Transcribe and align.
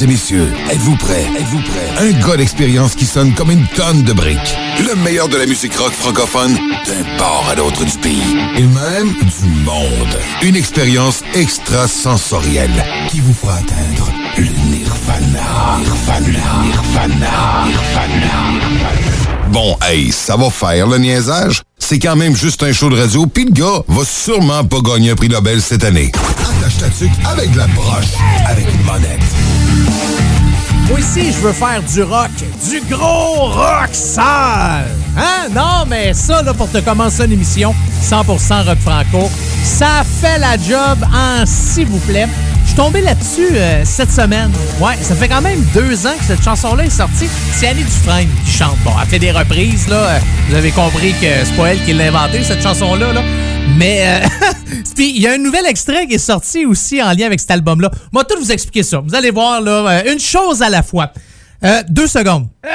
Et 0.02 0.06
messieurs, 0.06 0.52
êtes-vous 0.70 0.96
prêts? 0.96 1.26
Êtes-vous 1.38 1.60
prêts? 1.62 1.90
Un 1.98 2.12
gars 2.26 2.36
d'expérience 2.36 2.94
qui 2.94 3.04
sonne 3.04 3.34
comme 3.34 3.50
une 3.50 3.66
tonne 3.68 4.02
de 4.02 4.12
briques. 4.12 4.56
Le 4.78 4.94
meilleur 4.96 5.28
de 5.28 5.36
la 5.36 5.46
musique 5.46 5.74
rock 5.76 5.92
francophone 5.92 6.54
d'un 6.86 7.18
port 7.18 7.46
à 7.50 7.54
l'autre 7.54 7.84
du 7.84 7.98
pays. 7.98 8.36
Et 8.56 8.62
même 8.62 9.12
du 9.12 9.48
monde. 9.64 10.18
Une 10.42 10.56
expérience 10.56 11.22
extrasensorielle 11.34 12.84
qui 13.10 13.20
vous 13.20 13.34
fera 13.34 13.54
atteindre 13.54 14.10
le 14.36 14.44
nirvana. 14.44 15.78
Nirvana. 15.80 16.64
Nirvana. 16.64 17.66
Nirvana. 17.66 18.90
Bon, 19.50 19.76
hey, 19.82 20.12
ça 20.12 20.36
va 20.36 20.50
faire 20.50 20.86
le 20.86 20.98
niaisage? 20.98 21.62
C'est 21.78 21.98
quand 21.98 22.16
même 22.16 22.36
juste 22.36 22.62
un 22.62 22.72
show 22.72 22.88
de 22.88 22.96
radio, 22.96 23.26
puis 23.26 23.44
le 23.46 23.52
gars 23.52 23.82
va 23.88 24.04
sûrement 24.04 24.64
pas 24.64 24.80
gagner 24.80 25.10
un 25.10 25.16
prix 25.16 25.28
Nobel 25.28 25.60
cette 25.60 25.84
année. 25.84 26.12
Attache 26.14 26.78
ta 26.78 26.88
tuque 26.88 27.10
avec 27.24 27.54
la 27.56 27.66
broche, 27.68 28.14
avec 28.46 28.66
une 28.72 28.84
monette. 28.84 29.20
Moi 30.90 30.98
aussi, 30.98 31.30
je 31.32 31.38
veux 31.38 31.52
faire 31.52 31.80
du 31.84 32.02
rock, 32.02 32.30
du 32.68 32.80
gros 32.92 33.46
rock 33.46 33.90
sale. 33.92 34.90
Hein? 35.16 35.48
Non, 35.52 35.84
mais 35.86 36.12
ça, 36.14 36.42
là, 36.42 36.52
pour 36.52 36.68
te 36.68 36.78
commencer 36.78 37.26
une 37.26 37.32
émission 37.32 37.72
100% 38.02 38.66
rock 38.66 38.78
franco, 38.80 39.30
ça 39.62 40.02
fait 40.20 40.38
la 40.40 40.56
job 40.56 40.98
en 41.14 41.46
s'il 41.46 41.86
vous 41.86 42.00
plaît. 42.00 42.26
Je 42.70 42.74
suis 42.76 42.84
tombé 42.84 43.00
là-dessus 43.00 43.48
euh, 43.50 43.82
cette 43.84 44.12
semaine. 44.12 44.52
Ouais, 44.80 44.94
ça 45.02 45.16
fait 45.16 45.26
quand 45.26 45.40
même 45.40 45.60
deux 45.74 46.06
ans 46.06 46.14
que 46.16 46.24
cette 46.24 46.40
chanson-là 46.44 46.84
est 46.84 46.88
sortie. 46.88 47.26
C'est 47.52 47.66
Annie 47.66 47.82
Dufresne 47.82 48.28
qui 48.44 48.52
chante. 48.52 48.76
Bon, 48.84 48.92
elle 49.02 49.08
fait 49.08 49.18
des 49.18 49.32
reprises, 49.32 49.88
là. 49.88 49.96
Euh, 49.96 50.18
Vous 50.48 50.54
avez 50.54 50.70
compris 50.70 51.10
que 51.14 51.26
c'est 51.44 51.56
pas 51.56 51.72
elle 51.72 51.84
qui 51.84 51.92
l'a 51.92 52.04
inventée, 52.04 52.44
cette 52.44 52.62
chanson-là, 52.62 53.12
là. 53.12 53.24
Mais 53.76 54.22
euh, 54.22 54.26
puis 54.94 55.10
il 55.16 55.20
y 55.20 55.26
a 55.26 55.32
un 55.32 55.38
nouvel 55.38 55.66
extrait 55.66 56.06
qui 56.06 56.14
est 56.14 56.18
sorti 56.18 56.64
aussi 56.64 57.02
en 57.02 57.12
lien 57.12 57.26
avec 57.26 57.40
cet 57.40 57.50
album-là. 57.50 57.90
Moi, 58.12 58.22
tout 58.22 58.38
vous 58.38 58.52
expliquer 58.52 58.84
ça. 58.84 59.00
Vous 59.00 59.16
allez 59.16 59.32
voir 59.32 59.60
là, 59.60 59.88
euh, 59.88 60.12
une 60.12 60.20
chose 60.20 60.62
à 60.62 60.68
la 60.70 60.84
fois. 60.84 61.12
Euh, 61.64 61.82
deux 61.88 62.06
secondes. 62.06 62.46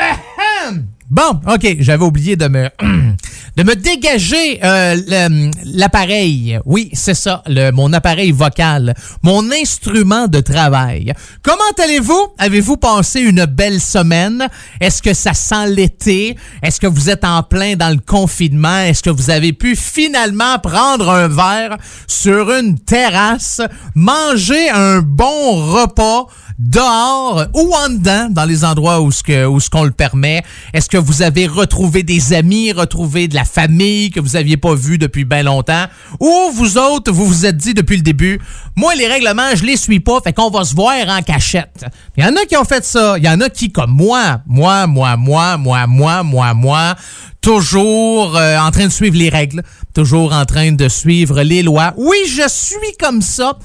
Bon, 1.07 1.39
ok, 1.47 1.75
j'avais 1.79 2.03
oublié 2.03 2.35
de 2.35 2.47
me 2.47 2.67
de 3.55 3.63
me 3.63 3.75
dégager 3.75 4.59
euh, 4.63 5.49
l'appareil. 5.63 6.59
Oui, 6.65 6.89
c'est 6.93 7.13
ça, 7.13 7.43
mon 7.73 7.93
appareil 7.93 8.31
vocal, 8.31 8.93
mon 9.23 9.49
instrument 9.51 10.27
de 10.27 10.41
travail. 10.41 11.13
Comment 11.41 11.63
allez-vous? 11.81 12.27
Avez-vous 12.37 12.77
passé 12.77 13.21
une 13.21 13.45
belle 13.45 13.79
semaine? 13.79 14.47
Est-ce 14.81 15.01
que 15.01 15.13
ça 15.13 15.33
sent 15.33 15.67
l'été? 15.69 16.35
Est-ce 16.61 16.79
que 16.79 16.87
vous 16.87 17.09
êtes 17.09 17.23
en 17.23 17.43
plein 17.43 17.75
dans 17.75 17.89
le 17.89 17.99
confinement? 18.05 18.79
Est-ce 18.79 19.03
que 19.03 19.09
vous 19.09 19.29
avez 19.29 19.53
pu 19.53 19.75
finalement 19.75 20.59
prendre 20.59 21.09
un 21.09 21.27
verre 21.27 21.77
sur 22.07 22.51
une 22.51 22.77
terrasse, 22.77 23.61
manger 23.93 24.69
un 24.69 24.99
bon 24.99 25.71
repas 25.71 26.27
dehors 26.57 27.45
ou 27.53 27.73
en 27.73 27.89
dedans, 27.89 28.27
dans 28.29 28.45
les 28.45 28.63
endroits 28.63 29.01
où 29.01 29.11
ce 29.11 29.23
que 29.23 29.45
où 29.45 29.59
ce 29.59 29.69
qu'on 29.69 29.83
le 29.83 29.91
permet? 29.91 30.43
Est-ce 30.73 30.89
que 30.89 30.97
vous 30.97 31.21
avez 31.21 31.47
retrouvé 31.47 32.03
des 32.03 32.33
amis, 32.33 32.71
retrouvé 32.71 33.27
de 33.27 33.35
la 33.35 33.44
famille 33.47 34.11
que 34.11 34.19
vous 34.19 34.35
aviez 34.35 34.57
pas 34.57 34.75
vu 34.75 34.97
depuis 34.97 35.25
bien 35.25 35.43
longtemps, 35.43 35.85
ou 36.19 36.51
vous 36.53 36.77
autres 36.77 37.11
vous 37.11 37.25
vous 37.25 37.45
êtes 37.45 37.57
dit 37.57 37.73
depuis 37.73 37.97
le 37.97 38.03
début, 38.03 38.39
moi 38.75 38.95
les 38.95 39.07
règlements 39.07 39.55
je 39.55 39.63
les 39.63 39.77
suis 39.77 39.99
pas, 39.99 40.19
fait 40.21 40.33
qu'on 40.33 40.49
va 40.49 40.63
se 40.63 40.75
voir 40.75 40.95
en 41.07 41.21
cachette. 41.21 41.85
Il 42.17 42.23
y 42.23 42.27
en 42.27 42.35
a 42.35 42.45
qui 42.45 42.57
ont 42.57 42.65
fait 42.65 42.83
ça, 42.83 43.17
il 43.17 43.23
y 43.23 43.29
en 43.29 43.41
a 43.41 43.49
qui 43.49 43.71
comme 43.71 43.91
moi, 43.91 44.41
moi, 44.45 44.87
moi, 44.87 45.15
moi, 45.17 45.57
moi, 45.57 45.87
moi, 45.87 46.23
moi, 46.23 46.53
moi, 46.53 46.95
toujours 47.41 48.35
euh, 48.35 48.57
en 48.57 48.71
train 48.71 48.87
de 48.87 48.91
suivre 48.91 49.17
les 49.17 49.29
règles, 49.29 49.63
toujours 49.93 50.33
en 50.33 50.45
train 50.45 50.71
de 50.71 50.89
suivre 50.89 51.41
les 51.41 51.61
lois. 51.61 51.93
Oui, 51.97 52.17
je 52.27 52.47
suis 52.47 52.97
comme 52.99 53.21
ça. 53.21 53.57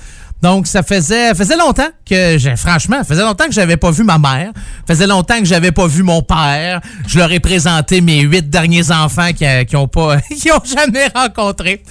Donc, 0.42 0.66
ça 0.66 0.82
faisait, 0.82 1.34
faisait 1.34 1.56
longtemps 1.56 1.88
que, 2.08 2.38
j'ai- 2.38 2.56
franchement, 2.56 3.02
faisait 3.04 3.22
longtemps 3.22 3.44
que 3.46 3.52
j'avais 3.52 3.76
pas 3.76 3.90
vu 3.90 4.04
ma 4.04 4.18
mère. 4.18 4.52
Faisait 4.86 5.06
longtemps 5.06 5.38
que 5.38 5.44
j'avais 5.44 5.70
pas 5.72 5.86
vu 5.86 6.02
mon 6.02 6.22
père. 6.22 6.80
Je 7.06 7.18
leur 7.18 7.30
ai 7.30 7.40
présenté 7.40 8.00
mes 8.00 8.20
huit 8.20 8.48
derniers 8.48 8.90
enfants 8.90 9.30
qui, 9.36 9.44
qui 9.66 9.76
ont 9.76 9.88
pas, 9.88 10.18
qui 10.40 10.50
ont 10.50 10.62
jamais 10.64 11.08
rencontré. 11.14 11.82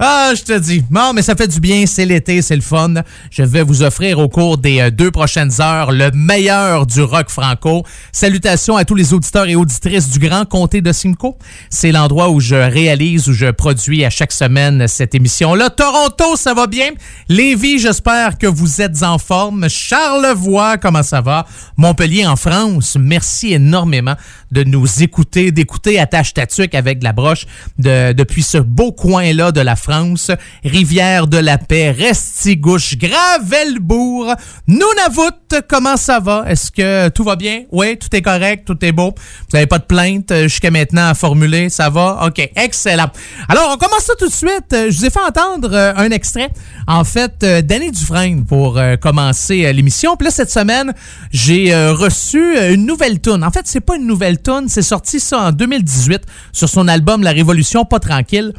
Ah, 0.00 0.32
je 0.36 0.42
te 0.42 0.58
dis. 0.58 0.82
Non, 0.90 1.12
mais 1.12 1.22
ça 1.22 1.34
fait 1.34 1.48
du 1.48 1.60
bien. 1.60 1.84
C'est 1.86 2.06
l'été, 2.06 2.40
c'est 2.42 2.56
le 2.56 2.62
fun. 2.62 2.94
Je 3.30 3.42
vais 3.42 3.62
vous 3.62 3.82
offrir 3.82 4.18
au 4.18 4.28
cours 4.28 4.58
des 4.58 4.80
euh, 4.80 4.90
deux 4.90 5.10
prochaines 5.10 5.60
heures 5.60 5.92
le 5.92 6.10
meilleur 6.12 6.86
du 6.86 7.02
rock 7.02 7.28
franco. 7.28 7.84
Salutations 8.12 8.76
à 8.76 8.84
tous 8.84 8.94
les 8.94 9.12
auditeurs 9.12 9.46
et 9.48 9.54
auditrices 9.56 10.08
du 10.08 10.18
Grand 10.18 10.44
Comté 10.46 10.80
de 10.80 10.92
Simcoe. 10.92 11.36
C'est 11.70 11.92
l'endroit 11.92 12.30
où 12.30 12.40
je 12.40 12.54
réalise, 12.54 13.28
où 13.28 13.32
je 13.32 13.50
produis 13.50 14.04
à 14.04 14.10
chaque 14.10 14.32
semaine 14.32 14.86
cette 14.88 15.14
émission-là. 15.14 15.70
Toronto, 15.70 16.36
ça 16.36 16.54
va 16.54 16.66
bien. 16.66 16.90
Lévis, 17.28 17.78
j'espère 17.98 18.38
que 18.38 18.46
vous 18.46 18.80
êtes 18.80 19.02
en 19.02 19.18
forme. 19.18 19.68
Charlevoix, 19.68 20.78
comment 20.78 21.02
ça 21.02 21.20
va? 21.20 21.46
Montpellier 21.76 22.26
en 22.26 22.36
France, 22.36 22.96
merci 22.98 23.54
énormément 23.54 24.14
de 24.52 24.62
nous 24.62 25.02
écouter, 25.02 25.50
d'écouter 25.50 25.98
Attache 25.98 26.32
Tatuc 26.32 26.76
avec 26.76 27.02
la 27.02 27.12
broche 27.12 27.46
de, 27.76 28.12
depuis 28.12 28.44
ce 28.44 28.58
beau 28.58 28.92
coin-là 28.92 29.50
de 29.50 29.60
la 29.60 29.74
France. 29.74 30.30
Rivière 30.64 31.26
de 31.26 31.38
la 31.38 31.58
Paix, 31.58 31.90
Restigouche, 31.90 32.96
Gravelbourg, 32.96 34.32
Nunavut, 34.68 35.64
comment 35.68 35.96
ça 35.96 36.20
va? 36.20 36.44
Est-ce 36.46 36.70
que 36.70 37.08
tout 37.08 37.24
va 37.24 37.34
bien? 37.34 37.64
Oui, 37.72 37.98
tout 37.98 38.14
est 38.14 38.22
correct, 38.22 38.64
tout 38.64 38.78
est 38.84 38.92
beau. 38.92 39.12
Vous 39.16 39.54
n'avez 39.54 39.66
pas 39.66 39.78
de 39.78 39.84
plainte 39.84 40.30
euh, 40.30 40.44
jusqu'à 40.44 40.70
maintenant 40.70 41.08
à 41.08 41.14
formuler, 41.14 41.68
ça 41.68 41.90
va? 41.90 42.26
OK, 42.28 42.48
excellent. 42.54 43.10
Alors, 43.48 43.72
on 43.74 43.76
commence 43.76 44.04
ça 44.04 44.14
tout 44.16 44.28
de 44.28 44.32
suite. 44.32 44.72
Euh, 44.72 44.86
Je 44.88 44.98
vous 44.98 45.04
ai 45.04 45.10
fait 45.10 45.20
entendre 45.20 45.70
euh, 45.72 45.92
un 45.96 46.10
extrait, 46.10 46.50
en 46.86 47.02
fait, 47.02 47.42
euh, 47.42 47.60
d'Annie 47.88 47.98
Dufresne 47.98 48.44
pour 48.44 48.78
euh, 48.78 48.96
commencer 48.96 49.64
euh, 49.64 49.72
l'émission. 49.72 50.16
Puis 50.16 50.26
là, 50.26 50.30
cette 50.30 50.50
semaine, 50.50 50.92
j'ai 51.30 51.74
euh, 51.74 51.92
reçu 51.92 52.38
une 52.72 52.86
nouvelle 52.86 53.20
tune. 53.20 53.42
En 53.44 53.50
fait, 53.50 53.62
c'est 53.66 53.80
pas 53.80 53.96
une 53.96 54.06
nouvelle 54.06 54.40
tune, 54.40 54.66
c'est 54.68 54.82
sorti 54.82 55.20
ça 55.20 55.40
en 55.40 55.52
2018 55.52 56.22
sur 56.52 56.68
son 56.68 56.88
album 56.88 57.22
La 57.22 57.32
Révolution 57.32 57.84
pas 57.84 58.00
tranquille. 58.00 58.52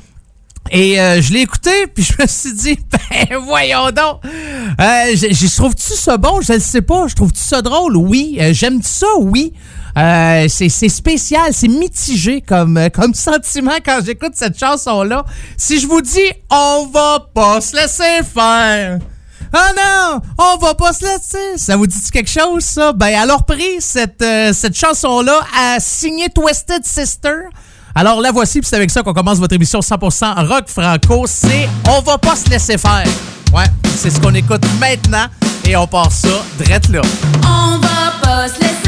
Et 0.71 0.97
je 0.97 1.33
l'ai 1.33 1.39
écouté, 1.39 1.87
puis 1.87 2.03
je 2.03 2.21
me 2.21 2.27
suis 2.27 2.53
dit, 2.53 2.79
ben 3.09 3.37
voyons 3.39 3.85
donc. 3.85 4.21
Je, 4.77 5.55
trouve-tu 5.55 5.93
ça 5.93 6.17
bon? 6.17 6.41
Je 6.41 6.53
ne 6.53 6.59
sais 6.59 6.83
pas. 6.83 7.07
Je 7.07 7.15
trouve-tu 7.15 7.41
ça 7.41 7.63
drôle? 7.63 7.97
Oui. 7.97 8.37
J'aime 8.51 8.81
ça? 8.83 9.07
Oui. 9.19 9.53
C'est 9.95 10.69
spécial, 10.89 11.53
c'est 11.53 11.69
mitigé 11.69 12.41
comme, 12.41 12.79
comme 12.93 13.13
sentiment 13.15 13.77
quand 13.83 14.01
j'écoute 14.05 14.33
cette 14.35 14.59
chanson-là. 14.59 15.25
Si 15.57 15.79
je 15.79 15.87
vous 15.87 16.01
dis 16.01 16.29
«On 16.51 16.87
va 16.93 17.25
pas 17.33 17.61
se 17.61 17.75
laisser 17.75 18.23
faire», 18.31 18.99
ah 19.53 19.71
non, 19.75 20.21
on 20.37 20.57
va 20.57 20.75
pas 20.75 20.93
se 20.93 21.03
laisser. 21.03 21.57
Ça 21.57 21.75
vous 21.75 21.87
dit 21.87 21.97
quelque 22.11 22.29
chose, 22.29 22.63
ça? 22.63 22.93
Ben, 22.93 23.13
alors 23.15 23.43
pris 23.45 23.79
cette, 23.79 24.21
euh, 24.21 24.53
cette 24.53 24.77
chanson-là 24.77 25.39
a 25.57 25.79
signé 25.79 26.29
Twisted 26.29 26.85
Sister. 26.85 27.35
Alors 27.95 28.21
la 28.21 28.31
voici, 28.31 28.59
puis 28.59 28.69
c'est 28.69 28.75
avec 28.75 28.91
ça 28.91 29.01
qu'on 29.01 29.13
commence 29.13 29.39
votre 29.39 29.55
émission 29.55 29.79
100% 29.79 30.47
rock 30.47 30.67
franco. 30.67 31.25
C'est 31.27 31.67
On 31.89 32.01
va 32.01 32.17
pas 32.17 32.35
se 32.35 32.49
laisser 32.49 32.77
faire. 32.77 33.05
Ouais, 33.53 33.65
c'est 33.97 34.11
ce 34.11 34.19
qu'on 34.19 34.33
écoute 34.35 34.63
maintenant 34.79 35.25
et 35.65 35.75
on 35.75 35.87
part 35.87 36.11
ça 36.11 36.29
drette 36.59 36.87
là. 36.89 37.01
On 37.43 37.77
va 37.79 38.11
pas 38.21 38.47
se 38.47 38.59
laisser 38.61 38.78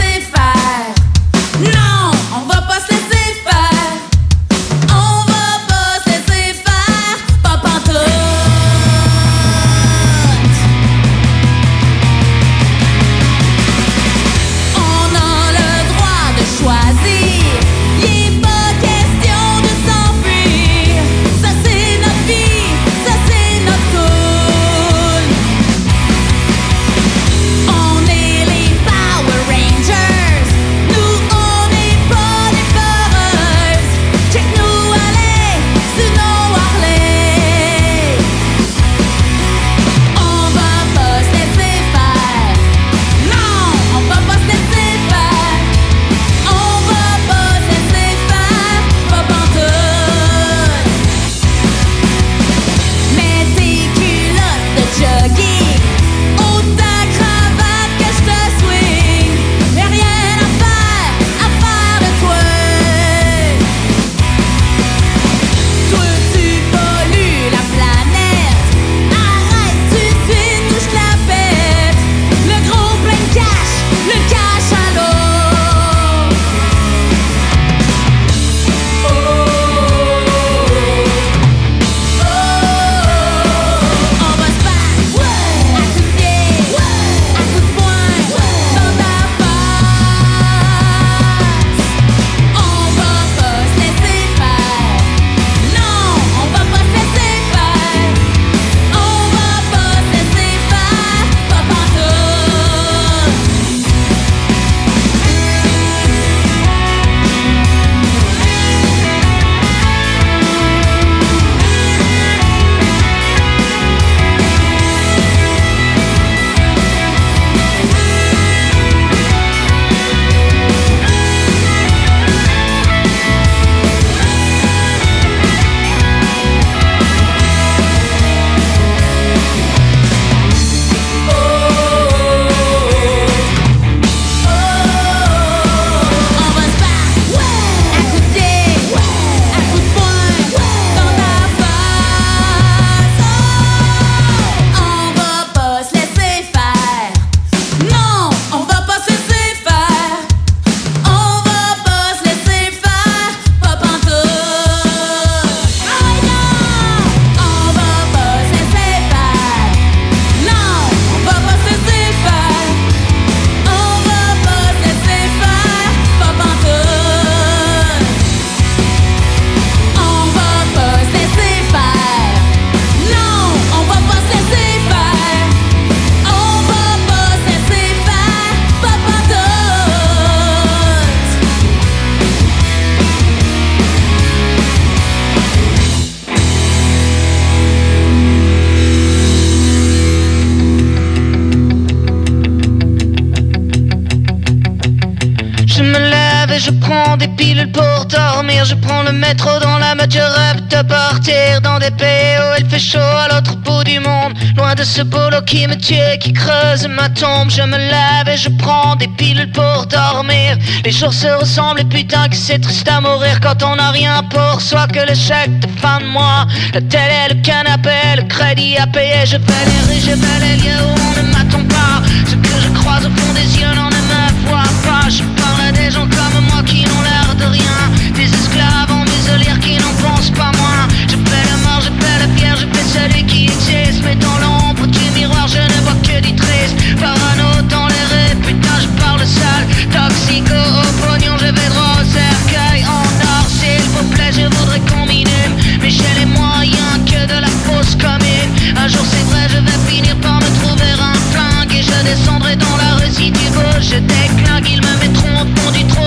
Je 198.63 198.75
prends 198.75 199.01
le 199.01 199.11
métro 199.11 199.49
dans 199.59 199.79
la 199.79 199.95
mode, 199.95 200.13
je 200.13 200.19
rêve 200.19 200.67
de 200.67 200.87
partir 200.87 201.61
dans 201.63 201.79
des 201.79 201.89
pays 201.89 202.37
où 202.39 202.59
il 202.59 202.69
fait 202.69 202.77
chaud 202.77 202.99
à 202.99 203.27
l'autre 203.27 203.55
bout 203.55 203.83
du 203.83 203.99
monde. 203.99 204.33
Loin 204.55 204.75
de 204.75 204.83
ce 204.83 205.01
boulot 205.01 205.41
qui 205.47 205.65
me 205.67 205.75
tue, 205.75 206.19
qui 206.19 206.31
creuse 206.31 206.87
ma 206.87 207.09
tombe. 207.09 207.49
Je 207.49 207.63
me 207.63 207.77
lève 207.77 208.29
et 208.31 208.37
je 208.37 208.49
prends 208.49 208.95
des 208.95 209.07
pilules 209.07 209.51
pour 209.51 209.87
dormir. 209.87 210.57
Les 210.85 210.91
jours 210.91 211.13
se 211.13 211.27
ressemblent 211.27 211.81
et 211.81 211.85
putain 211.85 212.27
que 212.29 212.35
c'est 212.35 212.59
triste 212.59 212.87
à 212.87 213.01
mourir 213.01 213.39
quand 213.41 213.63
on 213.63 213.75
n'a 213.77 213.89
rien 213.89 214.21
pour 214.29 214.61
soi 214.61 214.85
que 214.87 214.99
le 214.99 215.15
chèque 215.15 215.59
de 215.59 215.67
fin 215.79 215.99
de 215.99 216.05
mois. 216.05 216.45
La 216.75 216.81
télé, 216.81 217.29
le 217.29 217.41
canapé, 217.41 217.97
le 218.15 218.23
crédit 218.23 218.77
à 218.77 218.85
payer. 218.85 219.25
Je 219.25 219.37
vais 219.37 219.65
les 219.65 219.81
rues, 219.87 220.01
je 220.05 220.15
vais 220.15 220.39
les 220.45 220.57
lieux 220.57 220.83
où 220.85 220.93
on 221.09 221.23
ne 221.23 221.31
m'attend 221.33 221.65
pas. 221.65 222.03
Ce 222.29 222.35
que 222.35 222.61
je 222.63 222.69
croise 222.79 223.05
au 223.07 223.09
fond 223.09 223.33
des 223.33 223.59
yeux 223.59 223.73
n'en 223.73 223.89
ne 223.89 224.01
me 224.11 224.47
voit 224.47 224.71
pas. 224.85 225.09
Je 225.09 225.23
parle 225.41 225.69
à 225.69 225.71
des 225.71 225.89
gens 225.89 226.07
comme 226.07 226.45
moi 226.51 226.61
qui 226.63 226.83
n'ont 226.85 227.01
l'air 227.01 227.35
de 227.39 227.45
rien. 227.45 228.00
Des 228.21 228.27
esclaves 228.27 228.91
en 228.91 229.03
muselière 229.03 229.59
qui 229.59 229.77
n'en 229.77 229.93
pensent 229.95 230.29
pas 230.29 230.51
moins. 230.59 230.85
Je 231.09 231.17
fais 231.27 231.43
le 231.49 231.57
mort, 231.63 231.81
je 231.81 231.89
fais 231.89 232.17
le 232.21 232.37
fier, 232.37 232.55
je 232.55 232.67
fais 232.67 232.99
celui 232.99 233.25
qui 233.25 233.45
existe. 233.45 234.03
Mais 234.05 234.13
dans 234.13 234.37
l'ombre 234.37 234.85
du 234.85 235.09
miroir, 235.15 235.47
je 235.47 235.57
ne 235.57 235.81
vois 235.81 235.97
que 236.03 236.21
du 236.21 236.35
triste. 236.35 236.75
Parano 236.99 237.63
dans 237.67 237.87
les 237.87 238.05
rues, 238.11 238.35
putain, 238.45 238.77
je 238.79 239.01
parle 239.01 239.25
sale. 239.25 239.65
Toxico 239.89 240.53
au 240.53 240.85
pognon, 241.01 241.35
je 241.39 241.47
vais 241.47 241.69
droit 241.73 241.97
au 241.99 242.05
cercueil 242.05 242.85
en 242.85 243.01
or. 243.25 243.45
S'il 243.49 243.81
vous 243.89 244.05
plaît, 244.13 244.31
je 244.31 244.45
voudrais 244.55 244.81
qu'on 244.81 245.07
m'inhume. 245.07 245.55
Mais 245.81 245.89
j'ai 245.89 246.13
les 246.19 246.27
moyens 246.27 247.01
que 247.07 247.25
de 247.25 247.41
la 247.41 247.53
fausse 247.65 247.95
commune. 247.95 248.51
Un 248.77 248.87
jour, 248.87 249.05
c'est 249.09 249.25
vrai, 249.33 249.47
je 249.49 249.57
vais 249.57 249.79
finir 249.89 250.15
par 250.17 250.35
me 250.35 250.49
trouver 250.61 250.93
un 250.93 251.17
flingue. 251.33 251.73
Et 251.73 251.81
je 251.81 251.97
descendrai 252.05 252.55
dans 252.55 252.77
la 252.77 253.01
rue 253.01 253.11
si 253.11 253.31
tu 253.31 253.47
veux. 253.49 253.81
Je 253.81 253.97
déclingue, 253.97 254.69
ils 254.69 254.81
me 254.85 254.93
mettront 255.01 255.41
au 255.41 255.71
du 255.71 255.83
trou 255.85 256.01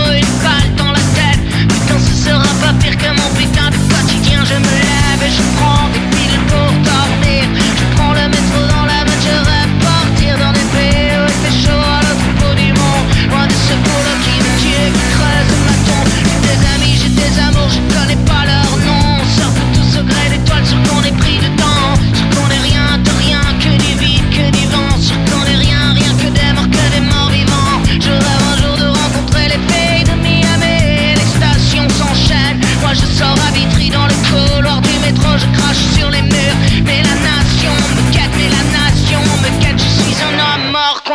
pas 2.64 2.72
pire 2.80 2.96
que 2.96 3.08
mon 3.08 3.28
putain 3.36 3.70
de 3.70 3.76
quotidien. 3.92 4.44
Je 4.44 4.54
me 4.54 4.74
lève 4.86 5.22
et 5.26 5.30
je 5.30 5.42
prends. 5.56 5.73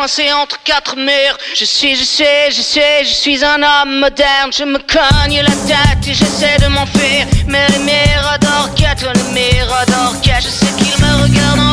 Coincé 0.00 0.32
entre 0.32 0.58
quatre 0.62 0.96
murs. 0.96 1.36
Je 1.54 1.66
suis, 1.66 1.94
je 1.94 2.04
sais, 2.04 2.50
je 2.50 2.62
sais, 2.62 3.04
je 3.04 3.12
suis 3.12 3.44
un 3.44 3.62
homme 3.62 4.00
moderne. 4.00 4.50
Je 4.50 4.64
me 4.64 4.78
cogne 4.78 5.42
la 5.42 5.56
tête 5.68 6.08
et 6.08 6.14
j'essaie 6.14 6.56
de 6.58 6.68
m'enfuir. 6.68 7.26
Mais 7.46 7.66
les 7.68 7.78
miradors 7.80 8.70
quêtent, 8.74 9.06
les 9.14 9.40
miradors 9.40 10.18
quêtent. 10.22 10.44
Je 10.44 10.48
sais 10.48 10.72
qu'ils 10.78 11.04
me 11.04 11.22
regardent 11.22 11.69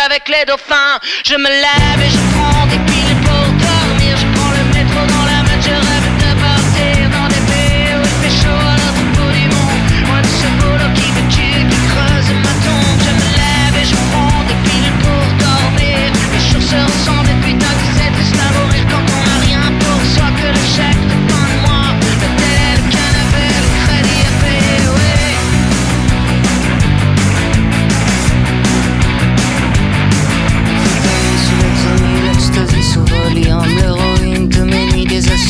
avec 0.00 0.28
les 0.28 0.44
dauphins. 0.46 0.98
Je 1.24 1.34
me 1.34 1.48
lève 1.48 2.00
et 2.04 2.10
je 2.10 2.18
prends 2.34 2.66
des 2.66 2.78
piles 2.90 3.16
pour 3.24 3.61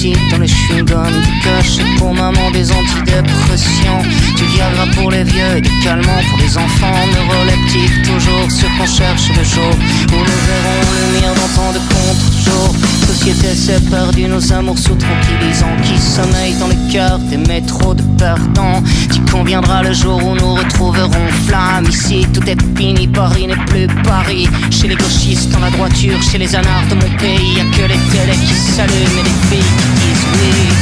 des 0.03 0.17
dans 0.31 0.39
les 0.39 0.49
chewing-gums, 0.49 1.23
du 1.23 1.41
cachet 1.41 1.85
pour 1.97 2.13
maman, 2.13 2.51
des 2.51 2.73
antidépressants, 2.73 4.03
du 4.37 4.45
Viagra 4.47 4.87
pour 4.97 5.11
les 5.11 5.23
vieux 5.23 5.57
et 5.57 5.61
des 5.61 5.71
calmants 5.83 6.23
pour 6.29 6.39
les 6.39 6.59
enfants, 6.59 7.07
neuroleptiques, 7.15 8.03
toujours 8.03 8.51
ce 8.51 8.67
qu'on 8.77 8.87
cherche 8.87 9.29
le 9.29 9.45
jour, 9.45 9.73
où 10.13 10.17
nous 10.17 10.41
verrons 10.49 10.91
le 10.99 11.21
mire 11.21 11.35
dans 11.35 11.55
tant 11.55 11.73
de 11.73 11.79
contre-jours. 11.79 12.92
Société 13.23 13.55
c'est 13.55 13.89
perdu, 13.89 14.27
nos 14.27 14.53
amours 14.53 14.77
sous 14.77 14.97
tranquillisants 14.97 15.77
qui 15.85 15.97
sommeillent 15.97 16.59
dans 16.59 16.67
les 16.67 16.93
cœurs 16.93 17.21
des 17.21 17.37
métros 17.37 17.95
de 17.95 18.03
perdants. 18.19 18.83
Tu 19.13 19.21
conviendras 19.31 19.85
le 19.85 19.93
jour 19.93 20.21
où 20.25 20.35
nous 20.35 20.55
retrouverons 20.55 21.29
flamme. 21.47 21.87
Ici? 21.89 22.27
Tout 22.35 22.43
est 22.51 22.61
fini, 22.77 23.07
Paris 23.07 23.47
n'est 23.47 23.65
plus 23.67 23.87
Paris. 24.03 24.49
Chez 24.73 24.89
les 24.89 24.97
gauchistes, 24.97 25.53
dans 25.53 25.61
la 25.61 25.71
droiture, 25.71 26.21
chez 26.21 26.39
les 26.39 26.53
anards 26.57 26.89
de 26.91 26.97
mon 26.97 27.17
pays, 27.19 27.59
y 27.59 27.77
que 27.77 27.83
les 27.83 28.01
télés 28.11 28.41
qui 28.45 28.55
s'allument 28.55 29.21
et 29.21 29.23
les 29.23 29.57
filles 29.57 29.73
qui 29.79 29.87
disent 30.01 30.27
oui. 30.35 30.73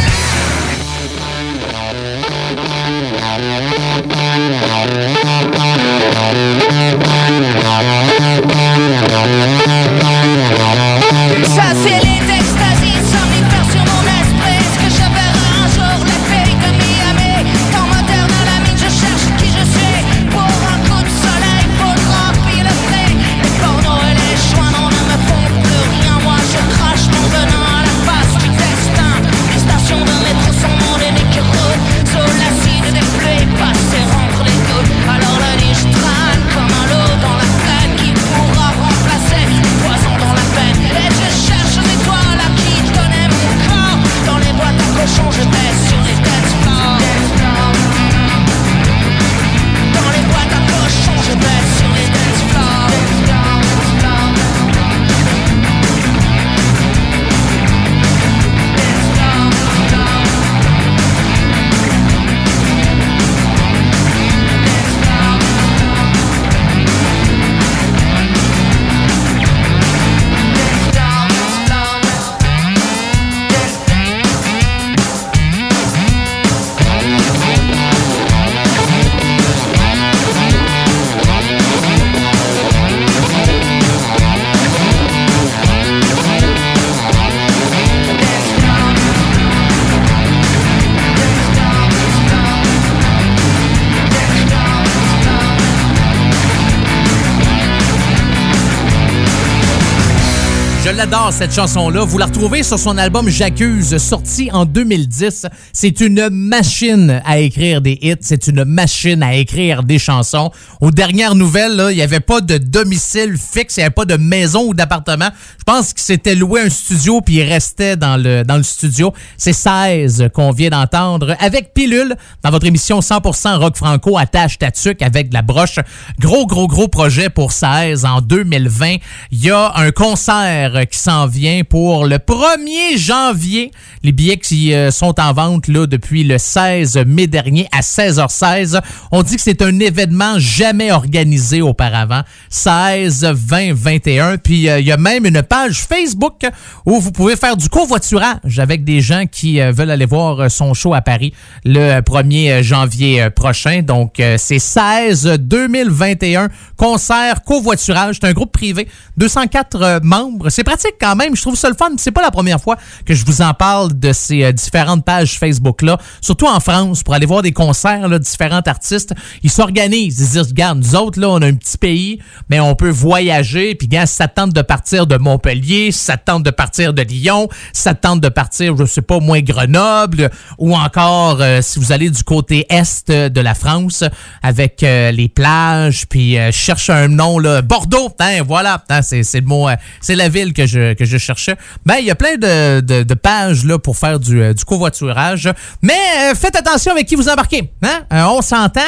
L'adore, 101.00 101.32
cette 101.32 101.54
chanson-là. 101.54 102.04
Vous 102.04 102.18
la 102.18 102.26
retrouvez 102.26 102.62
sur 102.62 102.78
son 102.78 102.98
album 102.98 103.30
J'accuse, 103.30 103.96
sorti 103.96 104.50
en 104.52 104.66
2010. 104.66 105.46
C'est 105.72 105.98
une 106.02 106.28
machine 106.28 107.22
à 107.24 107.38
écrire 107.38 107.80
des 107.80 107.98
hits. 108.02 108.16
C'est 108.20 108.48
une 108.48 108.64
machine 108.66 109.22
à 109.22 109.32
écrire 109.32 109.82
des 109.82 109.98
chansons. 109.98 110.50
Aux 110.82 110.90
dernières 110.90 111.34
nouvelles, 111.34 111.86
il 111.88 111.96
n'y 111.96 112.02
avait 112.02 112.20
pas 112.20 112.42
de 112.42 112.58
domicile 112.58 113.38
fixe, 113.38 113.78
il 113.78 113.80
n'y 113.80 113.84
avait 113.84 113.94
pas 113.94 114.04
de 114.04 114.18
maison 114.18 114.66
ou 114.66 114.74
d'appartement. 114.74 115.30
Je 115.58 115.64
pense 115.64 115.94
qu'il 115.94 116.02
s'était 116.02 116.34
loué 116.34 116.60
un 116.60 116.68
studio 116.68 117.22
puis 117.22 117.36
il 117.36 117.44
restait 117.44 117.96
dans 117.96 118.18
le, 118.18 118.42
dans 118.42 118.58
le 118.58 118.62
studio. 118.62 119.14
C'est 119.38 119.54
16 119.54 120.28
qu'on 120.34 120.50
vient 120.50 120.68
d'entendre 120.68 121.34
avec 121.40 121.72
Pilule 121.72 122.14
dans 122.44 122.50
votre 122.50 122.66
émission 122.66 123.00
100% 123.00 123.56
rock 123.56 123.74
franco 123.74 124.18
attache 124.18 124.58
tatuc 124.58 125.00
avec 125.00 125.30
de 125.30 125.34
la 125.34 125.40
broche. 125.40 125.78
Gros, 126.18 126.46
gros, 126.46 126.68
gros 126.68 126.88
projet 126.88 127.30
pour 127.30 127.52
16 127.52 128.04
en 128.04 128.20
2020. 128.20 128.96
Il 129.30 129.42
y 129.42 129.50
a 129.50 129.72
un 129.76 129.92
concert 129.92 130.76
qui 130.90 130.98
s'en 130.98 131.26
vient 131.26 131.62
pour 131.62 132.06
le 132.06 132.16
1er 132.16 132.98
janvier. 132.98 133.70
Les 134.02 134.12
billets 134.12 134.38
qui 134.38 134.74
euh, 134.74 134.90
sont 134.90 135.18
en 135.20 135.32
vente 135.32 135.68
là, 135.68 135.86
depuis 135.86 136.24
le 136.24 136.38
16 136.38 136.98
mai 137.06 137.26
dernier 137.26 137.68
à 137.72 137.80
16h16. 137.80 138.80
On 139.12 139.22
dit 139.22 139.36
que 139.36 139.42
c'est 139.42 139.62
un 139.62 139.78
événement 139.78 140.38
jamais 140.38 140.90
organisé 140.92 141.62
auparavant. 141.62 142.22
16, 142.48 143.24
20, 143.24 143.74
21. 143.74 144.38
Puis 144.38 144.68
euh, 144.68 144.80
il 144.80 144.86
y 144.86 144.92
a 144.92 144.96
même 144.96 145.26
une 145.26 145.42
page 145.42 145.84
Facebook 145.86 146.42
où 146.84 147.00
vous 147.00 147.12
pouvez 147.12 147.36
faire 147.36 147.56
du 147.56 147.68
covoiturage 147.68 148.58
avec 148.58 148.84
des 148.84 149.00
gens 149.00 149.24
qui 149.30 149.60
euh, 149.60 149.72
veulent 149.72 149.90
aller 149.90 150.06
voir 150.06 150.50
son 150.50 150.74
show 150.74 150.94
à 150.94 151.02
Paris 151.02 151.32
le 151.64 152.00
1er 152.00 152.62
janvier 152.62 153.28
prochain. 153.30 153.82
Donc 153.82 154.20
c'est 154.38 154.58
16 154.58 155.38
2021 155.38 156.48
concert 156.76 157.42
covoiturage. 157.44 158.18
C'est 158.20 158.26
un 158.26 158.32
groupe 158.32 158.52
privé, 158.52 158.88
204 159.16 159.82
euh, 159.82 160.00
membres. 160.02 160.50
C'est 160.50 160.64
pratique 160.64 160.79
quand 161.00 161.16
même. 161.16 161.36
Je 161.36 161.42
trouve 161.42 161.56
ça 161.56 161.68
le 161.68 161.74
fun. 161.74 161.90
C'est 161.96 162.10
pas 162.10 162.22
la 162.22 162.30
première 162.30 162.60
fois 162.60 162.76
que 163.04 163.14
je 163.14 163.24
vous 163.24 163.42
en 163.42 163.54
parle 163.54 163.98
de 163.98 164.12
ces 164.12 164.44
euh, 164.44 164.52
différentes 164.52 165.04
pages 165.04 165.38
Facebook 165.38 165.82
là, 165.82 165.98
surtout 166.20 166.46
en 166.46 166.60
France 166.60 167.02
pour 167.02 167.14
aller 167.14 167.26
voir 167.26 167.42
des 167.42 167.52
concerts 167.52 168.08
là, 168.08 168.18
différents 168.18 168.62
artistes. 168.66 169.14
Ils 169.42 169.50
s'organisent. 169.50 170.20
Ils 170.20 170.26
se 170.26 170.32
disent 170.32 170.48
regarde, 170.48 170.78
nous 170.78 170.96
autres 170.96 171.20
là, 171.20 171.28
on 171.30 171.42
a 171.42 171.46
un 171.46 171.54
petit 171.54 171.78
pays, 171.78 172.20
mais 172.48 172.60
on 172.60 172.74
peut 172.74 172.90
voyager. 172.90 173.74
Puis 173.74 173.88
gars, 173.88 174.06
ça 174.06 174.28
te 174.28 174.34
tente 174.34 174.52
de 174.52 174.62
partir 174.62 175.06
de 175.06 175.16
Montpellier, 175.16 175.92
ça 175.92 176.16
te 176.16 176.24
tente 176.24 176.42
de 176.42 176.50
partir 176.50 176.94
de 176.94 177.02
Lyon, 177.02 177.48
ça 177.72 177.94
te 177.94 178.00
tente 178.00 178.20
de 178.20 178.28
partir, 178.28 178.76
je 178.76 178.84
sais 178.84 179.02
pas, 179.02 179.20
moins 179.20 179.40
Grenoble, 179.40 180.30
ou 180.58 180.76
encore 180.76 181.40
euh, 181.40 181.60
si 181.62 181.78
vous 181.78 181.92
allez 181.92 182.10
du 182.10 182.22
côté 182.22 182.66
est 182.68 183.10
de 183.10 183.40
la 183.40 183.54
France 183.54 184.04
avec 184.42 184.82
euh, 184.82 185.10
les 185.10 185.28
plages, 185.28 186.06
puis 186.08 186.36
cherche 186.52 186.90
un 186.90 187.08
nom 187.08 187.38
là, 187.38 187.62
Bordeaux. 187.62 188.10
Hein, 188.18 188.42
voilà, 188.46 188.84
hein, 188.88 189.02
c'est 189.02 189.40
le 189.40 189.46
mot, 189.46 189.68
c'est 190.00 190.16
la 190.16 190.28
ville 190.28 190.52
que 190.52 190.66
que 190.72 191.04
je 191.04 191.18
cherchais. 191.18 191.56
Ben, 191.84 191.96
il 191.98 192.06
y 192.06 192.10
a 192.10 192.14
plein 192.14 192.36
de, 192.36 192.80
de, 192.80 193.14
pages 193.14 193.64
là, 193.64 193.78
pour 193.78 193.96
faire 193.96 194.18
du, 194.18 194.42
euh, 194.42 194.52
du 194.52 194.64
covoiturage. 194.64 195.48
Mais 195.82 195.92
euh, 195.92 196.34
faites 196.34 196.56
attention 196.56 196.92
avec 196.92 197.06
qui 197.06 197.14
vous 197.14 197.28
embarquez. 197.28 197.72
Hein? 197.82 198.04
Euh, 198.12 198.24
on 198.24 198.42
s'entend, 198.42 198.80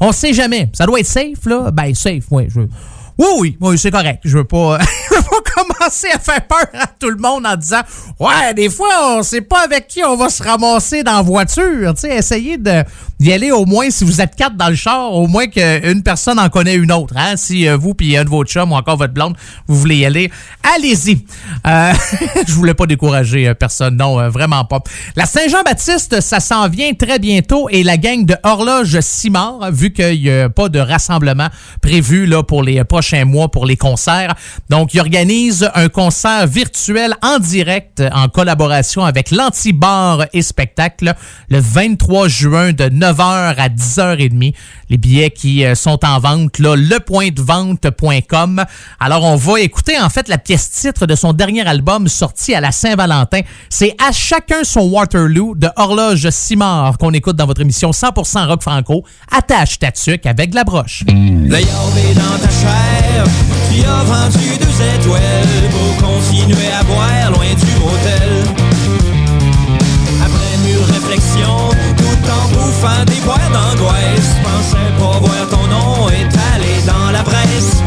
on 0.00 0.12
sait 0.12 0.32
jamais. 0.32 0.68
Ça 0.72 0.86
doit 0.86 1.00
être 1.00 1.06
safe, 1.06 1.44
là? 1.46 1.70
Ben, 1.70 1.94
safe, 1.94 2.24
oui. 2.30 2.48
Oui, 3.20 3.54
oui, 3.60 3.76
c'est 3.76 3.90
correct. 3.90 4.20
Je 4.24 4.38
veux 4.38 4.44
pas, 4.44 4.78
veux 5.10 5.22
pas 5.22 5.52
commencer 5.54 6.08
à 6.08 6.18
faire 6.18 6.46
peur 6.46 6.64
à 6.72 6.86
tout 6.86 7.10
le 7.10 7.18
monde 7.18 7.44
en 7.46 7.54
disant 7.54 7.82
Ouais, 8.18 8.54
des 8.54 8.70
fois, 8.70 9.18
on 9.18 9.22
sait 9.22 9.42
pas 9.42 9.64
avec 9.64 9.88
qui 9.88 10.02
on 10.02 10.16
va 10.16 10.30
se 10.30 10.42
ramasser 10.42 11.02
dans 11.02 11.16
la 11.16 11.22
voiture. 11.22 11.92
Essayez 12.02 12.56
d'y 12.56 13.32
aller 13.32 13.50
au 13.50 13.66
moins 13.66 13.90
si 13.90 14.04
vous 14.04 14.22
êtes 14.22 14.34
quatre 14.36 14.56
dans 14.56 14.70
le 14.70 14.74
char, 14.74 15.12
au 15.12 15.26
moins 15.26 15.48
qu'une 15.48 16.02
personne 16.02 16.38
en 16.38 16.48
connaît 16.48 16.76
une 16.76 16.92
autre. 16.92 17.12
Hein? 17.14 17.36
Si 17.36 17.68
euh, 17.68 17.76
vous 17.76 17.92
puis 17.92 18.16
un 18.16 18.24
de 18.24 18.30
vos 18.30 18.42
chums 18.44 18.72
ou 18.72 18.74
encore 18.74 18.96
votre 18.96 19.12
blonde, 19.12 19.36
vous 19.68 19.76
voulez 19.76 19.96
y 19.96 20.06
aller, 20.06 20.30
allez-y. 20.74 21.22
Euh, 21.66 21.92
je 22.48 22.52
voulais 22.54 22.72
pas 22.72 22.86
décourager 22.86 23.48
euh, 23.48 23.54
personne, 23.54 23.98
non, 23.98 24.18
euh, 24.18 24.30
vraiment 24.30 24.64
pas. 24.64 24.80
La 25.14 25.26
Saint-Jean-Baptiste, 25.26 26.22
ça 26.22 26.40
s'en 26.40 26.68
vient 26.68 26.94
très 26.94 27.18
bientôt 27.18 27.68
et 27.68 27.82
la 27.82 27.98
gang 27.98 28.24
de 28.24 28.34
Horloge 28.44 28.98
Simard, 29.00 29.70
vu 29.72 29.92
qu'il 29.92 30.22
n'y 30.22 30.30
a 30.30 30.48
pas 30.48 30.70
de 30.70 30.78
rassemblement 30.78 31.48
prévu 31.82 32.30
pour 32.48 32.62
les 32.62 32.82
prochains 32.84 33.09
mois 33.24 33.48
pour 33.48 33.66
les 33.66 33.76
concerts. 33.76 34.34
Donc, 34.68 34.94
ils 34.94 35.00
organisent 35.00 35.70
un 35.74 35.88
concert 35.88 36.46
virtuel 36.46 37.14
en 37.22 37.38
direct 37.38 38.02
en 38.12 38.28
collaboration 38.28 39.04
avec 39.04 39.30
l'Antibar 39.30 40.26
et 40.32 40.42
Spectacle 40.42 41.14
le 41.48 41.58
23 41.58 42.28
juin 42.28 42.72
de 42.72 42.84
9h 42.84 43.54
à 43.56 43.68
10h30. 43.68 44.54
Les 44.90 44.98
billets 44.98 45.30
qui 45.30 45.64
euh, 45.64 45.74
sont 45.74 46.04
en 46.04 46.18
vente, 46.18 46.58
là, 46.58 46.76
lepointdevente.com. 46.76 48.64
Alors, 48.98 49.24
on 49.24 49.36
va 49.36 49.60
écouter 49.60 49.98
en 49.98 50.10
fait 50.10 50.28
la 50.28 50.36
pièce 50.36 50.70
titre 50.70 51.06
de 51.06 51.14
son 51.14 51.32
dernier 51.32 51.66
album 51.66 52.08
sorti 52.08 52.54
à 52.54 52.60
la 52.60 52.72
Saint-Valentin. 52.72 53.40
C'est 53.68 53.94
À 54.04 54.12
chacun 54.12 54.64
son 54.64 54.88
Waterloo 54.88 55.54
de 55.54 55.68
Horloge 55.76 56.28
Simard 56.30 56.98
qu'on 56.98 57.12
écoute 57.12 57.36
dans 57.36 57.46
votre 57.46 57.60
émission 57.60 57.92
100% 57.92 58.46
rock 58.46 58.62
franco. 58.62 59.04
Attache 59.30 59.78
ta 59.78 59.92
tuque 59.92 60.26
avec 60.26 60.52
la 60.54 60.64
broche. 60.64 61.04
Bouffant 72.80 73.04
des 73.06 73.20
boires 73.20 73.50
d'angoisse, 73.52 74.30
pensais 74.42 74.90
pas 74.98 75.18
voir 75.18 75.48
ton 75.50 75.66
nom 75.66 76.08
étalé 76.08 76.80
dans 76.86 77.10
la 77.10 77.22
presse. 77.22 77.82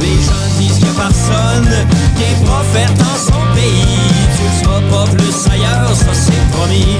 Les 0.00 0.16
gens 0.24 0.48
disent 0.58 0.82
a 0.84 1.02
personne 1.02 1.86
qui 2.16 2.22
est 2.22 2.44
prophète 2.44 2.96
dans 2.96 3.18
son 3.18 3.40
pays. 3.54 4.00
Tu 4.36 4.42
le 4.44 4.64
seras 4.64 4.80
pas 4.90 5.10
plus 5.10 5.52
ailleurs, 5.52 5.94
ça 5.94 6.12
c'est 6.12 6.50
promis. 6.52 6.96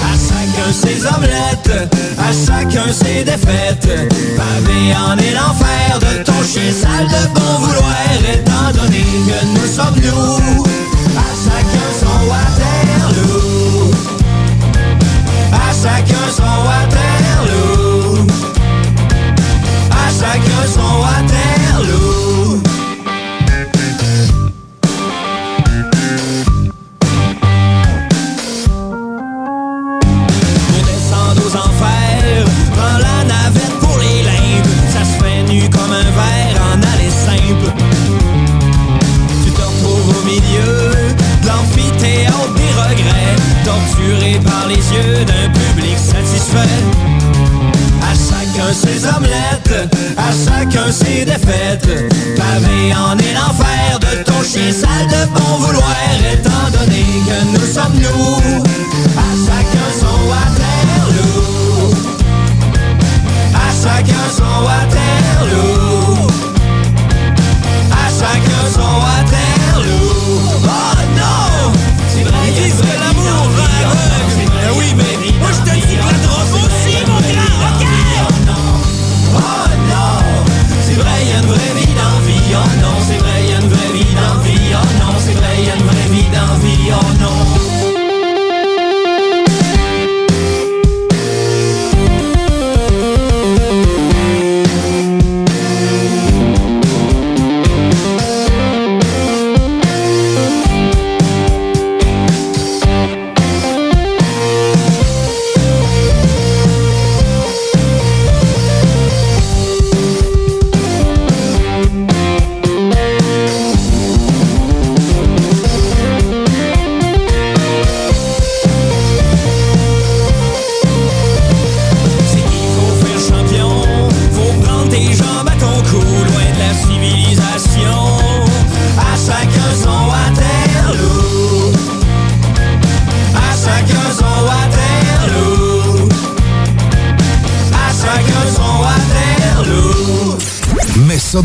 À 0.00 0.14
chacun 0.28 0.72
ses 0.72 1.06
omelettes, 1.06 1.90
à 2.18 2.30
chacun 2.46 2.92
ses 2.92 3.24
défaites. 3.24 4.10
Pavé 4.36 4.94
en 4.94 5.18
est 5.18 5.34
l'enfer 5.34 5.98
de 6.00 6.22
ton 6.24 6.42
chien 6.44 6.72
sale 6.72 7.06
de 7.06 7.34
bon 7.34 7.58
vouloir, 7.60 8.12
étant 8.32 8.80
donné 8.80 9.04
que 9.26 9.44
nous 9.46 9.66
sommes 9.66 10.00
nous. 10.02 10.64
À 11.16 11.30
chacun 11.44 11.97
chacun 16.38 16.88
son 16.90 17.07
torturé 43.98 44.38
par 44.44 44.66
les 44.68 44.76
yeux 44.76 45.24
d'un 45.24 45.50
public 45.50 45.96
satisfait. 45.98 46.58
À 48.02 48.12
chacun 48.14 48.72
ses 48.72 49.06
omelettes, 49.06 49.92
à 50.16 50.30
chacun 50.32 50.92
ses 50.92 51.24
défaites. 51.24 51.88
Pavé 52.36 52.94
en 52.94 53.18
est 53.18 53.34
l'enfer 53.34 53.98
de 54.00 54.22
ton 54.24 54.42
chien 54.42 54.72
sale 54.72 55.08
de 55.08 55.38
bon 55.38 55.56
vouloir, 55.58 55.96
étant 56.32 56.70
donné 56.78 57.04
que 57.26 57.58
nous 57.58 57.66
sommes 57.66 57.94
nous. 57.94 58.62
À 59.16 59.30
chacun 59.46 59.88
son 60.00 60.18
Waterloo. 60.30 61.94
À 63.54 63.68
chacun 63.82 64.26
son 64.36 64.54
Waterloo. 64.64 66.28
À 67.90 68.08
chacun 68.18 68.64
son 68.72 68.92
Waterloo. 69.04 70.08
Oh 70.64 70.98
non! 71.16 71.72
C'est 72.08 72.22
vrai, 72.22 72.48
que 72.52 73.00
l'amour 73.00 73.67
vie 86.10 86.28
dans 86.30 86.54
vie, 86.58 86.92
oh 86.92 87.12
non! 87.20 87.67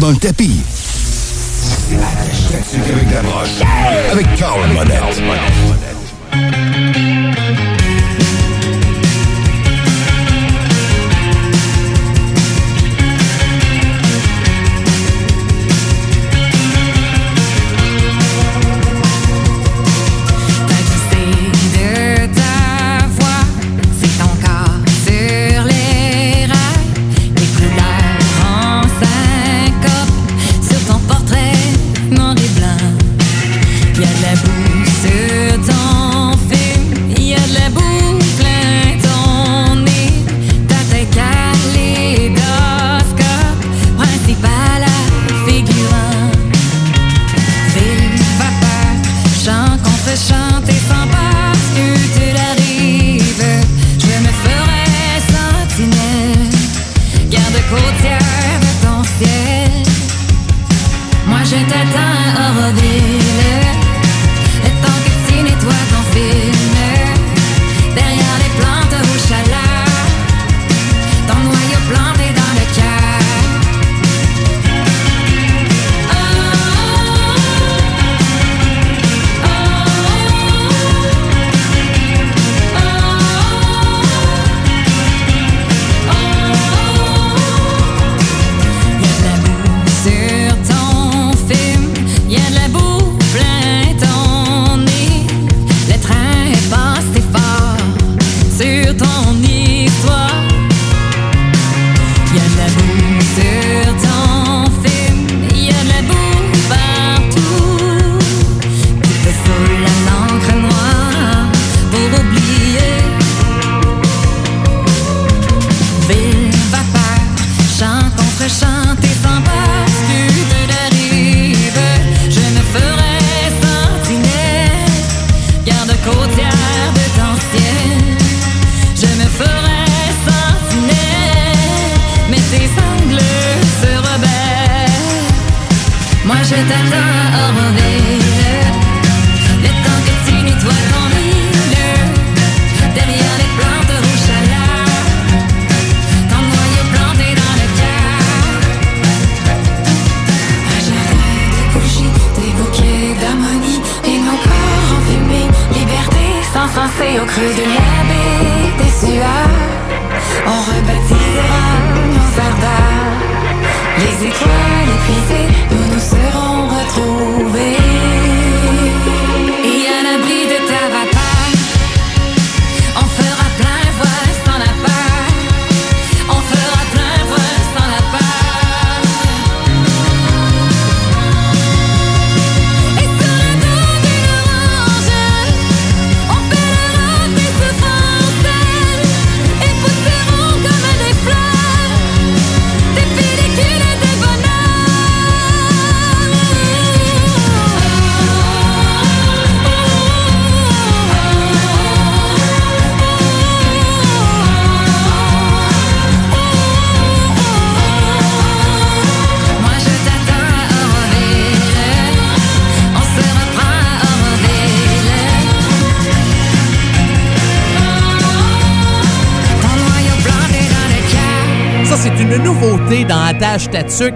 Mets 0.04 0.10
ça 0.10 0.12
dans 0.12 0.12
le 0.12 0.18
tapis. 0.18 0.83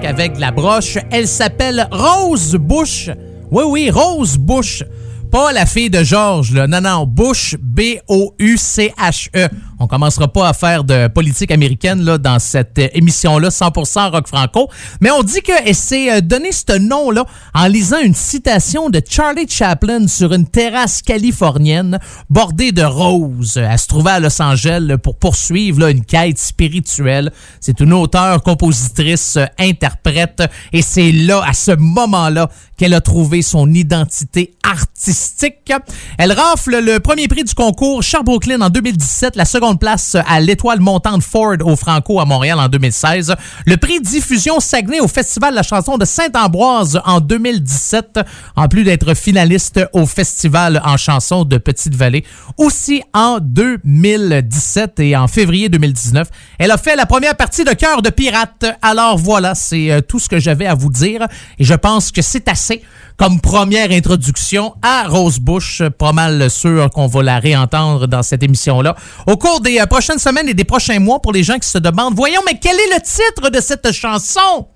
Avec 0.03 0.39
la 0.39 0.49
broche. 0.49 0.97
Elle 1.11 1.27
s'appelle 1.27 1.87
Rose 1.91 2.55
Bush. 2.55 3.11
Oui, 3.51 3.63
oui, 3.67 3.91
Rose 3.91 4.35
Bush. 4.35 4.83
Pas 5.31 5.51
la 5.51 5.67
fille 5.67 5.91
de 5.91 6.03
Georges, 6.03 6.53
là. 6.53 6.65
Non, 6.65 6.81
non, 6.81 7.05
Bush, 7.05 7.55
B-O-U-C-H-E. 7.61 9.47
On 9.87 9.89
commencera 9.89 10.27
pas 10.27 10.49
à 10.49 10.53
faire 10.53 10.83
de 10.83 11.07
politique 11.07 11.49
américaine 11.49 12.03
là, 12.03 12.17
dans 12.17 12.39
cette 12.39 12.77
émission-là, 12.77 13.47
100% 13.47 14.11
rock 14.11 14.27
franco. 14.27 14.69
Mais 14.99 15.11
on 15.11 15.23
dit 15.23 15.39
qu'elle 15.41 15.73
s'est 15.73 16.11
euh, 16.11 16.19
donné 16.19 16.51
ce 16.51 16.77
nom-là 16.77 17.23
en 17.53 17.67
lisant 17.67 17.99
une 17.99 18.13
citation 18.13 18.89
de 18.89 19.01
Charlie 19.09 19.47
Chaplin 19.47 20.05
sur 20.09 20.33
une 20.33 20.45
terrasse 20.45 21.01
californienne 21.01 21.99
bordée 22.29 22.73
de 22.73 22.83
roses. 22.83 23.55
Elle 23.55 23.79
se 23.79 23.87
trouvait 23.87 24.11
à 24.11 24.19
Los 24.19 24.41
Angeles 24.41 24.97
pour 25.01 25.15
poursuivre 25.15 25.79
là, 25.79 25.89
une 25.89 26.03
quête 26.03 26.37
spirituelle. 26.37 27.31
C'est 27.61 27.79
une 27.79 27.93
auteure, 27.93 28.43
compositrice, 28.43 29.39
interprète. 29.57 30.43
Et 30.73 30.81
c'est 30.81 31.13
là, 31.13 31.41
à 31.47 31.53
ce 31.53 31.71
moment-là, 31.71 32.49
qu'elle 32.77 32.93
a 32.93 33.01
trouvé 33.01 33.41
son 33.41 33.73
identité 33.73 34.53
artistique. 34.63 35.71
Elle 36.17 36.31
rafle 36.31 36.79
le 36.79 36.99
premier 36.99 37.27
prix 37.27 37.43
du 37.43 37.53
concours 37.53 38.03
Char-Brooklyn 38.03 38.61
en 38.61 38.69
2017, 38.69 39.35
la 39.35 39.45
seconde 39.45 39.76
place 39.77 40.17
à 40.27 40.39
l'étoile 40.39 40.79
montante 40.79 41.23
Ford 41.23 41.55
au 41.61 41.75
Franco 41.75 42.19
à 42.19 42.25
Montréal 42.25 42.59
en 42.59 42.67
2016, 42.67 43.35
le 43.65 43.77
prix 43.77 43.99
diffusion 44.01 44.59
Saguenay 44.59 44.99
au 44.99 45.07
Festival 45.07 45.51
de 45.51 45.55
la 45.55 45.63
chanson 45.63 45.97
de 45.97 46.05
Saint-Ambroise 46.05 47.01
en 47.05 47.19
2017, 47.19 48.19
en 48.55 48.67
plus 48.67 48.83
d'être 48.83 49.13
finaliste 49.13 49.79
au 49.93 50.05
Festival 50.05 50.81
en 50.83 50.97
chanson 50.97 51.45
de 51.45 51.57
Petite-Vallée, 51.57 52.25
aussi 52.57 53.03
en 53.13 53.39
2017 53.41 54.99
et 54.99 55.15
en 55.15 55.27
février 55.27 55.69
2019. 55.69 56.27
Elle 56.59 56.71
a 56.71 56.77
fait 56.77 56.95
la 56.95 57.05
première 57.05 57.35
partie 57.35 57.63
de 57.63 57.73
Cœur 57.73 58.01
de 58.01 58.09
pirate. 58.09 58.65
Alors 58.81 59.17
voilà, 59.17 59.55
c'est 59.55 59.91
euh, 59.91 60.01
tout 60.01 60.19
ce 60.19 60.29
que 60.29 60.39
j'avais 60.39 60.65
à 60.65 60.75
vous 60.75 60.89
dire 60.89 61.27
et 61.59 61.63
je 61.63 61.73
pense 61.73 62.11
que 62.11 62.21
c'est 62.21 62.47
assez 62.47 62.81
comme 63.17 63.41
première 63.41 63.91
introduction 63.91 64.75
à 64.81 65.07
Rose 65.07 65.39
Bush. 65.39 65.81
Pas 65.97 66.11
mal 66.11 66.49
sûr 66.51 66.89
qu'on 66.91 67.07
va 67.07 67.23
la 67.23 67.39
réentendre 67.39 68.07
dans 68.07 68.21
cette 68.21 68.43
émission-là 68.43 68.95
au 69.25 69.37
cours 69.37 69.59
des 69.59 69.79
euh, 69.79 69.85
prochaines 69.87 70.19
semaines 70.19 70.47
et 70.47 70.53
des 70.53 70.63
prochains 70.63 70.99
mois 70.99 71.19
pour 71.19 71.33
les 71.33 71.43
gens 71.43 71.57
qui 71.57 71.67
se 71.67 71.79
demandent, 71.79 72.15
voyons, 72.15 72.41
mais 72.45 72.59
quel 72.61 72.75
est 72.75 72.93
le 72.93 73.01
titre 73.01 73.49
de 73.49 73.59
cette 73.59 73.91
chanson? 73.91 74.67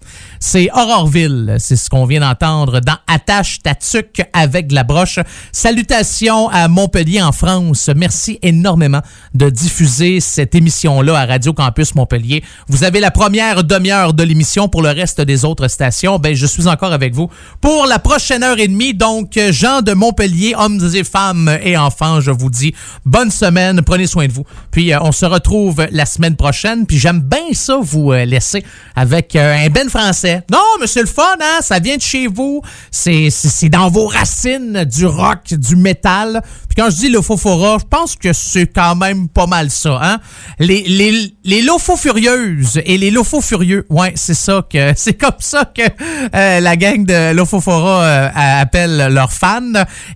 C'est 0.44 0.72
Aurorville. 0.74 1.58
C'est 1.60 1.76
ce 1.76 1.88
qu'on 1.88 2.06
vient 2.06 2.20
d'entendre 2.20 2.80
dans 2.80 2.96
Attache 3.06 3.60
Tatuc 3.62 4.24
avec 4.34 4.68
de 4.68 4.74
la 4.74 4.84
broche. 4.84 5.20
Salutations 5.52 6.50
à 6.50 6.68
Montpellier 6.68 7.22
en 7.22 7.32
France. 7.32 7.92
Merci 7.96 8.40
énormément 8.42 9.02
de 9.36 9.52
diffuser 9.52 10.20
cette 10.20 10.56
émission-là 10.56 11.16
à 11.16 11.26
Radio 11.28 11.54
Campus 11.54 11.94
Montpellier. 11.94 12.44
Vous 12.68 12.84
avez 12.84 13.00
la 13.00 13.12
première 13.12 13.64
demi-heure 13.64 14.16
de 14.16 14.24
l'émission 14.24 14.68
pour 14.68 14.82
le 14.82 14.90
reste 14.90 15.22
des 15.22 15.46
autres 15.46 15.68
stations. 15.68 16.18
Ben, 16.18 16.34
je 16.34 16.48
suis 16.48 16.68
encore 16.68 16.92
avec 16.92 17.14
vous 17.14 17.30
pour 17.62 17.86
la 17.86 18.00
prochaine 18.00 18.42
heure 18.42 18.58
et 18.58 18.68
demie. 18.68 18.96
Donc, 18.96 19.38
gens 19.52 19.84
de 19.84 19.94
Montpellier, 19.94 20.56
hommes 20.58 20.82
et 20.96 21.04
femmes 21.04 21.56
et 21.62 21.78
enfants, 21.78 22.20
je 22.20 22.32
vous 22.32 22.50
dis 22.50 22.74
bonne 23.06 23.30
semaine. 23.30 23.84
Prenez 23.84 24.08
soin 24.08 24.26
de 24.26 24.34
vous. 24.34 24.46
Puis, 24.72 24.92
euh, 24.92 24.98
on 25.02 25.12
se 25.12 25.28
retrouve 25.28 25.86
la 25.92 26.08
semaine 26.08 26.36
prochaine. 26.36 26.88
Puis, 26.88 26.98
j'aime 26.98 27.20
bien 27.20 27.54
ça 27.54 27.78
vous 27.80 28.12
euh, 28.12 28.26
laisser 28.26 28.64
avec 28.96 29.36
euh, 29.36 29.66
un 29.68 29.70
Ben 29.70 29.88
français. 29.88 30.31
Non, 30.52 30.86
c'est 30.86 31.02
le 31.02 31.08
fun, 31.08 31.24
hein? 31.40 31.60
Ça 31.62 31.80
vient 31.80 31.98
de 31.98 32.02
chez 32.02 32.28
vous. 32.28 32.62
C'est 32.90 33.30
dans 33.70 33.90
vos 33.90 34.08
racines 34.08 34.86
du 34.86 35.06
rock, 35.06 35.54
du 35.54 35.76
métal. 35.76 36.42
Puis 36.68 36.76
quand 36.82 36.90
je 36.90 36.96
dis 36.96 37.10
le 37.10 37.22
fofora, 37.22 37.78
je 37.80 37.86
pense 37.86 38.16
que 38.16 38.34
c'est 38.34 38.68
quand 38.68 38.96
même 38.96 39.28
pas 39.28 39.48
mal 39.48 39.70
ça, 39.70 40.00
hein? 40.02 40.20
Les, 40.60 40.84
les, 40.84 41.34
les 41.44 41.62
furieuses 41.98 42.82
et 42.86 42.98
les 42.98 43.12
lofos 43.12 43.42
furieux. 43.42 43.86
Ouais, 43.90 44.14
c'est 44.16 44.34
ça 44.34 44.66
que, 44.70 44.94
c'est 44.96 45.14
comme 45.14 45.32
ça 45.40 45.66
que 45.66 45.82
euh, 46.36 46.60
la 46.60 46.76
gang 46.76 47.06
de 47.06 47.34
Lofofora 47.34 48.04
euh, 48.04 48.30
appelle 48.34 49.08
leurs 49.14 49.32
fans. 49.32 49.62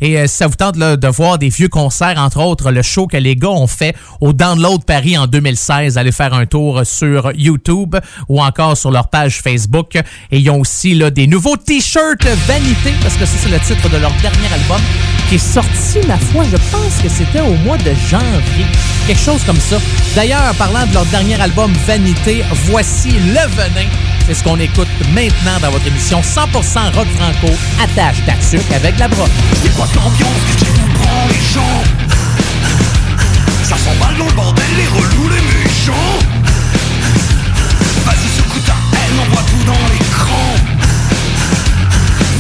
Et 0.02 0.18
euh, 0.18 0.28
ça 0.28 0.48
vous 0.48 0.56
tente 0.56 0.78
de 0.78 1.08
voir 1.08 1.38
des 1.38 1.50
vieux 1.50 1.70
concerts, 1.70 2.18
entre 2.18 2.42
autres 2.42 2.72
le 2.72 2.82
show 2.82 3.08
que 3.08 3.18
les 3.18 3.36
gars 3.36 3.50
ont 3.50 3.68
fait 3.68 3.96
au 4.22 4.34
Download 4.34 4.84
Paris 4.84 5.18
en 5.18 5.28
2016, 5.28 5.98
allez 5.98 6.12
faire 6.12 6.34
un 6.34 6.46
tour 6.46 6.82
sur 6.86 7.32
YouTube 7.36 7.96
ou 8.30 8.42
encore 8.42 8.78
sur 8.78 8.92
leur 8.92 9.10
page 9.10 9.42
Facebook. 9.42 9.98
Et 10.32 10.40
ils 10.40 10.50
ont 10.50 10.60
aussi 10.60 10.96
là, 10.96 11.10
des 11.10 11.28
nouveaux 11.28 11.58
t-shirts 11.58 12.26
Vanité, 12.48 12.94
parce 13.02 13.16
que 13.16 13.26
ça, 13.26 13.34
c'est 13.42 13.50
le 13.50 13.60
titre 13.60 13.90
de 13.90 13.98
leur 13.98 14.12
dernier 14.22 14.54
album, 14.54 14.82
qui 15.30 15.36
est 15.36 15.38
sorti, 15.38 16.00
ma 16.08 16.18
foi, 16.18 16.44
je 16.52 16.58
pense 16.72 17.02
que 17.02 17.10
c'était 17.10 17.42
au 17.42 17.54
mois 17.66 17.78
de 17.78 17.92
janvier. 18.10 18.66
Quelque 19.08 19.22
chose 19.22 19.44
comme 19.46 19.60
ça. 19.60 19.78
D'ailleurs, 20.16 20.54
parlant 20.56 20.86
de 20.86 20.94
leur 20.94 21.06
dernier 21.06 21.40
album 21.42 21.74
Vanité, 21.86 22.44
voici 22.66 23.12
Le 23.12 23.48
Venin. 23.56 23.90
C'est 24.28 24.34
ce 24.34 24.44
qu'on 24.44 24.60
écoute 24.60 24.88
maintenant 25.14 25.60
dans 25.62 25.70
votre 25.70 25.86
émission 25.88 26.22
100% 26.22 26.96
rock 26.96 27.08
franco. 27.16 27.54
Attache 27.82 28.18
ta 28.26 28.76
avec 28.76 28.98
la 28.98 29.08
broche. 29.08 29.30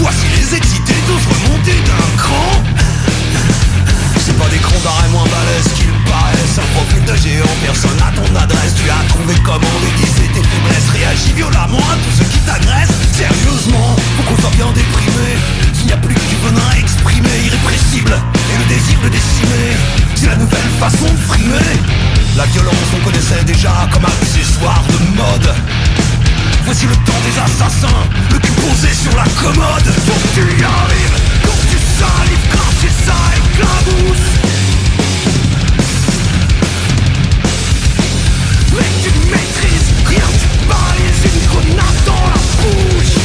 Voici 0.05 0.27
les 0.37 0.55
excités 0.55 1.01
tous 1.07 1.25
remonter 1.33 1.73
d'un 1.81 2.17
cran. 2.21 2.61
C'est 4.21 4.37
pas 4.37 4.47
des 4.49 4.61
crans 4.61 4.77
d'arrêt 4.85 5.09
moins 5.09 5.25
balèzes 5.25 5.73
qu'il 5.73 5.89
paraissent. 6.05 6.61
Un 6.61 6.69
profil 6.77 7.01
de 7.09 7.15
géant, 7.17 7.55
personne 7.65 7.97
à 7.97 8.13
ton 8.13 8.29
adresse. 8.37 8.75
Tu 8.77 8.85
as 8.85 9.01
trouvé 9.09 9.33
comment 9.41 9.75
déguiser 9.81 10.29
tes 10.29 10.45
faiblesses. 10.45 10.89
Réagis 10.93 11.33
violemment 11.33 11.81
à 11.89 11.97
tous 12.05 12.21
ceux 12.21 12.29
qui 12.29 12.37
t'agressent. 12.45 12.93
Sérieusement, 13.17 13.97
faut 13.97 14.29
qu'on 14.29 14.39
soit 14.45 14.53
bien 14.53 14.69
déprimé. 14.77 15.41
S'il 15.73 15.87
n'y 15.87 15.93
a 15.93 15.97
plus 15.97 16.13
que 16.13 16.27
du 16.29 16.37
venin 16.45 16.69
exprimé 16.77 17.33
Irrépressible, 17.49 18.13
et 18.13 18.57
le 18.61 18.65
désir 18.69 19.01
de 19.01 19.09
décimer 19.09 19.73
C'est 20.13 20.29
la 20.29 20.37
nouvelle 20.37 20.69
façon 20.77 21.09
de 21.09 21.17
frimer. 21.33 21.73
La 22.37 22.45
violence 22.53 22.93
on 22.93 23.01
connaissait 23.03 23.43
déjà 23.43 23.89
comme 23.91 24.05
accessoire 24.05 24.85
de 24.85 25.17
mode 25.17 25.49
Voici 26.65 26.87
le 26.87 26.95
temps 26.95 27.21
des 27.23 27.37
assassins, 27.39 28.03
le 28.31 28.39
cul 28.39 28.51
posé 28.53 28.91
sur 28.91 29.15
la 29.15 29.23
commode. 29.39 29.85
Faut 30.05 30.19
que 30.19 30.33
tu 30.33 30.41
y 30.41 30.63
arrives, 30.63 31.17
quand 31.43 31.61
tu 31.69 31.77
salives, 31.77 32.47
cracher 32.49 32.91
ça 33.05 33.13
éclabousse 33.37 34.27
Mais 38.73 38.91
tu 39.03 39.11
maîtrises, 39.29 39.89
rien. 40.07 40.27
Tu 40.39 40.47
balises, 40.67 41.23
une 41.23 41.47
grenade 41.47 41.99
dans 42.05 42.25
la 42.33 42.39
bouche. 42.57 43.15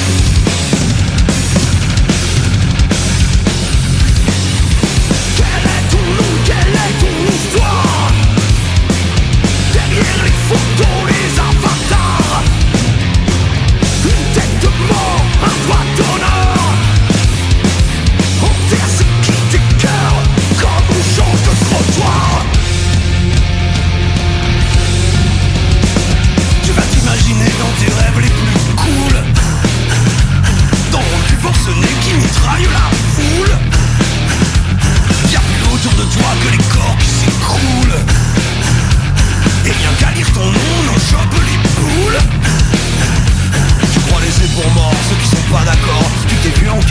Quel 5.37 5.65
est 5.65 5.85
ton 5.91 6.05
nom, 6.19 6.33
quelle 6.45 6.75
est 6.75 6.95
ton 7.01 7.15
histoire? 7.33 8.13
Derrière 9.73 10.25
les 10.25 10.37
photos, 10.49 10.90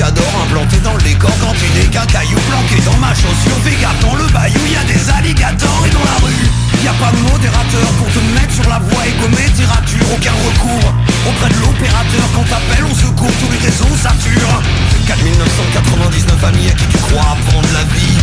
implanté 0.03 0.77
dans 0.83 0.93
le 0.93 1.01
décor. 1.01 1.31
Quand 1.41 1.53
tu 1.59 1.67
n'es 1.75 1.88
qu'un 1.88 2.05
caillou 2.05 2.38
planqué 2.47 2.81
dans 2.85 2.97
ma 2.97 3.13
chaussure 3.13 3.57
Fais 3.63 3.75
gaffe 3.81 3.99
dans 3.99 4.15
le 4.15 4.25
bayou, 4.31 4.59
y 4.71 4.75
a 4.75 4.83
des 4.88 5.09
alligators 5.09 5.83
Et 5.85 5.89
dans 5.91 6.03
la 6.03 6.17
rue, 6.23 6.45
y 6.83 6.88
a 6.88 6.93
pas 6.93 7.12
de 7.12 7.21
modérateur 7.31 7.88
Pour 7.97 8.07
te 8.07 8.19
mettre 8.35 8.53
sur 8.53 8.69
la 8.69 8.79
voie 8.79 9.03
et 9.07 9.13
gommer 9.19 9.49
tes 9.55 9.67
Aucun 10.13 10.31
recours 10.31 10.93
auprès 11.27 11.49
de 11.49 11.59
l'opérateur. 11.59 12.25
Quand 12.33 12.43
t'appelles 12.43 12.85
au 12.85 12.95
secours, 12.95 13.31
tous 13.39 13.51
les 13.51 13.59
réseaux 13.59 13.95
saturent 13.97 14.62
4999 15.07 16.43
amis 16.45 16.69
à 16.69 16.73
qui 16.73 16.88
tu 16.88 16.97
crois 16.97 17.38
prendre 17.49 17.69
la 17.73 17.83
vie. 17.93 18.17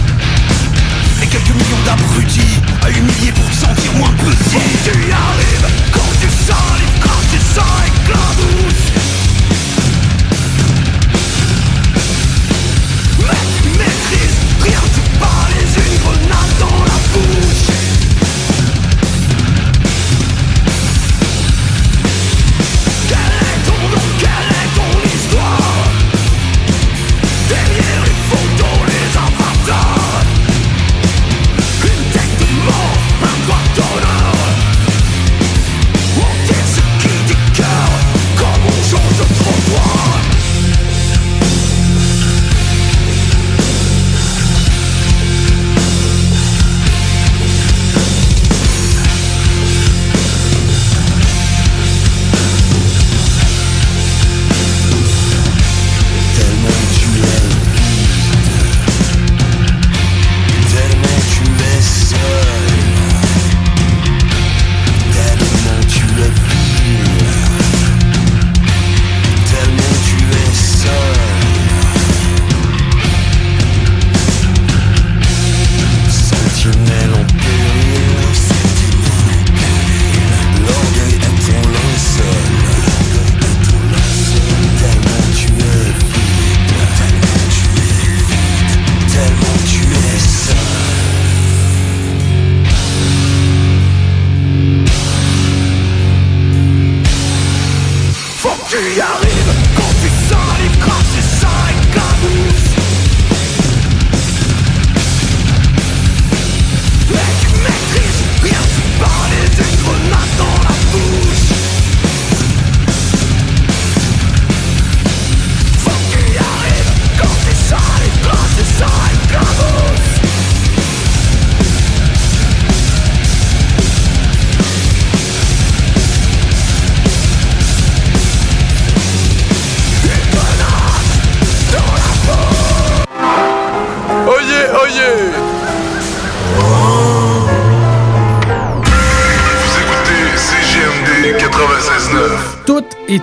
Et 1.23 1.27
quelques 1.27 1.55
millions 1.55 1.83
d'abrutis 1.85 2.61
à 2.83 2.91
humilier 2.91 3.33
pour 3.33 3.49
te 3.51 3.57
sentir 3.57 3.93
moins 3.95 4.13
petit. 4.25 4.57
Quand 4.57 4.91
tu 4.91 4.97
y 4.97 5.13
arrives, 5.13 5.69
quand 5.93 6.13
tu 6.21 6.29
salives, 6.47 6.97
quand 7.03 7.23
tu 7.31 7.39
sens 7.39 7.77
éclabousse 7.87 8.86
balises, 15.97 16.03
une 16.03 16.03
grenade 16.03 16.59
dans 16.59 17.96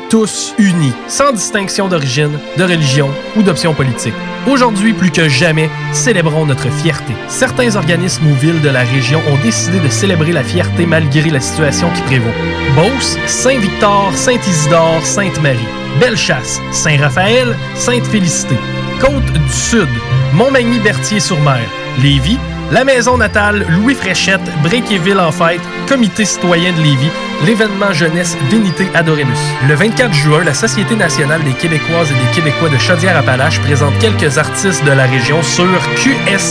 tous 0.10 0.54
unis, 0.58 0.94
sans 1.08 1.32
distinction 1.32 1.88
d'origine, 1.88 2.40
de 2.58 2.64
religion 2.64 3.10
ou 3.36 3.44
d'option 3.44 3.74
politique. 3.74 4.14
Aujourd'hui, 4.48 4.94
plus 4.94 5.12
que 5.12 5.30
jamais, 5.30 5.70
célébrons 5.94 6.46
notre 6.46 6.70
fierté. 6.70 7.14
Certains 7.28 7.76
organismes 7.76 8.28
ou 8.28 8.36
villes 8.36 8.62
de 8.62 8.70
la 8.70 8.84
région 8.84 9.22
ont 9.32 9.42
décidé 9.42 9.80
de 9.80 9.88
célébrer 9.88 10.34
la 10.34 10.44
fierté 10.44 10.86
malgré 10.86 11.30
la 11.30 11.40
situation 11.40 11.90
qui 11.92 12.02
prévaut. 12.02 12.34
Beauce, 12.76 13.18
Saint-Victor, 13.26 14.12
Saint-Isidore, 14.16 15.06
Sainte-Marie. 15.06 15.68
Bellechasse, 16.00 16.60
Saint-Raphaël, 16.72 17.56
Sainte-Félicité. 17.76 18.56
Côte 19.00 19.32
du 19.32 19.54
Sud, 19.54 19.90
Montmagny-Berthier-sur-Mer, 20.34 21.70
Lévis, 22.02 22.40
la 22.74 22.84
maison 22.84 23.18
natale 23.18 23.66
Louis 23.70 23.94
Fréchette, 23.94 24.42
Bréquéville 24.64 25.20
en 25.20 25.32
fête, 25.32 25.62
Comité 25.88 26.26
citoyen 26.26 26.74
de 26.74 26.82
Lévis, 26.82 27.12
l'événement 27.46 27.94
jeunesse 27.94 28.36
Vénité 28.50 28.88
Adoremus. 28.96 29.38
Le 29.68 29.76
24 29.76 30.12
juin, 30.14 30.44
la 30.44 30.56
Société 30.56 30.96
nationale 30.96 31.44
des 31.44 31.54
Québécoises 31.54 32.12
et 32.12 32.16
des 32.16 32.32
Québécois 32.34 32.70
de 32.70 32.78
Chaudière-Appalaches 32.78 33.60
présente 33.60 33.98
quelques 34.00 34.40
artistes 34.40 34.84
de 34.86 34.92
la 34.92 35.06
région 35.06 35.44
sur 35.44 35.68
qsnqca.com. 35.96 36.50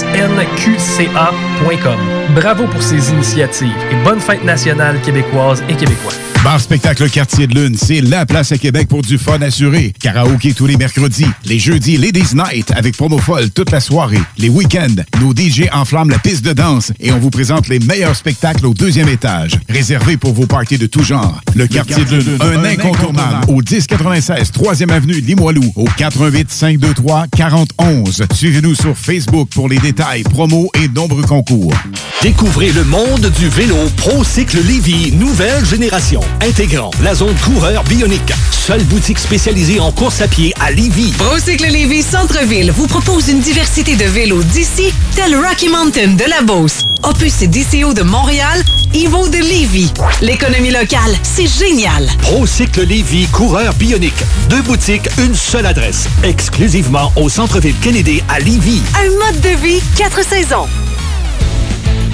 Bravo 2.37 2.67
pour 2.69 2.83
ces 2.83 3.11
initiatives 3.11 3.75
et 3.91 3.97
bonne 4.05 4.21
fête 4.21 4.45
nationale 4.45 5.01
québécoise 5.01 5.65
et 5.69 5.75
québécois. 5.75 6.13
Bar 6.45 6.61
Spectacle 6.61 7.09
Quartier 7.09 7.47
de 7.47 7.55
Lune, 7.55 7.77
c'est 7.77 8.01
la 8.01 8.27
place 8.27 8.51
à 8.51 8.59
Québec 8.59 8.89
pour 8.89 9.03
du 9.03 9.17
fun 9.17 9.41
assuré. 9.43 9.95
Karaoké 10.01 10.53
tous 10.55 10.67
les 10.67 10.77
mercredis. 10.77 11.29
Les 11.45 11.61
jeudis, 11.61 11.97
Ladies 11.97 12.35
Night 12.35 12.73
avec 12.75 12.97
promo 12.97 13.19
folle 13.19 13.51
toute 13.51 13.71
la 13.71 13.79
soirée. 13.79 14.21
Les 14.39 14.49
week-ends, 14.49 15.03
nos 15.21 15.33
DJ 15.33 15.69
enflamment 15.73 16.12
la 16.13 16.19
piste 16.19 16.45
de 16.45 16.53
danse 16.53 16.93
et 17.01 17.11
on 17.11 17.19
vous 17.19 17.31
présente 17.31 17.69
les 17.69 17.79
meilleurs 17.79 18.15
spectacles 18.15 18.67
au 18.67 18.75
deuxième 18.75 19.09
étage. 19.09 19.53
Réservé 19.67 20.19
pour 20.19 20.35
vos 20.35 20.45
parties 20.45 20.77
de 20.77 20.87
tout 20.87 21.03
genre. 21.03 21.41
Le, 21.55 21.67
Quartier, 21.67 22.05
de 22.05 22.17
Lune, 22.17 22.39
un, 22.39 22.65
incontournable. 22.65 23.47
Au 23.49 23.63
1096 23.63 24.53
3e 24.53 24.91
Avenue 24.91 25.21
Limoilou. 25.21 25.73
Au 25.75 25.87
88 25.97 26.51
523 26.51 27.29
4011. 27.35 28.25
Suivez-nous 28.35 28.75
sur 28.75 28.95
Facebook 28.95 29.49
pour 29.55 29.71
les 29.71 29.79
détails, 29.79 30.23
promos 30.23 30.69
et 30.75 30.89
nombreux 30.89 31.23
concours. 31.23 31.73
Découvrez 32.21 32.73
le 32.73 32.85
monde 32.85 33.33
du 33.39 33.49
vélo 33.49 33.77
ProCycle 33.97 34.61
Lévy, 34.67 35.13
nouvelle 35.13 35.65
génération, 35.65 36.21
intégrant 36.43 36.91
la 37.03 37.15
zone 37.15 37.35
coureur 37.45 37.85
bionique. 37.85 38.33
Seule 38.51 38.85
boutique 38.85 39.19
spécialisée 39.19 39.81
en 39.81 39.91
course 39.91 40.21
à 40.21 40.29
pied 40.29 40.55
à 40.61 40.71
Lévy. 40.71 41.13
Procycle 41.19 41.67
Lévis 41.67 42.03
Centre-Ville 42.03 42.71
vous 42.71 42.87
propose 42.87 43.29
une 43.29 43.41
diversité 43.41 43.97
de 43.97 44.05
vélos 44.05 44.45
d'ici, 44.45 44.93
tel 45.17 45.35
Rocky 45.35 45.69
Mountain 45.69 46.02
de 46.09 46.29
la 46.29 46.43
Beauce, 46.43 46.83
Opus 47.05 47.43
et 47.43 47.47
DCO 47.47 47.95
de 47.95 48.03
Montréal, 48.03 48.61
Evo 48.93 49.29
de 49.29 49.39
Lévis. 49.39 49.93
L'économie 50.21 50.73
locale, 50.73 51.15
c'est 51.23 51.47
génial. 51.47 52.09
ProCycle 52.23 52.83
Lévy, 52.83 53.29
coureur 53.29 53.73
bionique. 53.75 54.25
Deux 54.49 54.63
boutiques, 54.63 55.09
une 55.19 55.35
seule 55.35 55.65
adresse. 55.65 56.09
Exclusivement 56.25 57.13
au 57.15 57.29
centre-ville 57.29 57.77
Kennedy 57.81 58.21
à 58.29 58.41
Lévy. 58.41 58.83
Un 58.99 59.11
mode 59.11 59.41
de 59.43 59.57
vie, 59.63 59.81
quatre 59.97 60.27
saisons. 60.27 60.67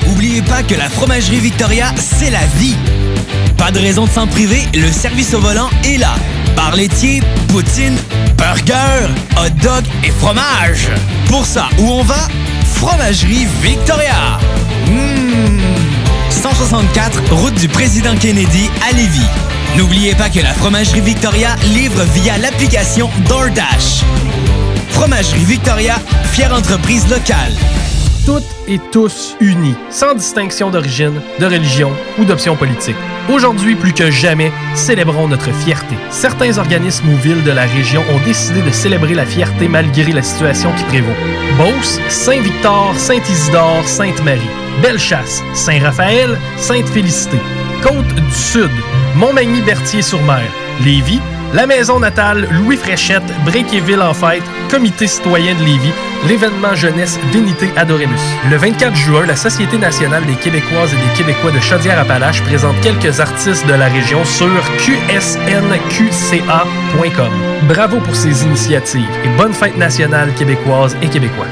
Oubliez 0.07 0.43
pas 0.43 0.63
que 0.63 0.75
la 0.75 0.91
fromagerie 0.91 1.41
Victoria, 1.41 1.95
c'est 1.97 2.31
la 2.31 2.45
vie. 2.57 2.77
Pas 3.57 3.71
de 3.71 3.79
raison 3.79 4.05
de 4.05 4.11
s'en 4.11 4.27
priver, 4.27 4.65
le 4.75 4.93
service 4.93 5.33
au 5.33 5.41
volant 5.41 5.71
est 5.85 5.97
là. 5.97 6.15
Bar 6.55 6.77
laitier, 6.77 7.23
poutine, 7.49 7.97
burger, 8.37 9.09
hot 9.39 9.51
dog 9.63 9.85
et 10.05 10.11
fromage. 10.11 10.89
Pour 11.27 11.47
ça, 11.47 11.71
où 11.79 11.91
on 11.91 12.03
va? 12.03 12.29
Fromagerie 12.75 13.47
Victoria. 13.63 14.39
Mmh. 14.87 15.61
164, 16.31 17.23
route 17.33 17.55
du 17.55 17.69
président 17.69 18.15
Kennedy 18.17 18.71
à 18.89 18.93
Lévis. 18.93 19.27
N'oubliez 19.77 20.15
pas 20.15 20.29
que 20.29 20.41
la 20.41 20.53
fromagerie 20.53 21.01
Victoria 21.01 21.57
livre 21.73 22.03
via 22.15 22.39
l'application 22.39 23.11
DoorDash. 23.29 24.05
Fromagerie 24.91 25.45
Victoria, 25.45 25.97
fière 26.33 26.53
entreprise 26.53 27.09
locale. 27.09 27.53
Toutes 28.29 28.45
et 28.67 28.79
tous 28.93 29.35
unis, 29.41 29.75
sans 29.89 30.15
distinction 30.15 30.69
d'origine, 30.69 31.19
de 31.41 31.47
religion 31.47 31.91
ou 32.19 32.27
d'option 32.27 32.57
politique. 32.57 32.95
Aujourd'hui, 33.31 33.75
plus 33.75 33.95
que 33.95 34.11
jamais, 34.11 34.53
célébrons 34.75 35.29
notre 35.29 35.51
fierté. 35.51 35.95
Certains 36.11 36.59
organismes 36.59 37.09
ou 37.09 37.17
villes 37.17 37.43
de 37.43 37.53
la 37.53 37.65
région 37.65 38.03
ont 38.13 38.23
décidé 38.27 38.61
de 38.61 38.71
célébrer 38.71 39.15
la 39.15 39.25
fierté 39.25 39.67
malgré 39.67 40.13
la 40.13 40.21
situation 40.21 40.71
qui 40.75 40.85
prévaut. 40.85 41.17
Beauce, 41.57 41.99
Saint-Victor, 42.11 42.95
Saint-Isidore, 42.97 43.89
Sainte-Marie, 43.89 44.51
Bellechasse, 44.83 45.43
Saint-Raphaël, 45.55 46.39
Sainte-Félicité, 46.59 47.39
Côte 47.83 48.15
du 48.15 48.35
Sud, 48.35 48.71
Montmagny-Berthier-sur-Mer, 49.17 50.45
Lévis, 50.85 51.23
la 51.55 51.67
maison 51.67 51.99
natale 51.99 52.49
Louis 52.51 52.77
Fréchette, 52.77 53.23
Bréquéville 53.45 54.03
en 54.03 54.15
fête, 54.15 54.43
Comité 54.71 55.07
citoyen 55.07 55.55
de 55.55 55.61
Lévis, 55.61 55.93
l'événement 56.27 56.75
jeunesse 56.75 57.19
Vénité 57.33 57.71
Adoremus. 57.77 58.21
Le 58.51 58.57
24 58.57 58.95
juin, 58.95 59.27
la 59.27 59.37
Société 59.37 59.79
nationale 59.79 60.27
des 60.27 60.35
Québécoises 60.35 60.93
et 60.93 60.97
des 60.97 61.13
Québécois 61.17 61.51
de 61.51 61.61
Chaudière-Appalaches 61.61 62.43
présente 62.43 62.79
quelques 62.81 63.21
artistes 63.21 63.67
de 63.67 63.75
la 63.75 63.87
région 63.87 64.25
sur 64.25 64.63
qsnqca.com. 64.79 65.33
Bravo 67.69 67.99
pour 68.01 68.17
ces 68.17 68.45
initiatives 68.45 69.09
et 69.25 69.29
bonne 69.37 69.53
fête 69.55 69.77
nationale 69.77 70.35
québécoise 70.35 70.97
et 71.03 71.09
québécois. 71.09 71.47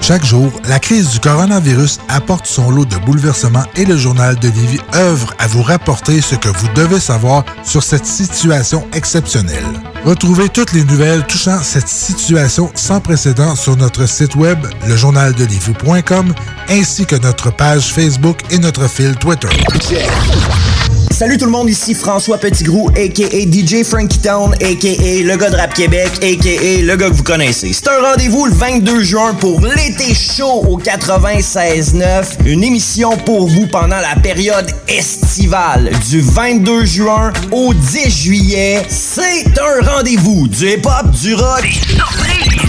Chaque 0.00 0.24
jour, 0.24 0.50
la 0.68 0.78
crise 0.78 1.10
du 1.10 1.20
coronavirus 1.20 1.98
apporte 2.08 2.46
son 2.46 2.70
lot 2.70 2.84
de 2.84 2.96
bouleversements 2.96 3.64
et 3.76 3.84
le 3.84 3.96
journal 3.96 4.36
de 4.36 4.48
Lévis 4.48 4.80
œuvre 4.94 5.34
à 5.38 5.46
vous 5.46 5.62
rapporter 5.62 6.20
ce 6.20 6.34
que 6.34 6.48
vous 6.48 6.68
devez 6.74 6.98
savoir 6.98 7.44
sur 7.64 7.82
cette 7.82 8.06
situation 8.06 8.88
exceptionnelle. 8.94 9.64
Retrouvez 10.04 10.48
toutes 10.48 10.72
les 10.72 10.84
nouvelles 10.84 11.24
touchant 11.26 11.62
cette 11.62 11.88
situation 11.88 12.70
sans 12.74 13.00
précédent 13.00 13.54
sur 13.54 13.76
notre 13.76 14.06
site 14.06 14.34
web, 14.34 14.58
lejournaldelivie.com, 14.88 16.34
ainsi 16.70 17.04
que 17.04 17.16
notre 17.16 17.50
page 17.54 17.92
Facebook 17.92 18.38
et 18.50 18.58
notre 18.58 18.88
fil 18.88 19.14
Twitter. 19.16 19.48
Salut 21.10 21.36
tout 21.36 21.44
le 21.44 21.50
monde, 21.50 21.68
ici 21.68 21.94
François 21.94 22.38
Petitgrou, 22.38 22.88
a.k.a. 22.96 23.24
DJ 23.26 23.84
Frankie 23.84 24.20
Town, 24.20 24.54
a.k.a. 24.54 25.22
le 25.22 25.36
gars 25.36 25.50
de 25.50 25.56
Rap 25.56 25.74
Québec, 25.74 26.10
a.k.a. 26.22 26.82
le 26.82 26.96
gars 26.96 27.10
que 27.10 27.14
vous 27.14 27.22
connaissez. 27.22 27.72
C'est 27.74 27.88
un 27.88 28.00
rendez-vous 28.00 28.46
le 28.46 28.52
22 28.54 29.02
juin 29.02 29.34
pour 29.34 29.60
l'été 29.60 30.14
chaud 30.14 30.64
au 30.66 30.78
96.9, 30.78 32.46
une 32.46 32.64
émission 32.64 33.18
pour 33.18 33.48
vous 33.48 33.66
pendant 33.66 33.98
la 33.98 34.18
période 34.22 34.70
estivale 34.88 35.90
du 36.08 36.22
22 36.22 36.86
juin 36.86 37.32
au 37.50 37.74
10 37.74 38.10
juillet. 38.10 38.82
C'est 38.88 39.46
un 39.58 39.86
rendez-vous 39.90 40.48
du 40.48 40.70
hip-hop, 40.70 41.10
du 41.10 41.34
rock, 41.34 41.68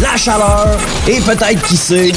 la 0.01 0.17
chaleur 0.17 0.77
et 1.08 1.21
peut-être, 1.21 1.62
qui 1.67 1.77
sait, 1.77 2.12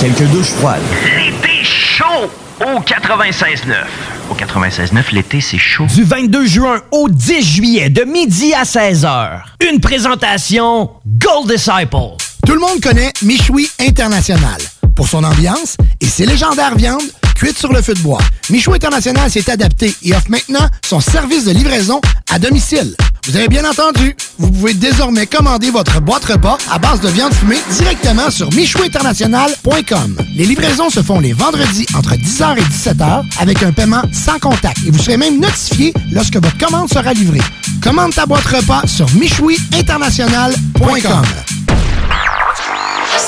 quelques 0.00 0.28
douches 0.30 0.54
froides. 0.58 0.82
L'été 1.04 1.62
chaud 1.62 2.28
au 2.60 2.80
96.9. 2.80 4.11
Au 4.32 4.34
96.9, 4.34 5.12
l'été, 5.12 5.42
c'est 5.42 5.58
chaud. 5.58 5.84
Du 5.94 6.04
22 6.04 6.46
juin 6.46 6.80
au 6.90 7.10
10 7.10 7.42
juillet, 7.42 7.90
de 7.90 8.04
midi 8.04 8.54
à 8.54 8.62
16h. 8.62 9.42
Une 9.70 9.78
présentation 9.78 10.88
Gold 11.06 11.52
Disciple. 11.52 12.16
Tout 12.46 12.54
le 12.54 12.60
monde 12.60 12.80
connaît 12.80 13.12
Michoui 13.20 13.68
International 13.78 14.58
pour 14.96 15.06
son 15.06 15.22
ambiance 15.22 15.76
et 16.00 16.06
ses 16.06 16.24
légendaires 16.24 16.76
viandes 16.76 17.02
cuites 17.34 17.58
sur 17.58 17.74
le 17.74 17.82
feu 17.82 17.92
de 17.92 18.00
bois. 18.00 18.22
Michoui 18.48 18.76
International 18.76 19.30
s'est 19.30 19.50
adapté 19.50 19.94
et 20.02 20.14
offre 20.14 20.30
maintenant 20.30 20.66
son 20.82 21.00
service 21.00 21.44
de 21.44 21.52
livraison 21.52 22.00
à 22.30 22.38
domicile. 22.38 22.96
Vous 23.26 23.36
avez 23.36 23.46
bien 23.46 23.64
entendu, 23.64 24.16
vous 24.38 24.50
pouvez 24.50 24.74
désormais 24.74 25.26
commander 25.26 25.70
votre 25.70 26.00
boîte 26.00 26.24
repas 26.24 26.58
à 26.72 26.78
base 26.80 26.98
de 27.00 27.08
viande 27.08 27.32
fumée 27.32 27.60
directement 27.70 28.28
sur 28.30 28.52
michouinternational.com. 28.52 30.16
Les 30.34 30.44
livraisons 30.44 30.90
se 30.90 31.00
font 31.02 31.20
les 31.20 31.32
vendredis 31.32 31.86
entre 31.96 32.16
10h 32.16 32.58
et 32.58 32.62
17h 32.62 33.22
avec 33.38 33.62
un 33.62 33.70
paiement 33.72 34.02
sans 34.12 34.40
contact 34.40 34.78
et 34.86 34.90
vous 34.90 34.98
serez 34.98 35.16
même 35.16 35.38
notifié 35.38 35.94
lorsque 36.10 36.34
votre 36.34 36.58
commande 36.58 36.88
sera 36.88 37.12
livrée. 37.12 37.38
Commande 37.80 38.12
ta 38.12 38.26
boîte 38.26 38.44
repas 38.44 38.82
sur 38.88 39.06
michouiinternational.com. 39.14 41.22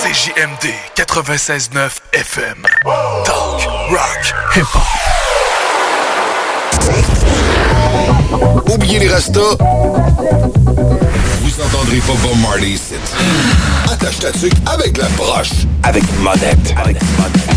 CJMD 0.02 0.72
96.9 0.96 1.90
FM. 2.12 2.66
Talk, 3.24 3.62
rock, 3.90 4.34
hip-hop. 4.56 4.82
Oubliez 8.74 8.98
les 8.98 9.08
rastas. 9.08 9.56
Vous 9.60 11.62
entendrez 11.62 11.98
pas 11.98 12.12
Bob 12.22 12.38
Marley 12.42 12.70
ici. 12.70 12.94
Attache 13.90 14.18
ta 14.18 14.32
tuque 14.32 14.52
avec 14.66 14.98
la 14.98 15.06
broche. 15.16 15.50
Avec 15.84 16.02
monette. 16.20 16.74
Avec 16.76 16.98
Si 17.00 17.53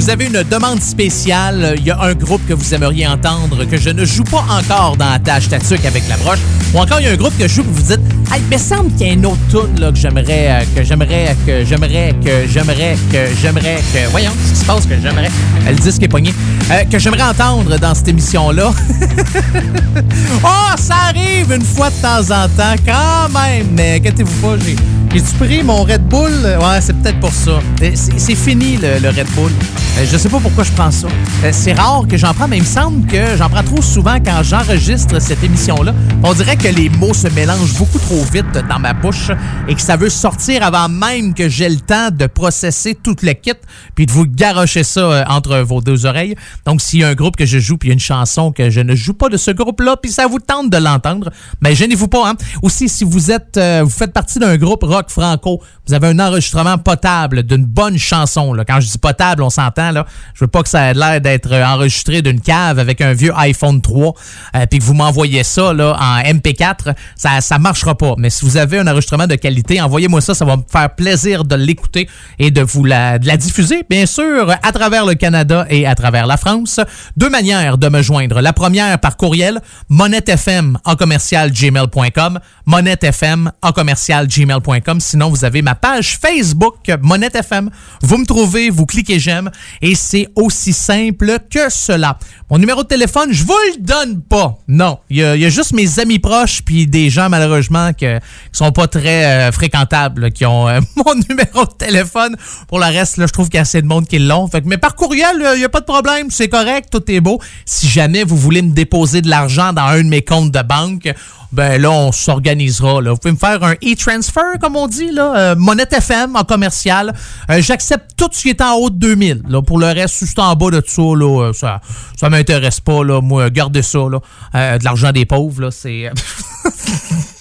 vous 0.00 0.08
avez 0.08 0.28
une 0.28 0.42
demande 0.44 0.80
spéciale, 0.80 1.74
il 1.76 1.84
y 1.84 1.90
a 1.90 2.00
un 2.00 2.14
groupe 2.14 2.40
que 2.48 2.54
vous 2.54 2.74
aimeriez 2.74 3.06
entendre 3.06 3.66
que 3.66 3.76
je 3.76 3.90
ne 3.90 4.06
joue 4.06 4.24
pas 4.24 4.46
encore 4.48 4.96
dans 4.96 5.10
Attache 5.10 5.50
Tatuc 5.50 5.84
avec 5.84 6.08
la 6.08 6.16
broche, 6.16 6.38
ou 6.72 6.78
encore 6.78 7.00
il 7.00 7.06
y 7.06 7.08
a 7.10 7.12
un 7.12 7.16
groupe 7.16 7.36
que 7.36 7.46
je 7.46 7.56
joue 7.56 7.64
que 7.64 7.68
vous 7.68 7.82
dites 7.82 8.00
Hey, 8.32 8.40
me 8.50 8.56
semble 8.56 8.90
qu'il 8.92 9.08
y 9.08 9.10
a 9.10 9.12
une 9.12 9.26
autre 9.26 9.36
tune 9.50 9.78
là, 9.78 9.90
que 9.90 9.98
j'aimerais, 9.98 10.48
euh, 10.48 10.64
que 10.74 10.84
j'aimerais, 10.84 11.36
que 11.44 11.64
j'aimerais, 11.66 12.14
que 12.24 12.46
j'aimerais, 12.48 12.96
que 13.12 13.18
j'aimerais, 13.42 13.82
que. 13.92 14.10
Voyons, 14.10 14.30
ce 14.46 14.50
qui 14.52 14.56
se 14.56 14.64
passe, 14.64 14.86
que 14.86 14.94
j'aimerais. 15.02 15.30
Le 15.68 15.74
disque 15.74 16.02
est 16.02 16.08
pogné. 16.08 16.32
Euh, 16.70 16.84
que 16.84 16.98
j'aimerais 16.98 17.24
entendre 17.24 17.78
dans 17.78 17.94
cette 17.94 18.08
émission-là. 18.08 18.72
oh, 20.44 20.76
ça 20.78 20.94
arrive 21.08 21.52
une 21.52 21.64
fois 21.64 21.90
de 21.90 22.00
temps 22.00 22.34
en 22.34 22.48
temps, 22.48 22.76
quand 22.86 23.38
même. 23.38 23.66
Mais 23.76 23.96
inquiétez-vous 23.96 24.40
pas, 24.40 24.56
j'ai. 24.64 24.76
J'ai-tu 25.12 25.34
pris 25.38 25.62
mon 25.64 25.82
Red 25.82 26.06
Bull? 26.06 26.30
Ouais, 26.44 26.80
c'est 26.80 26.92
peut-être 26.92 27.18
pour 27.18 27.32
ça. 27.32 27.58
C'est 27.96 28.34
fini, 28.36 28.76
le, 28.76 29.08
Red 29.08 29.26
Bull. 29.34 29.50
Euh, 29.98 30.06
Je 30.08 30.16
sais 30.16 30.28
pas 30.28 30.38
pourquoi 30.38 30.62
je 30.62 30.70
prends 30.70 30.92
ça. 30.92 31.08
Euh, 31.42 31.50
C'est 31.52 31.72
rare 31.72 32.06
que 32.08 32.16
j'en 32.16 32.32
prends, 32.32 32.46
mais 32.46 32.58
il 32.58 32.62
me 32.62 32.66
semble 32.66 33.04
que 33.08 33.36
j'en 33.36 33.50
prends 33.50 33.64
trop 33.64 33.82
souvent 33.82 34.18
quand 34.24 34.44
j'enregistre 34.44 35.20
cette 35.20 35.42
émission-là. 35.42 35.92
On 36.22 36.32
dirait 36.32 36.56
que 36.56 36.68
les 36.68 36.88
mots 36.90 37.12
se 37.12 37.26
mélangent 37.26 37.76
beaucoup 37.76 37.98
trop 37.98 38.22
vite 38.32 38.52
dans 38.68 38.78
ma 38.78 38.92
bouche 38.92 39.32
et 39.66 39.74
que 39.74 39.80
ça 39.80 39.96
veut 39.96 40.10
sortir 40.10 40.62
avant 40.62 40.88
même 40.88 41.34
que 41.34 41.48
j'ai 41.48 41.68
le 41.68 41.80
temps 41.80 42.10
de 42.12 42.26
processer 42.26 42.94
tout 42.94 43.16
le 43.22 43.32
kit 43.32 43.50
puis 43.96 44.06
de 44.06 44.12
vous 44.12 44.26
garocher 44.26 44.84
ça 44.84 45.00
euh, 45.00 45.24
entre 45.26 45.58
vos 45.58 45.80
deux 45.80 46.06
oreilles. 46.06 46.36
Donc, 46.66 46.80
s'il 46.80 47.00
y 47.00 47.04
a 47.04 47.08
un 47.08 47.14
groupe 47.14 47.34
que 47.34 47.46
je 47.46 47.58
joue 47.58 47.78
puis 47.78 47.90
une 47.90 47.98
chanson 47.98 48.52
que 48.52 48.70
je 48.70 48.80
ne 48.80 48.94
joue 48.94 49.14
pas 49.14 49.28
de 49.28 49.36
ce 49.36 49.50
groupe-là 49.50 49.96
puis 50.00 50.12
ça 50.12 50.28
vous 50.28 50.38
tente 50.38 50.70
de 50.70 50.76
l'entendre, 50.76 51.30
ben 51.60 51.74
gênez-vous 51.74 52.06
pas. 52.06 52.30
Hein? 52.30 52.34
Aussi, 52.62 52.88
si 52.88 53.02
vous 53.02 53.32
êtes, 53.32 53.58
vous 53.82 53.90
faites 53.90 54.12
partie 54.12 54.38
d'un 54.38 54.56
groupe 54.56 54.84
rock 54.84 54.99
franco, 55.08 55.62
vous 55.86 55.94
avez 55.94 56.08
un 56.08 56.18
enregistrement 56.18 56.78
potable 56.78 57.42
d'une 57.42 57.64
bonne 57.64 57.98
chanson. 57.98 58.52
Là. 58.52 58.64
Quand 58.64 58.80
je 58.80 58.88
dis 58.88 58.98
potable, 58.98 59.42
on 59.42 59.50
s'entend. 59.50 59.90
là. 59.92 60.06
Je 60.34 60.44
veux 60.44 60.48
pas 60.48 60.62
que 60.62 60.68
ça 60.68 60.90
ait 60.90 60.94
l'air 60.94 61.20
d'être 61.20 61.52
euh, 61.52 61.64
enregistré 61.64 62.22
d'une 62.22 62.40
cave 62.40 62.78
avec 62.78 63.00
un 63.00 63.12
vieux 63.12 63.32
iPhone 63.36 63.80
3 63.80 64.14
euh, 64.56 64.66
puis 64.66 64.78
que 64.78 64.84
vous 64.84 64.94
m'envoyez 64.94 65.44
ça 65.44 65.72
là, 65.72 65.96
en 65.98 66.20
MP4. 66.20 66.94
Ça, 67.16 67.40
ça 67.40 67.58
marchera 67.58 67.96
pas. 67.96 68.14
Mais 68.18 68.30
si 68.30 68.44
vous 68.44 68.56
avez 68.56 68.78
un 68.78 68.86
enregistrement 68.86 69.26
de 69.26 69.36
qualité, 69.36 69.80
envoyez-moi 69.80 70.20
ça. 70.20 70.34
Ça 70.34 70.44
va 70.44 70.56
me 70.56 70.62
faire 70.70 70.94
plaisir 70.94 71.44
de 71.44 71.54
l'écouter 71.54 72.08
et 72.38 72.50
de 72.50 72.62
vous 72.62 72.84
la, 72.84 73.18
de 73.18 73.26
la 73.26 73.36
diffuser, 73.36 73.84
bien 73.88 74.06
sûr, 74.06 74.50
à 74.62 74.72
travers 74.72 75.06
le 75.06 75.14
Canada 75.14 75.66
et 75.70 75.86
à 75.86 75.94
travers 75.94 76.26
la 76.26 76.36
France. 76.36 76.80
Deux 77.16 77.30
manières 77.30 77.78
de 77.78 77.88
me 77.88 78.02
joindre. 78.02 78.40
La 78.40 78.52
première 78.52 78.98
par 78.98 79.16
courriel, 79.16 79.60
monettefm 79.88 80.78
en 80.84 80.96
commercial 80.96 81.50
gmail.com, 81.52 82.38
monettefm 82.66 83.52
en 83.62 83.72
commercial 83.72 84.26
gmail.com. 84.26 84.89
Sinon, 84.98 85.28
vous 85.30 85.44
avez 85.44 85.62
ma 85.62 85.74
page 85.76 86.18
Facebook, 86.20 86.90
Monette 87.02 87.36
FM. 87.36 87.70
Vous 88.02 88.16
me 88.18 88.24
trouvez, 88.26 88.70
vous 88.70 88.86
cliquez 88.86 89.20
j'aime 89.20 89.50
et 89.82 89.94
c'est 89.94 90.28
aussi 90.34 90.72
simple 90.72 91.36
que 91.50 91.68
cela. 91.70 92.18
Mon 92.50 92.58
numéro 92.58 92.82
de 92.82 92.88
téléphone, 92.88 93.28
je 93.30 93.44
vous 93.44 93.56
le 93.76 93.80
donne 93.82 94.22
pas. 94.22 94.56
Non, 94.66 94.98
il 95.10 95.18
y, 95.18 95.22
a- 95.22 95.48
juste 95.50 95.72
mes 95.72 95.98
amis 96.00 96.18
proches 96.18 96.62
puis 96.64 96.86
des 96.86 97.10
gens 97.10 97.28
malheureusement 97.28 97.92
que, 97.92 98.18
qui 98.18 98.22
sont 98.52 98.72
pas 98.72 98.88
très 98.88 99.26
euh, 99.26 99.52
fréquentables 99.52 100.32
qui 100.32 100.46
ont 100.46 100.66
euh, 100.68 100.80
mon 100.96 101.14
numéro 101.28 101.64
de 101.66 101.74
téléphone. 101.78 102.34
Pour 102.66 102.78
le 102.78 102.86
reste, 102.86 103.20
je 103.20 103.24
trouve 103.32 103.48
qu'il 103.48 103.56
y 103.56 103.58
a 103.58 103.62
assez 103.62 103.82
de 103.82 103.86
monde 103.86 104.08
qui 104.08 104.18
l'ont. 104.18 104.48
Mais 104.64 104.78
par 104.78 104.94
courriel, 104.96 105.36
il 105.54 105.58
n'y 105.58 105.64
a 105.64 105.68
pas 105.68 105.80
de 105.80 105.84
problème, 105.84 106.28
c'est 106.30 106.48
correct, 106.48 106.88
tout 106.90 107.02
est 107.10 107.20
beau. 107.20 107.38
Si 107.66 107.86
jamais 107.86 108.24
vous 108.24 108.36
voulez 108.36 108.62
me 108.62 108.72
déposer 108.72 109.20
de 109.20 109.28
l'argent 109.28 109.72
dans 109.72 109.82
un 109.82 109.98
de 110.02 110.08
mes 110.08 110.22
comptes 110.22 110.50
de 110.52 110.62
banque, 110.62 111.12
ben 111.52 111.80
là, 111.80 111.90
on 111.90 112.12
s'organisera. 112.12 113.00
Vous 113.00 113.16
pouvez 113.16 113.32
me 113.32 113.38
faire 113.38 113.62
un 113.64 113.72
e-transfer, 113.74 114.58
comme 114.60 114.76
on 114.76 114.86
dit, 114.86 115.10
là, 115.10 115.36
euh, 115.36 115.54
Monette 115.56 115.92
FM 115.92 116.36
en 116.36 116.44
commercial. 116.44 117.14
Euh, 117.50 117.60
J'accepte 117.60 118.12
tout 118.16 118.28
ce 118.30 118.42
qui 118.42 118.50
est 118.50 118.60
en 118.60 118.74
haut 118.74 118.90
de 118.90 118.96
2000. 118.96 119.42
Là. 119.48 119.62
Pour 119.62 119.78
le 119.78 119.86
reste, 119.86 120.24
c'est 120.24 120.38
en 120.38 120.54
bas 120.54 120.70
de 120.70 120.82
ça, 120.86 121.02
là, 121.02 121.48
euh, 121.48 121.52
ça, 121.52 121.80
ça 122.16 122.30
m'intéresse 122.30 122.80
pas. 122.80 123.02
Là. 123.04 123.20
Moi, 123.20 123.50
gardez 123.50 123.82
ça. 123.82 123.98
Là. 123.98 124.20
Euh, 124.54 124.78
de 124.78 124.84
l'argent 124.84 125.12
des 125.12 125.26
pauvres, 125.26 125.62
là, 125.62 125.70
c'est... 125.70 126.10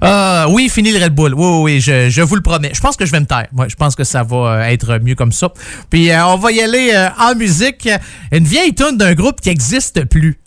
Ah, 0.00 0.46
oui, 0.48 0.68
fini 0.68 0.92
le 0.92 1.02
Red 1.02 1.14
Bull. 1.14 1.34
Oui, 1.34 1.62
oui, 1.62 1.80
je, 1.80 2.20
vous 2.22 2.36
le 2.36 2.42
promets. 2.42 2.72
Je 2.74 2.80
pense 2.80 2.96
que 2.96 3.06
je 3.06 3.12
vais 3.12 3.20
me 3.20 3.26
taire. 3.26 3.46
Je 3.68 3.74
pense 3.74 3.94
que 3.94 4.04
ça 4.04 4.22
va 4.22 4.36
euh, 4.36 4.62
être 4.64 4.98
mieux 4.98 5.14
comme 5.14 5.32
ça. 5.32 5.52
Puis 5.90 6.10
euh, 6.10 6.26
on 6.26 6.36
va 6.36 6.52
y 6.52 6.60
aller 6.60 6.90
euh, 6.94 7.08
en 7.18 7.34
musique. 7.34 7.88
Une 8.32 8.44
vieille 8.44 8.74
tune 8.74 8.96
d'un 8.96 9.14
groupe 9.14 9.40
qui 9.40 9.48
n'existe 9.48 10.04
plus. 10.04 10.38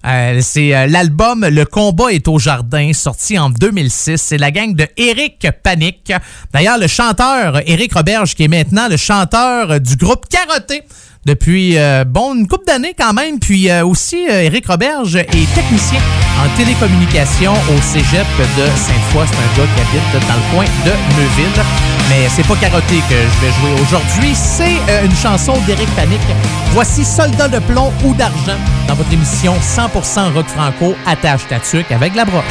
C'est 0.41 0.87
l'album 0.87 1.45
Le 1.45 1.65
combat 1.65 2.11
est 2.11 2.27
au 2.27 2.39
jardin, 2.39 2.91
sorti 2.93 3.37
en 3.37 3.49
2006. 3.49 4.17
C'est 4.17 4.37
la 4.37 4.51
gang 4.51 4.73
de 4.73 4.87
Eric 4.97 5.47
Panic. 5.63 6.13
D'ailleurs, 6.53 6.77
le 6.77 6.87
chanteur 6.87 7.61
Eric 7.65 7.93
Roberge, 7.93 8.35
qui 8.35 8.43
est 8.43 8.47
maintenant 8.47 8.87
le 8.89 8.97
chanteur 8.97 9.79
du 9.79 9.95
groupe 9.95 10.25
Carotté 10.29 10.83
depuis 11.27 11.77
euh, 11.77 12.05
bon 12.05 12.33
une 12.33 12.47
couple 12.47 12.65
d'années 12.65 12.95
quand 12.97 13.13
même. 13.13 13.37
Puis 13.39 13.69
euh, 13.69 13.85
aussi, 13.85 14.27
euh, 14.29 14.43
Éric 14.43 14.65
Roberge 14.67 15.17
est 15.17 15.53
technicien 15.53 15.99
en 16.39 16.57
télécommunication 16.57 17.51
au 17.51 17.81
cégep 17.81 18.25
de 18.57 18.65
Sainte-Foy. 18.65 19.25
C'est 19.27 19.35
un 19.35 19.57
gars 19.57 19.69
qui 19.75 19.81
habite 19.81 20.27
dans 20.27 20.35
le 20.35 20.55
coin 20.55 20.65
de 20.85 20.91
Neuville. 21.19 21.63
Mais 22.09 22.29
c'est 22.29 22.47
pas 22.47 22.55
carotté 22.55 22.95
que 23.09 23.15
je 23.15 23.45
vais 23.45 23.51
jouer 23.59 23.81
aujourd'hui. 23.81 24.33
C'est 24.33 24.77
euh, 24.89 25.05
une 25.05 25.15
chanson 25.15 25.53
d'Éric 25.67 25.89
Panic. 25.95 26.21
Voici 26.71 27.03
Soldat 27.03 27.49
de 27.49 27.59
plomb 27.59 27.91
ou 28.05 28.13
d'argent 28.13 28.57
dans 28.87 28.95
votre 28.95 29.11
émission 29.11 29.53
100% 29.55 30.33
rock 30.33 30.47
franco 30.47 30.95
attache 31.05 31.41
ta 31.49 31.57
avec 31.93 32.15
la 32.15 32.23
broche. 32.23 32.45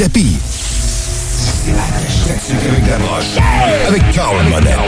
Tapis. 0.00 0.38
Avec 3.86 4.10
Carl 4.12 4.36
Monette. 4.48 4.78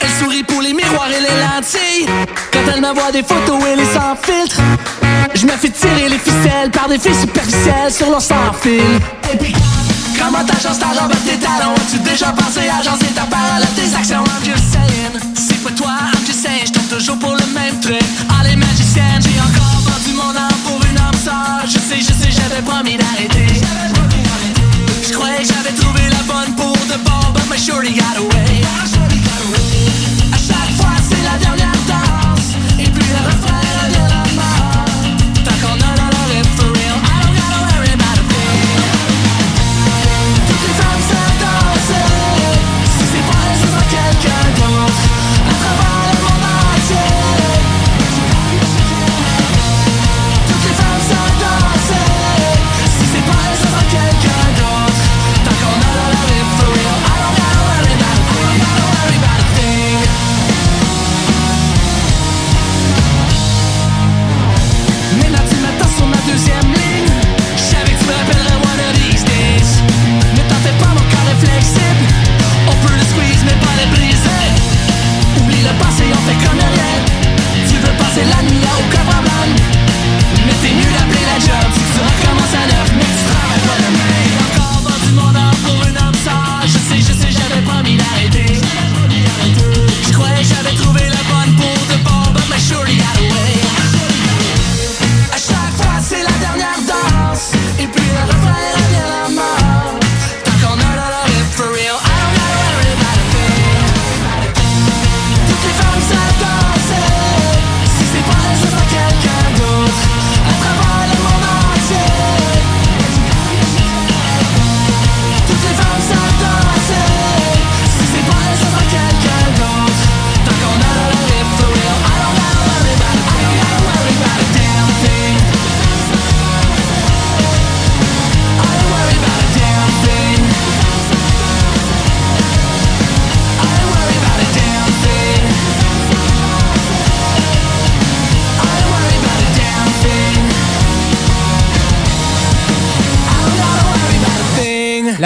Elle 0.00 0.08
sourit 0.20 0.44
pour 0.44 0.62
les 0.62 0.72
miroirs 0.72 1.08
et 1.08 1.20
les 1.20 1.26
lentilles. 1.26 2.06
Quand 2.52 2.60
elle 2.72 2.80
m'envoie 2.80 3.10
des 3.10 3.24
photos, 3.24 3.60
elle 3.72 3.80
est 3.80 3.92
sans 3.92 4.14
filtre. 4.14 4.60
Je 5.34 5.44
me 5.44 5.52
fais 5.52 5.70
tirer 5.70 6.08
les 6.08 6.18
ficelles 6.18 6.70
par 6.70 6.88
des 6.88 7.00
filles 7.00 7.20
superficielles 7.20 7.92
sur 7.92 8.10
leur 8.10 8.22
sans 8.22 8.52
fil. 8.62 8.80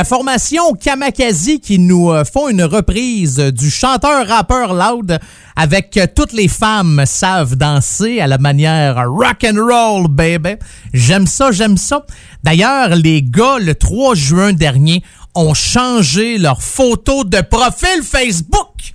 La 0.00 0.04
formation 0.04 0.72
Kamakazi 0.72 1.60
qui 1.60 1.78
nous 1.78 2.10
euh, 2.10 2.24
font 2.24 2.48
une 2.48 2.62
reprise 2.62 3.36
du 3.36 3.70
chanteur-rappeur 3.70 4.72
Loud 4.72 5.18
avec 5.56 5.94
euh, 5.98 6.06
toutes 6.16 6.32
les 6.32 6.48
femmes 6.48 7.02
savent 7.04 7.54
danser 7.54 8.18
à 8.18 8.26
la 8.26 8.38
manière 8.38 9.06
rock 9.10 9.44
and 9.44 9.58
roll 9.62 10.08
baby. 10.08 10.54
J'aime 10.94 11.26
ça, 11.26 11.52
j'aime 11.52 11.76
ça. 11.76 12.06
D'ailleurs, 12.42 12.96
les 12.96 13.20
gars 13.22 13.58
le 13.58 13.74
3 13.74 14.14
juin 14.14 14.54
dernier 14.54 15.02
ont 15.34 15.52
changé 15.52 16.38
leur 16.38 16.62
photo 16.62 17.22
de 17.22 17.42
profil 17.42 18.02
Facebook. 18.02 18.94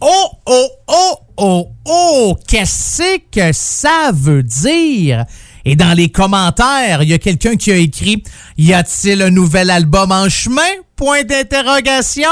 Oh, 0.00 0.28
oh, 0.46 0.68
oh, 0.86 1.16
oh, 1.36 1.68
oh, 1.84 2.38
qu'est-ce 2.46 3.18
que 3.32 3.52
ça 3.52 4.12
veut 4.12 4.44
dire? 4.44 5.24
Et 5.64 5.76
dans 5.76 5.94
les 5.94 6.10
commentaires, 6.10 7.02
il 7.02 7.08
y 7.08 7.14
a 7.14 7.18
quelqu'un 7.18 7.56
qui 7.56 7.72
a 7.72 7.76
écrit 7.76 8.22
Y 8.58 8.72
a-t-il 8.74 9.22
un 9.22 9.30
nouvel 9.30 9.70
album 9.70 10.12
en 10.12 10.28
chemin? 10.28 10.62
Point 10.96 11.24
d'interrogation. 11.24 12.28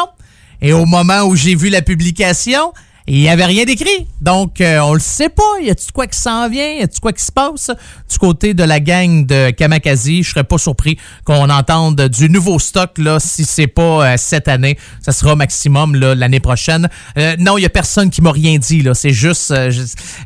Et 0.61 0.73
au 0.73 0.85
moment 0.85 1.23
où 1.23 1.35
j'ai 1.35 1.55
vu 1.55 1.69
la 1.69 1.83
publication, 1.83 2.73
il 3.07 3.21
n'y 3.21 3.29
avait 3.29 3.45
rien 3.45 3.65
d'écrit. 3.65 4.07
Donc, 4.21 4.61
euh, 4.61 4.79
on 4.81 4.95
le 4.95 5.01
sait 5.01 5.29
pas. 5.29 5.61
Y 5.61 5.71
a-tu 5.71 5.91
quoi 5.93 6.07
qui 6.07 6.19
s'en 6.19 6.49
vient? 6.49 6.75
Y 6.75 6.83
a-tu 6.83 7.01
quoi 7.01 7.13
qui 7.13 7.25
se 7.25 7.33
passe? 7.33 7.71
Du 8.11 8.19
côté 8.19 8.55
de 8.55 8.63
la 8.63 8.79
gang 8.79 9.27
de 9.27 9.51
Kamakazi, 9.51 10.23
je 10.23 10.31
serais 10.31 10.45
pas 10.45 10.59
surpris 10.59 10.99
qu'on 11.25 11.51
entende 11.51 12.01
du 12.09 12.31
nouveau 12.31 12.59
stock, 12.59 12.99
là, 12.99 13.19
si 13.19 13.45
c'est 13.45 13.67
pas 13.67 14.13
euh, 14.13 14.15
cette 14.17 14.49
année. 14.49 14.79
Ça 15.01 15.13
sera 15.13 15.33
au 15.33 15.37
maximum, 15.37 15.97
là, 15.97 16.15
l'année 16.15 16.41
prochaine. 16.41 16.89
Euh, 17.19 17.35
non, 17.39 17.59
il 17.59 17.63
y 17.63 17.67
a 17.67 17.71
personne 17.71 18.11
qui 18.11 18.23
m'a 18.23 18.33
rien 18.33 18.59
dit, 18.59 18.83
là. 18.83 18.95
C'est 18.95 19.13
juste, 19.13 19.51
euh, 19.51 19.71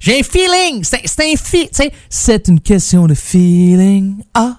j'ai 0.01 0.21
un 0.21 0.23
feeling. 0.23 0.85
C'est 0.85 1.21
un 1.21 1.37
feeling. 1.37 1.91
C'est 2.11 2.49
une 2.49 2.61
question 2.61 3.07
de 3.07 3.15
feeling. 3.15 4.17
Ah, 4.35 4.59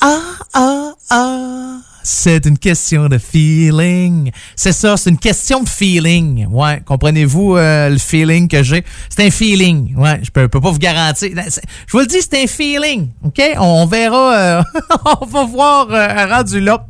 ah, 0.00 0.20
ah, 0.54 0.92
ah. 1.10 1.78
C'est 2.08 2.46
une 2.46 2.56
question 2.56 3.08
de 3.08 3.18
feeling. 3.18 4.30
C'est 4.54 4.70
ça, 4.70 4.96
c'est 4.96 5.10
une 5.10 5.18
question 5.18 5.64
de 5.64 5.68
feeling. 5.68 6.46
Ouais, 6.46 6.80
comprenez-vous 6.86 7.56
euh, 7.56 7.88
le 7.88 7.98
feeling 7.98 8.46
que 8.46 8.62
j'ai? 8.62 8.84
C'est 9.08 9.26
un 9.26 9.30
feeling. 9.32 9.92
Ouais, 9.96 10.20
je 10.22 10.30
peux, 10.30 10.46
peux 10.46 10.60
pas 10.60 10.70
vous 10.70 10.78
garantir. 10.78 11.30
C'est- 11.48 11.62
Je 11.88 11.90
vous 11.92 11.98
le 11.98 12.06
dis, 12.06 12.18
c'est 12.22 12.40
un 12.44 12.46
feeling. 12.46 13.08
OK? 13.24 13.42
On, 13.58 13.86
verra. 13.86 14.36
euh, 14.36 14.62
on 15.20 15.26
va 15.26 15.44
voir 15.46 15.88
euh, 15.90 16.26
rendu 16.32 16.60
là. 16.60 16.86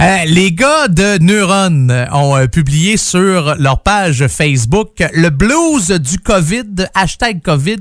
Euh, 0.00 0.16
les 0.26 0.50
gars 0.50 0.88
de 0.88 1.18
Neuron 1.22 1.88
ont 2.12 2.44
publié 2.48 2.96
sur 2.96 3.54
leur 3.60 3.84
page 3.84 4.26
Facebook 4.26 5.04
le 5.14 5.30
blues 5.30 5.90
du 5.90 6.18
COVID, 6.18 6.86
hashtag 6.94 7.42
COVID, 7.42 7.76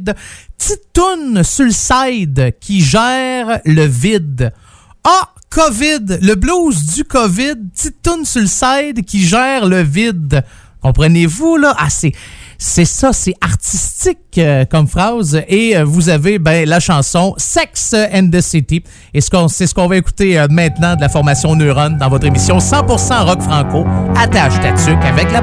petite 0.59 0.82
sur 1.43 1.65
le 1.65 1.71
side 1.71 2.53
qui 2.59 2.82
gère 2.82 3.61
le 3.65 3.86
vide. 3.86 4.53
Ah, 5.03 5.30
COVID, 5.49 6.19
le 6.21 6.35
blues 6.35 6.95
du 6.95 7.03
COVID, 7.03 7.55
petite 7.73 8.01
toune 8.01 8.25
sur 8.25 8.41
le 8.41 8.47
side 8.47 9.05
qui 9.05 9.25
gère 9.25 9.65
le 9.65 9.81
vide. 9.81 10.43
Comprenez-vous, 10.81 11.57
là? 11.57 11.75
Ah, 11.77 11.89
c'est, 11.89 12.11
c'est 12.57 12.85
ça, 12.85 13.11
c'est 13.11 13.33
artistique 13.41 14.19
euh, 14.37 14.65
comme 14.65 14.87
phrase. 14.87 15.41
Et 15.47 15.75
euh, 15.75 15.83
vous 15.83 16.09
avez 16.09 16.39
ben, 16.39 16.67
la 16.67 16.79
chanson 16.79 17.33
Sex 17.37 17.95
and 18.13 18.29
the 18.31 18.41
City. 18.41 18.83
C'est 19.13 19.67
ce 19.67 19.73
qu'on 19.73 19.87
va 19.87 19.97
écouter 19.97 20.39
euh, 20.39 20.47
maintenant 20.49 20.95
de 20.95 21.01
la 21.01 21.09
formation 21.09 21.55
Neuron 21.55 21.97
dans 21.99 22.09
votre 22.09 22.25
émission 22.25 22.59
100% 22.59 23.25
rock 23.25 23.41
franco. 23.41 23.85
Attache 24.15 24.59
ta 24.61 24.73
tuque 24.73 25.03
avec 25.03 25.31
la 25.31 25.41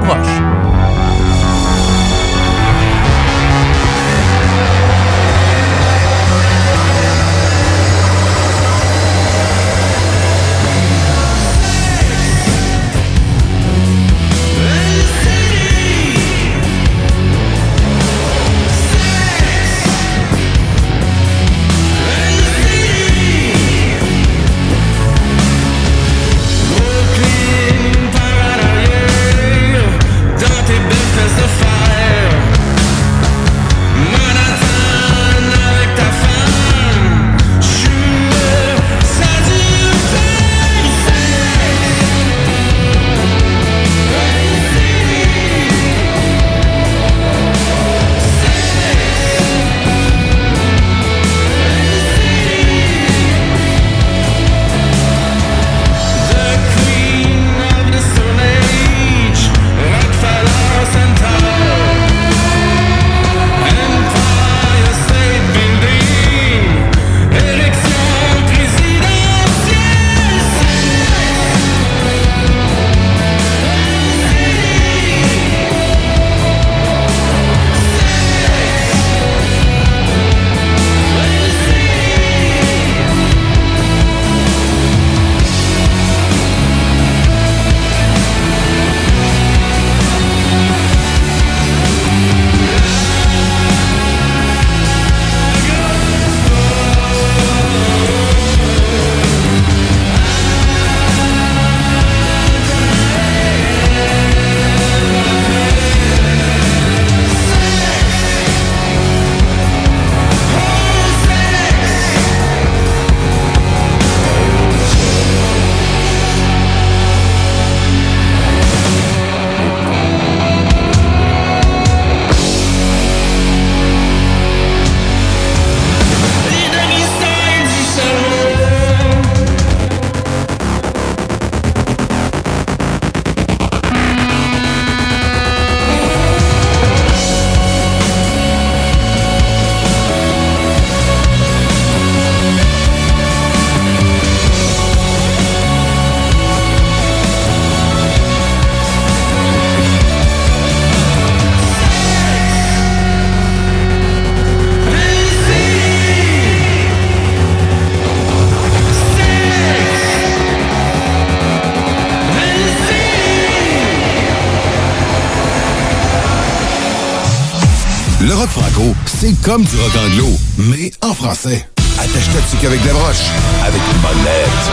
C'est 169.26 169.40
comme 169.40 169.62
du 169.62 169.74
rock 169.76 169.92
anglo, 170.04 170.28
mais 170.58 170.92
en 171.00 171.14
français. 171.14 171.66
Attache 171.98 172.30
toxique 172.30 172.62
avec 172.62 172.82
des 172.82 172.90
broches, 172.90 173.30
avec 173.64 173.80
une 173.80 174.00
bonne 174.02 174.22
lettre. 174.22 174.70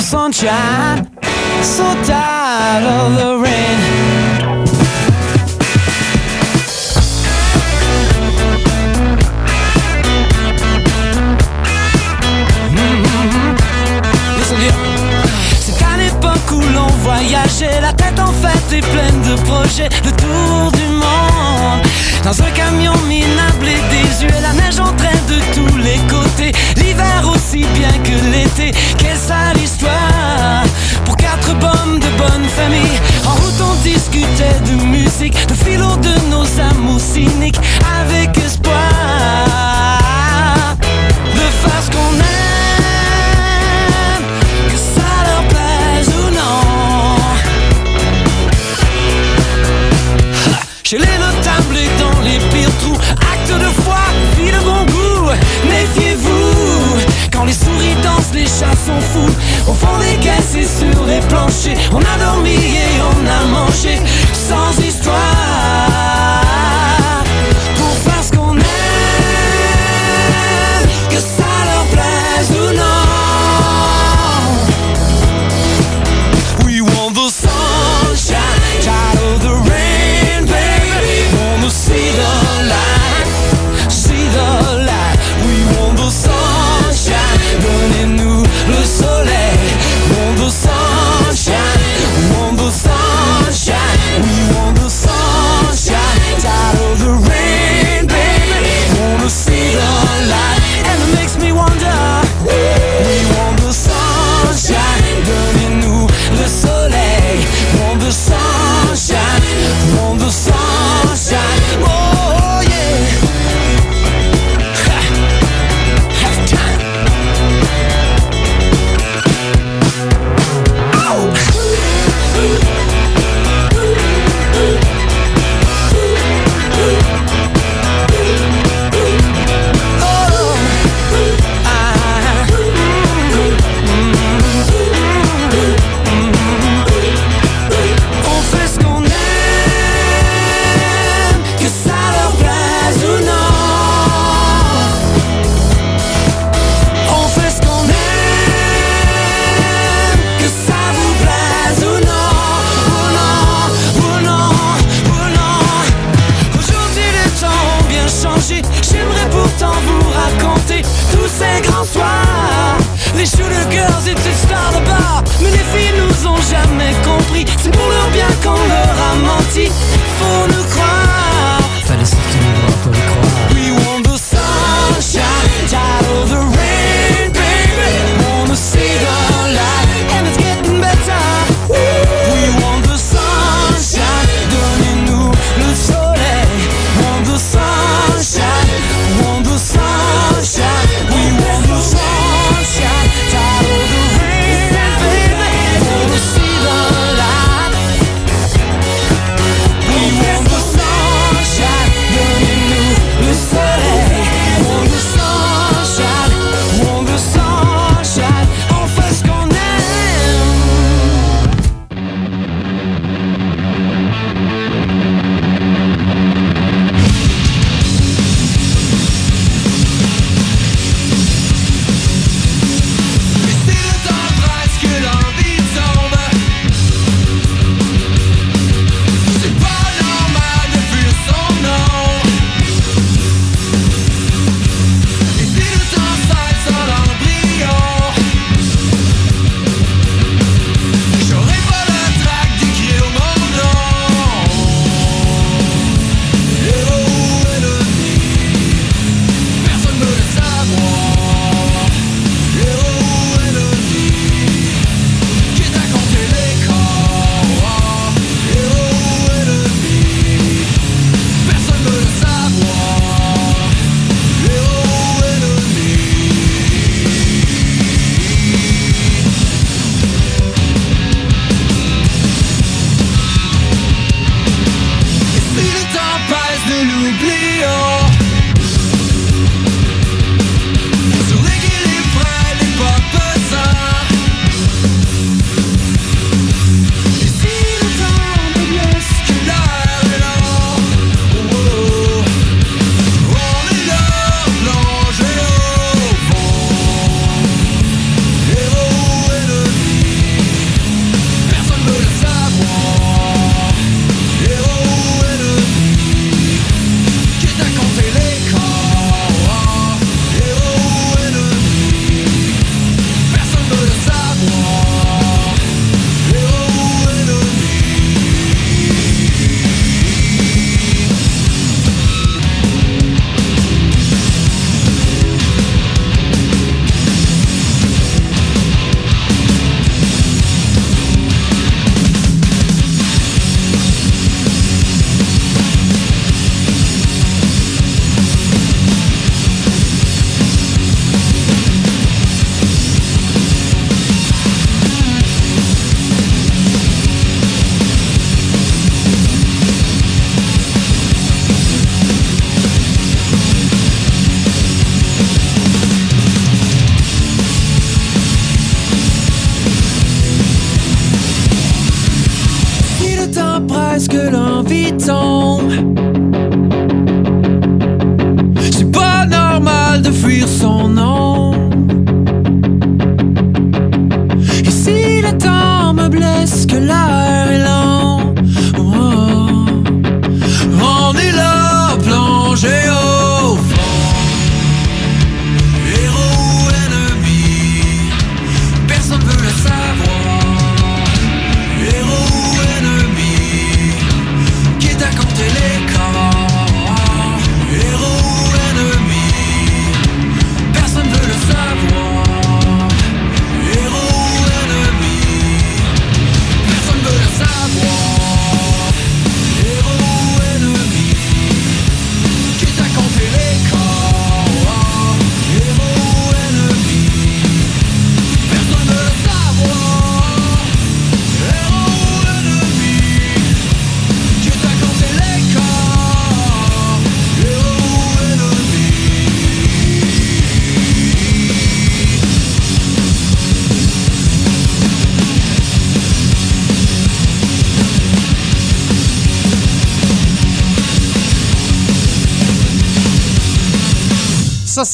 Sunshine 0.00 0.93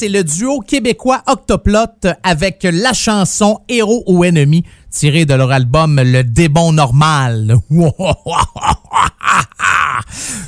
c'est 0.00 0.08
le 0.08 0.24
duo 0.24 0.60
québécois 0.60 1.22
Octoplot 1.26 2.08
avec 2.22 2.66
la 2.72 2.94
chanson 2.94 3.58
Héros 3.68 4.02
ou 4.06 4.24
ennemi 4.24 4.64
tirée 4.90 5.26
de 5.26 5.34
leur 5.34 5.52
album 5.52 6.00
Le 6.02 6.24
Démon 6.24 6.72
Normal. 6.72 7.58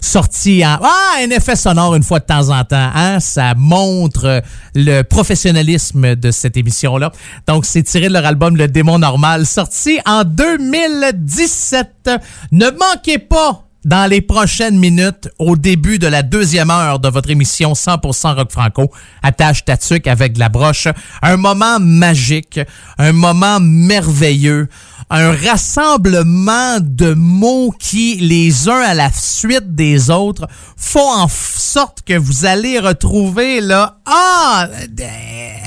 Sorti 0.00 0.64
en... 0.64 0.78
Ah, 0.82 1.16
un 1.20 1.28
effet 1.28 1.54
sonore 1.54 1.94
une 1.96 2.02
fois 2.02 2.20
de 2.20 2.24
temps 2.24 2.48
en 2.48 2.64
temps. 2.64 2.90
Hein? 2.94 3.20
Ça 3.20 3.52
montre 3.54 4.40
le 4.74 5.02
professionnalisme 5.02 6.16
de 6.16 6.30
cette 6.30 6.56
émission-là. 6.56 7.12
Donc, 7.46 7.66
c'est 7.66 7.82
tiré 7.82 8.08
de 8.08 8.14
leur 8.14 8.24
album 8.24 8.56
Le 8.56 8.68
Démon 8.68 8.98
Normal, 9.00 9.44
sorti 9.44 9.98
en 10.06 10.24
2017. 10.24 12.10
Ne 12.52 12.70
manquez 12.70 13.18
pas 13.18 13.66
dans 13.84 14.08
les 14.08 14.20
prochaines 14.20 14.78
minutes, 14.78 15.28
au 15.38 15.56
début 15.56 15.98
de 15.98 16.06
la 16.06 16.22
deuxième 16.22 16.70
heure 16.70 17.00
de 17.00 17.08
votre 17.08 17.30
émission 17.30 17.72
100% 17.72 18.36
Rock 18.36 18.52
Franco, 18.52 18.90
attache 19.22 19.64
ta 19.64 19.76
tuque 19.76 20.06
avec 20.06 20.38
la 20.38 20.48
broche. 20.48 20.88
Un 21.20 21.36
moment 21.36 21.80
magique, 21.80 22.60
un 22.98 23.12
moment 23.12 23.58
merveilleux, 23.60 24.68
un 25.10 25.32
rassemblement 25.32 26.78
de 26.80 27.12
mots 27.14 27.74
qui, 27.78 28.16
les 28.16 28.68
uns 28.68 28.80
à 28.80 28.94
la 28.94 29.10
suite 29.12 29.74
des 29.74 30.10
autres, 30.10 30.46
font 30.76 31.12
en 31.12 31.28
sorte 31.28 32.02
que 32.02 32.16
vous 32.16 32.46
allez 32.46 32.78
retrouver 32.78 33.60
là, 33.60 33.98
ah, 34.06 34.68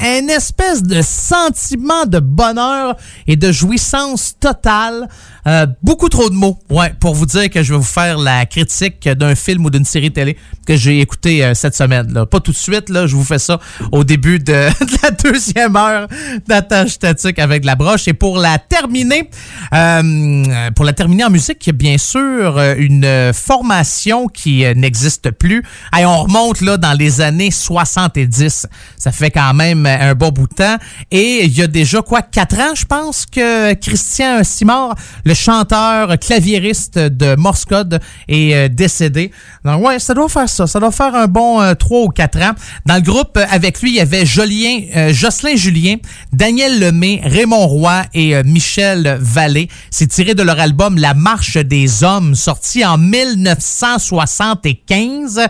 un 0.01 0.27
espèce 0.27 0.83
de 0.83 1.01
sentiment 1.01 2.05
de 2.05 2.19
bonheur 2.19 2.95
et 3.27 3.35
de 3.35 3.51
jouissance 3.51 4.35
totale. 4.39 5.09
Euh, 5.47 5.67
beaucoup 5.83 6.09
trop 6.09 6.29
de 6.29 6.33
mots, 6.33 6.57
ouais, 6.71 6.93
pour 6.99 7.13
vous 7.13 7.27
dire 7.27 7.51
que 7.51 7.61
je 7.61 7.73
vais 7.73 7.77
vous 7.77 7.83
faire 7.83 8.17
la 8.17 8.47
critique 8.47 9.07
d'un 9.07 9.35
film 9.35 9.63
ou 9.65 9.69
d'une 9.69 9.85
série 9.85 10.11
télé 10.11 10.37
que 10.65 10.75
j'ai 10.75 11.01
écouté 11.01 11.45
euh, 11.45 11.53
cette 11.53 11.75
semaine. 11.75 12.11
Là. 12.11 12.25
Pas 12.25 12.39
tout 12.39 12.51
de 12.51 12.57
suite, 12.57 12.89
là, 12.89 13.05
je 13.05 13.15
vous 13.15 13.23
fais 13.23 13.37
ça 13.37 13.59
au 13.91 14.03
début 14.03 14.39
de, 14.39 14.53
la 15.03 15.11
deuxième 15.11 15.75
heure 15.75 16.07
d'attache 16.47 16.91
statique 16.91 17.37
avec 17.37 17.63
la 17.63 17.75
broche. 17.75 18.07
Et 18.07 18.13
pour 18.13 18.39
la 18.39 18.57
terminer, 18.57 19.29
euh, 19.71 20.69
pour 20.75 20.83
la 20.83 20.93
terminer 20.93 21.25
en 21.25 21.29
musique, 21.29 21.69
bien 21.75 21.99
sûr 21.99 22.59
une 22.77 23.31
formation 23.33 24.27
qui 24.27 24.63
n'existe 24.75 25.29
plus. 25.29 25.63
Hey, 25.93 26.05
on 26.05 26.23
remonte 26.23 26.61
là 26.61 26.77
dans 26.77 26.93
les 26.93 27.21
années 27.21 27.51
70. 27.51 28.67
Ça 28.97 29.11
fait 29.11 29.29
quand 29.29 29.53
même 29.53 29.85
un 29.85 30.15
bon 30.15 30.29
bout 30.29 30.47
de 30.47 30.55
temps. 30.55 30.77
Et 31.11 31.45
il 31.45 31.55
y 31.55 31.61
a 31.61 31.67
déjà 31.67 32.01
quoi, 32.01 32.23
quatre 32.23 32.57
ans, 32.59 32.73
je 32.75 32.85
pense, 32.85 33.25
que 33.27 33.73
Christian 33.75 34.43
Simard, 34.43 34.95
le 35.23 35.34
chanteur 35.35 36.17
claviériste 36.17 36.97
de 36.97 37.35
Morse 37.35 37.65
Code, 37.65 37.99
est 38.27 38.55
euh, 38.55 38.69
décédé. 38.69 39.31
Donc 39.63 39.85
ouais, 39.85 39.99
ça 39.99 40.13
doit 40.13 40.29
faire 40.29 40.49
ça. 40.49 40.67
Ça 40.67 40.79
doit 40.79 40.91
faire 40.91 41.15
un 41.15 41.27
bon 41.27 41.61
euh, 41.61 41.73
trois 41.73 42.03
ou 42.03 42.09
quatre 42.09 42.39
ans. 42.41 42.53
Dans 42.85 42.95
le 42.95 43.01
groupe, 43.01 43.37
euh, 43.37 43.45
avec 43.49 43.81
lui, 43.81 43.91
il 43.91 43.95
y 43.95 43.99
avait 43.99 44.25
Jolien, 44.25 44.81
euh, 44.95 45.11
Jocelyn 45.13 45.55
Julien, 45.55 45.95
Daniel 46.31 46.79
Lemay, 46.79 47.19
Raymond 47.23 47.67
Roy 47.67 48.03
et 48.13 48.41
Michel 48.43 49.17
Vallée. 49.19 49.67
C'est 49.91 50.07
tiré 50.07 50.33
de 50.35 50.43
leur 50.43 50.59
album 50.59 50.97
La 50.97 51.13
Marche 51.13 51.57
des 51.57 52.03
Hommes, 52.03 52.35
sorti 52.35 52.85
en 52.85 52.97
1975. 52.97 55.47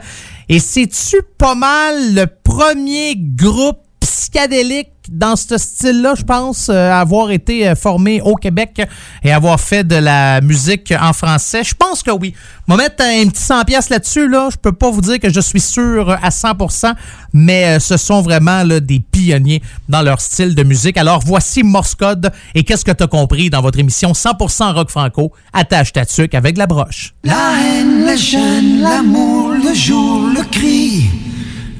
Et 0.47 0.59
c'est-tu 0.59 1.23
pas 1.37 1.55
mal 1.55 2.13
le 2.13 2.27
premier 2.27 3.15
groupe 3.17 3.79
psychédélique 4.05 4.89
dans 5.09 5.35
ce 5.35 5.57
style-là, 5.57 6.15
je 6.17 6.23
pense, 6.23 6.69
euh, 6.69 6.91
avoir 6.91 7.31
été 7.31 7.67
euh, 7.67 7.75
formé 7.75 8.21
au 8.21 8.35
Québec 8.35 8.81
et 9.23 9.31
avoir 9.31 9.59
fait 9.59 9.83
de 9.83 9.95
la 9.95 10.41
musique 10.41 10.93
en 10.99 11.13
français. 11.13 11.63
Je 11.63 11.75
pense 11.75 12.01
que 12.01 12.11
oui. 12.11 12.33
On 12.67 12.75
va 12.75 12.83
mettre 12.83 13.03
un 13.03 13.27
petit 13.27 13.41
100 13.41 13.65
pièces 13.65 13.89
là-dessus. 13.89 14.27
Là. 14.27 14.49
Je 14.51 14.57
peux 14.57 14.71
pas 14.71 14.89
vous 14.89 15.01
dire 15.01 15.19
que 15.19 15.29
je 15.29 15.39
suis 15.39 15.59
sûr 15.59 16.09
à 16.09 16.29
100%, 16.29 16.93
mais 17.33 17.65
euh, 17.75 17.79
ce 17.79 17.97
sont 17.97 18.21
vraiment 18.21 18.63
des 18.65 18.99
pionniers 18.99 19.61
dans 19.89 20.01
leur 20.01 20.21
style 20.21 20.55
de 20.55 20.63
musique. 20.63 20.97
Alors 20.97 21.21
voici 21.23 21.61
Morse 21.61 21.95
Code 21.95 22.31
et 22.55 22.63
qu'est-ce 22.63 22.85
que 22.85 22.91
tu 22.91 23.03
as 23.03 23.07
compris 23.07 23.49
dans 23.49 23.61
votre 23.61 23.79
émission 23.79 24.13
100% 24.13 24.73
rock 24.73 24.89
franco. 24.89 25.31
Attache 25.53 25.93
ta 25.93 26.05
tuque 26.05 26.33
avec 26.33 26.57
la 26.57 26.65
broche. 26.65 27.13
La 27.23 27.53
haine, 27.59 28.05
les 28.05 28.17
chaînes, 28.17 28.81
l'amour, 28.81 29.51
le 29.51 29.73
jour, 29.73 30.29
le 30.35 30.43
cri 30.51 31.05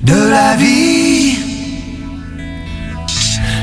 de 0.04 0.30
la 0.30 0.56
vie. 0.56 1.35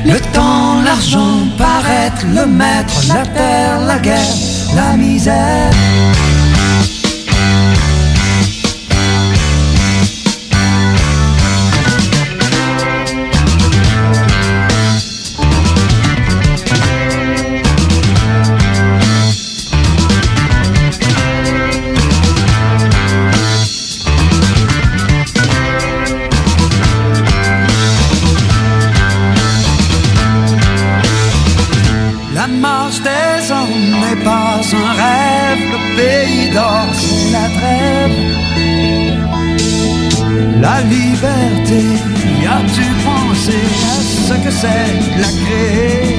Le 0.05 0.19
temps, 0.33 0.81
l'argent, 0.83 1.47
paraître, 1.57 2.25
le 2.25 2.45
maître, 2.45 2.93
la 3.07 3.25
terre, 3.25 3.79
la 3.87 3.99
guerre, 3.99 4.35
la 4.75 4.97
misère. 4.97 5.71
La 40.63 40.79
liberté, 40.83 41.81
y 42.41 42.45
as-tu 42.45 42.85
pensé 43.03 43.51
à 43.51 43.99
ce 44.27 44.33
que 44.45 44.49
c'est 44.49 44.93
la 45.19 45.27
créer 45.43 46.15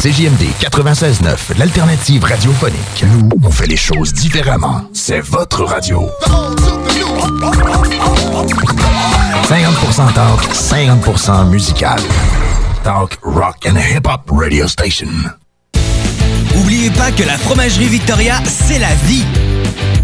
CJMD 0.00 0.44
96.9, 0.60 1.58
l'alternative 1.58 2.22
radiophonique. 2.22 3.04
Nous, 3.04 3.28
on 3.42 3.50
fait 3.50 3.66
les 3.66 3.76
choses 3.76 4.12
différemment. 4.12 4.82
C'est 4.92 5.18
votre 5.18 5.64
radio. 5.64 6.08
50% 9.48 10.12
talk, 10.14 10.40
50% 10.54 11.48
musical. 11.48 11.98
Talk, 12.84 13.18
rock 13.22 13.66
and 13.66 13.74
hip-hop 13.76 14.30
radio 14.30 14.68
station. 14.68 15.08
Oubliez 16.54 16.90
pas 16.90 17.10
que 17.10 17.24
la 17.24 17.36
fromagerie 17.36 17.88
Victoria, 17.88 18.36
c'est 18.46 18.78
la 18.78 18.94
vie. 19.06 19.24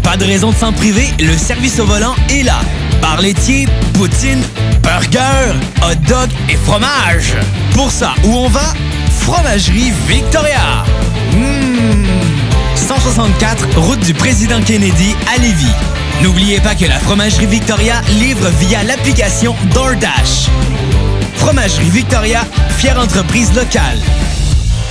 Pas 0.03 0.17
de 0.17 0.25
raison 0.25 0.51
de 0.51 0.57
s'en 0.57 0.73
priver, 0.73 1.07
le 1.19 1.37
service 1.37 1.79
au 1.79 1.85
volant 1.85 2.15
est 2.29 2.43
là. 2.43 2.59
Bar 3.01 3.21
laitier, 3.21 3.65
poutine, 3.93 4.43
burger, 4.83 5.55
hot 5.81 5.95
dog 6.05 6.29
et 6.49 6.57
fromage. 6.57 7.37
Pour 7.71 7.91
ça, 7.91 8.13
où 8.25 8.33
on 8.35 8.49
va? 8.49 8.73
Fromagerie 9.25 9.91
Victoria. 10.07 10.85
Mmh. 11.33 12.05
164, 12.75 13.79
route 13.79 13.99
du 14.01 14.13
président 14.13 14.61
Kennedy 14.61 15.15
à 15.33 15.39
Lévis. 15.39 15.65
N'oubliez 16.21 16.59
pas 16.59 16.75
que 16.75 16.85
la 16.85 16.99
fromagerie 16.99 17.47
Victoria 17.47 18.01
livre 18.19 18.47
via 18.59 18.83
l'application 18.83 19.55
DoorDash. 19.73 20.51
Fromagerie 21.37 21.89
Victoria, 21.89 22.41
fière 22.77 22.99
entreprise 22.99 23.51
locale. 23.55 23.97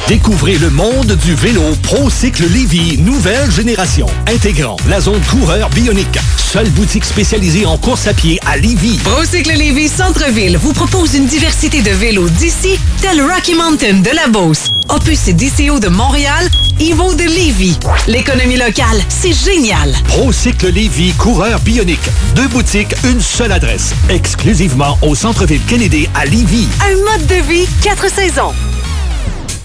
Découvrez 0.06 0.58
le 0.58 0.68
monde 0.68 1.16
du 1.24 1.34
vélo 1.34 1.62
ProCycle 1.82 2.44
Lévy, 2.52 2.98
nouvelle 2.98 3.50
génération, 3.50 4.06
intégrant 4.26 4.76
la 4.86 5.00
zone 5.00 5.22
coureur 5.30 5.70
bionique. 5.70 6.18
Seule 6.36 6.68
boutique 6.70 7.06
spécialisée 7.06 7.64
en 7.64 7.78
course 7.78 8.06
à 8.06 8.12
pied 8.12 8.38
à 8.46 8.58
Lévy. 8.58 8.98
Procycle 8.98 9.54
Lévis 9.56 9.88
Centre-Ville 9.88 10.58
vous 10.58 10.74
propose 10.74 11.14
une 11.14 11.24
diversité 11.24 11.80
de 11.80 11.90
vélos 11.90 12.28
d'ici, 12.28 12.78
tel 13.00 13.22
Rocky 13.22 13.54
Mountain 13.54 14.00
de 14.02 14.10
la 14.14 14.28
Beauce, 14.28 14.68
Opus 14.90 15.26
et 15.28 15.32
DCO 15.32 15.80
de 15.80 15.88
Montréal, 15.88 16.50
Evo 16.80 17.14
de 17.14 17.24
Lévis. 17.24 17.78
L'économie 18.06 18.58
locale, 18.58 19.00
c'est 19.08 19.32
génial. 19.32 19.90
ProCycle 20.08 20.68
Lévy, 20.68 21.12
coureur 21.14 21.60
bionique. 21.60 22.10
Deux 22.36 22.48
boutiques, 22.48 22.94
une 23.04 23.22
seule 23.22 23.52
adresse. 23.52 23.94
Exclusivement 24.10 24.98
au 25.00 25.14
centre-ville 25.14 25.62
Kennedy 25.66 26.10
à 26.14 26.26
Lévy. 26.26 26.68
Un 26.82 26.96
mode 27.10 27.26
de 27.26 27.48
vie, 27.48 27.66
quatre 27.82 28.10
saisons. 28.10 28.52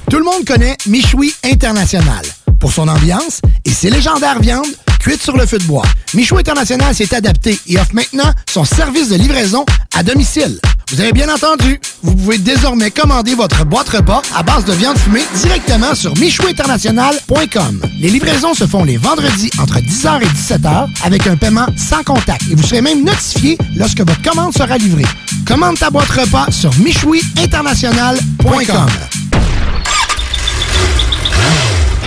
Tout 0.10 0.18
le 0.18 0.24
monde 0.24 0.43
connaît 0.43 0.76
Michoui 0.88 1.32
International 1.43 2.26
pour 2.60 2.72
son 2.72 2.88
ambiance 2.88 3.41
et 3.64 3.70
ses 3.70 3.91
légendaires 3.91 4.39
viandes 4.39 4.66
cuites 4.99 5.22
sur 5.22 5.38
le 5.38 5.45
feu 5.45 5.60
de 5.60 5.66
bois. 5.66 5.86
Michoui 6.16 6.39
International 6.39 6.95
s'est 6.95 7.14
adapté 7.14 7.60
et 7.68 7.78
offre 7.78 7.93
maintenant 7.93 8.32
son 8.49 8.66
service 8.66 9.10
de 9.10 9.16
livraison 9.16 9.68
à 9.95 10.01
domicile. 10.01 10.60
Vous 10.91 10.99
avez 10.99 11.14
bien 11.14 11.32
entendu, 11.32 11.80
vous 12.01 12.16
pouvez 12.16 12.39
désormais 12.39 12.89
commander 12.89 13.36
votre 13.36 13.64
boîte 13.66 13.89
repas 13.89 14.24
à 14.36 14.41
base 14.41 14.66
de 14.66 14.74
viande 14.74 14.97
fumée 14.97 15.22
directement 15.36 15.93
sur 15.93 16.18
michouinternational.com. 16.18 17.82
Les 17.99 18.10
livraisons 18.10 18.55
se 18.55 18.66
font 18.66 18.84
les 18.84 18.97
vendredis 18.97 19.51
entre 19.62 19.78
10h 19.78 20.24
et 20.24 20.26
17h 20.26 20.88
avec 21.03 21.28
un 21.28 21.38
paiement 21.38 21.68
sans 21.78 22.01
contact 22.03 22.41
et 22.49 22.55
vous 22.55 22.64
serez 22.64 22.82
même 22.82 23.03
notifié 23.03 23.60
lorsque 23.76 23.99
votre 23.99 24.24
commande 24.24 24.55
sera 24.55 24.80
livrée. 24.80 25.05
Commande 25.45 25.78
ta 25.78 25.91
boîte 25.91 26.10
repas 26.10 26.47
sur 26.49 26.76
michouiinternational.com. 26.80 29.18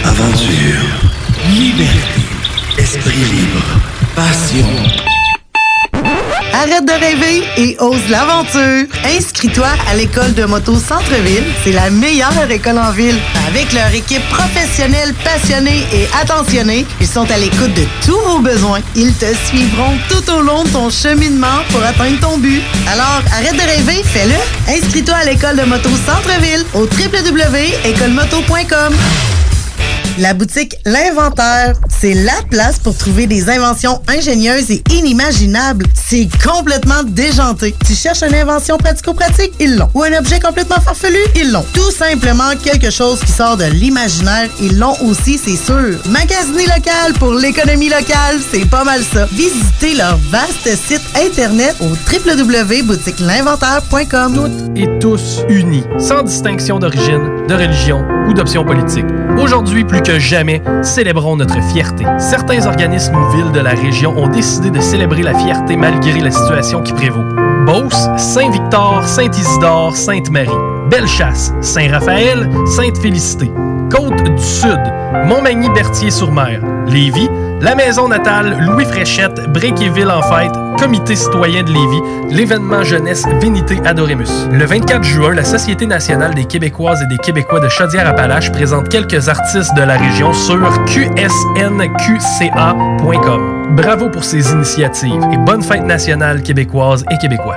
Aventure, 0.04 1.00
liberté, 1.48 2.22
esprit 2.78 3.24
libre, 3.30 3.80
passion. 4.14 5.11
Arrête 6.54 6.84
de 6.84 6.92
rêver 6.92 7.42
et 7.56 7.76
ose 7.80 8.06
l'aventure. 8.10 8.84
Inscris-toi 9.04 9.68
à 9.90 9.94
l'école 9.94 10.34
de 10.34 10.44
moto 10.44 10.74
Centre-ville. 10.74 11.44
C'est 11.64 11.72
la 11.72 11.88
meilleure 11.90 12.50
école 12.50 12.78
en 12.78 12.92
ville. 12.92 13.18
Avec 13.48 13.72
leur 13.72 13.90
équipe 13.94 14.22
professionnelle, 14.28 15.14
passionnée 15.24 15.86
et 15.92 16.06
attentionnée, 16.20 16.84
ils 17.00 17.06
sont 17.06 17.30
à 17.30 17.38
l'écoute 17.38 17.72
de 17.74 17.86
tous 18.04 18.18
vos 18.18 18.40
besoins. 18.40 18.80
Ils 18.94 19.14
te 19.14 19.34
suivront 19.46 19.96
tout 20.08 20.30
au 20.30 20.42
long 20.42 20.64
de 20.64 20.68
ton 20.68 20.90
cheminement 20.90 21.62
pour 21.70 21.82
atteindre 21.82 22.20
ton 22.20 22.36
but. 22.38 22.60
Alors, 22.86 23.22
arrête 23.32 23.54
de 23.54 23.62
rêver, 23.62 24.02
fais-le. 24.04 24.36
Inscris-toi 24.72 25.14
à 25.14 25.24
l'école 25.24 25.56
de 25.56 25.64
moto 25.64 25.88
Centre-ville 26.06 26.66
au 26.74 26.82
www.écolemoto.com. 26.82 28.94
La 30.18 30.34
boutique 30.34 30.76
L'Inventaire, 30.84 31.72
c'est 31.88 32.12
la 32.12 32.34
place 32.50 32.78
pour 32.78 32.94
trouver 32.96 33.26
des 33.26 33.48
inventions 33.48 34.02
ingénieuses 34.08 34.70
et 34.70 34.82
inimaginables. 34.90 35.86
C'est 35.94 36.28
complètement 36.44 37.02
déjanté. 37.02 37.74
Tu 37.86 37.94
cherches 37.94 38.22
une 38.22 38.34
invention 38.34 38.76
pratico-pratique? 38.76 39.54
Ils 39.58 39.74
l'ont. 39.76 39.88
Ou 39.94 40.02
un 40.02 40.12
objet 40.18 40.38
complètement 40.38 40.78
farfelu? 40.80 41.16
Ils 41.36 41.50
l'ont. 41.50 41.64
Tout 41.72 41.90
simplement 41.90 42.50
quelque 42.62 42.90
chose 42.90 43.20
qui 43.20 43.32
sort 43.32 43.56
de 43.56 43.64
l'imaginaire? 43.64 44.50
Ils 44.60 44.78
l'ont 44.78 44.96
aussi, 45.02 45.38
c'est 45.38 45.56
sûr. 45.56 45.98
Magasiner 46.10 46.66
local 46.66 47.14
pour 47.18 47.32
l'économie 47.32 47.88
locale, 47.88 48.38
c'est 48.52 48.68
pas 48.68 48.84
mal 48.84 49.00
ça. 49.02 49.26
Visitez 49.32 49.94
leur 49.94 50.18
vaste 50.30 50.68
site 50.76 51.00
internet 51.16 51.74
au 51.80 51.86
www.boutiquelinventaire.com. 51.88 54.72
et 54.76 54.98
tous 54.98 55.40
unis, 55.48 55.84
sans 55.98 56.22
distinction 56.22 56.78
d'origine, 56.78 57.46
de 57.48 57.54
religion 57.54 58.04
ou 58.28 58.34
d'option 58.34 58.62
politique. 58.64 59.06
Aujourd'hui, 59.38 59.84
plus 59.84 60.01
que 60.02 60.18
jamais, 60.18 60.60
célébrons 60.82 61.36
notre 61.36 61.62
fierté. 61.72 62.04
Certains 62.18 62.66
organismes 62.66 63.14
ou 63.14 63.30
villes 63.36 63.52
de 63.52 63.60
la 63.60 63.70
région 63.70 64.16
ont 64.16 64.28
décidé 64.28 64.70
de 64.70 64.80
célébrer 64.80 65.22
la 65.22 65.34
fierté 65.34 65.76
malgré 65.76 66.20
la 66.20 66.30
situation 66.30 66.82
qui 66.82 66.92
prévaut. 66.92 67.24
Beauce, 67.66 68.08
Saint-Victor, 68.16 69.06
Saint-Isidore, 69.06 69.96
Sainte-Marie. 69.96 70.71
Bellechasse, 70.92 71.54
Saint-Raphaël, 71.62 72.50
Sainte-Félicité. 72.66 73.50
Côte 73.90 74.22
du 74.24 74.42
Sud, 74.42 74.78
Montmagny-Berthier-sur-Mer. 75.24 76.60
Lévis, 76.86 77.30
la 77.62 77.74
maison 77.74 78.08
natale 78.08 78.58
Louis 78.60 78.84
Fréchette, 78.84 79.50
Bréquéville 79.54 80.10
en 80.10 80.20
fête, 80.20 80.52
Comité 80.78 81.16
citoyen 81.16 81.62
de 81.62 81.70
Lévis, 81.70 82.02
l'événement 82.28 82.82
jeunesse 82.82 83.24
Vénité 83.40 83.80
Adoremus. 83.86 84.28
Le 84.50 84.66
24 84.66 85.02
juin, 85.02 85.32
la 85.32 85.44
Société 85.44 85.86
nationale 85.86 86.34
des 86.34 86.44
Québécoises 86.44 87.00
et 87.02 87.06
des 87.06 87.16
Québécois 87.16 87.60
de 87.60 87.70
Chaudière-Appalaches 87.70 88.52
présente 88.52 88.90
quelques 88.90 89.30
artistes 89.30 89.74
de 89.74 89.82
la 89.82 89.96
région 89.96 90.34
sur 90.34 90.58
qsnqca.com. 90.84 91.36
Bravo 93.76 94.10
pour 94.10 94.24
ces 94.24 94.52
initiatives 94.52 95.22
et 95.32 95.38
bonne 95.38 95.62
fête 95.62 95.86
nationale 95.86 96.42
québécoise 96.42 97.02
et 97.10 97.16
québécois. 97.16 97.56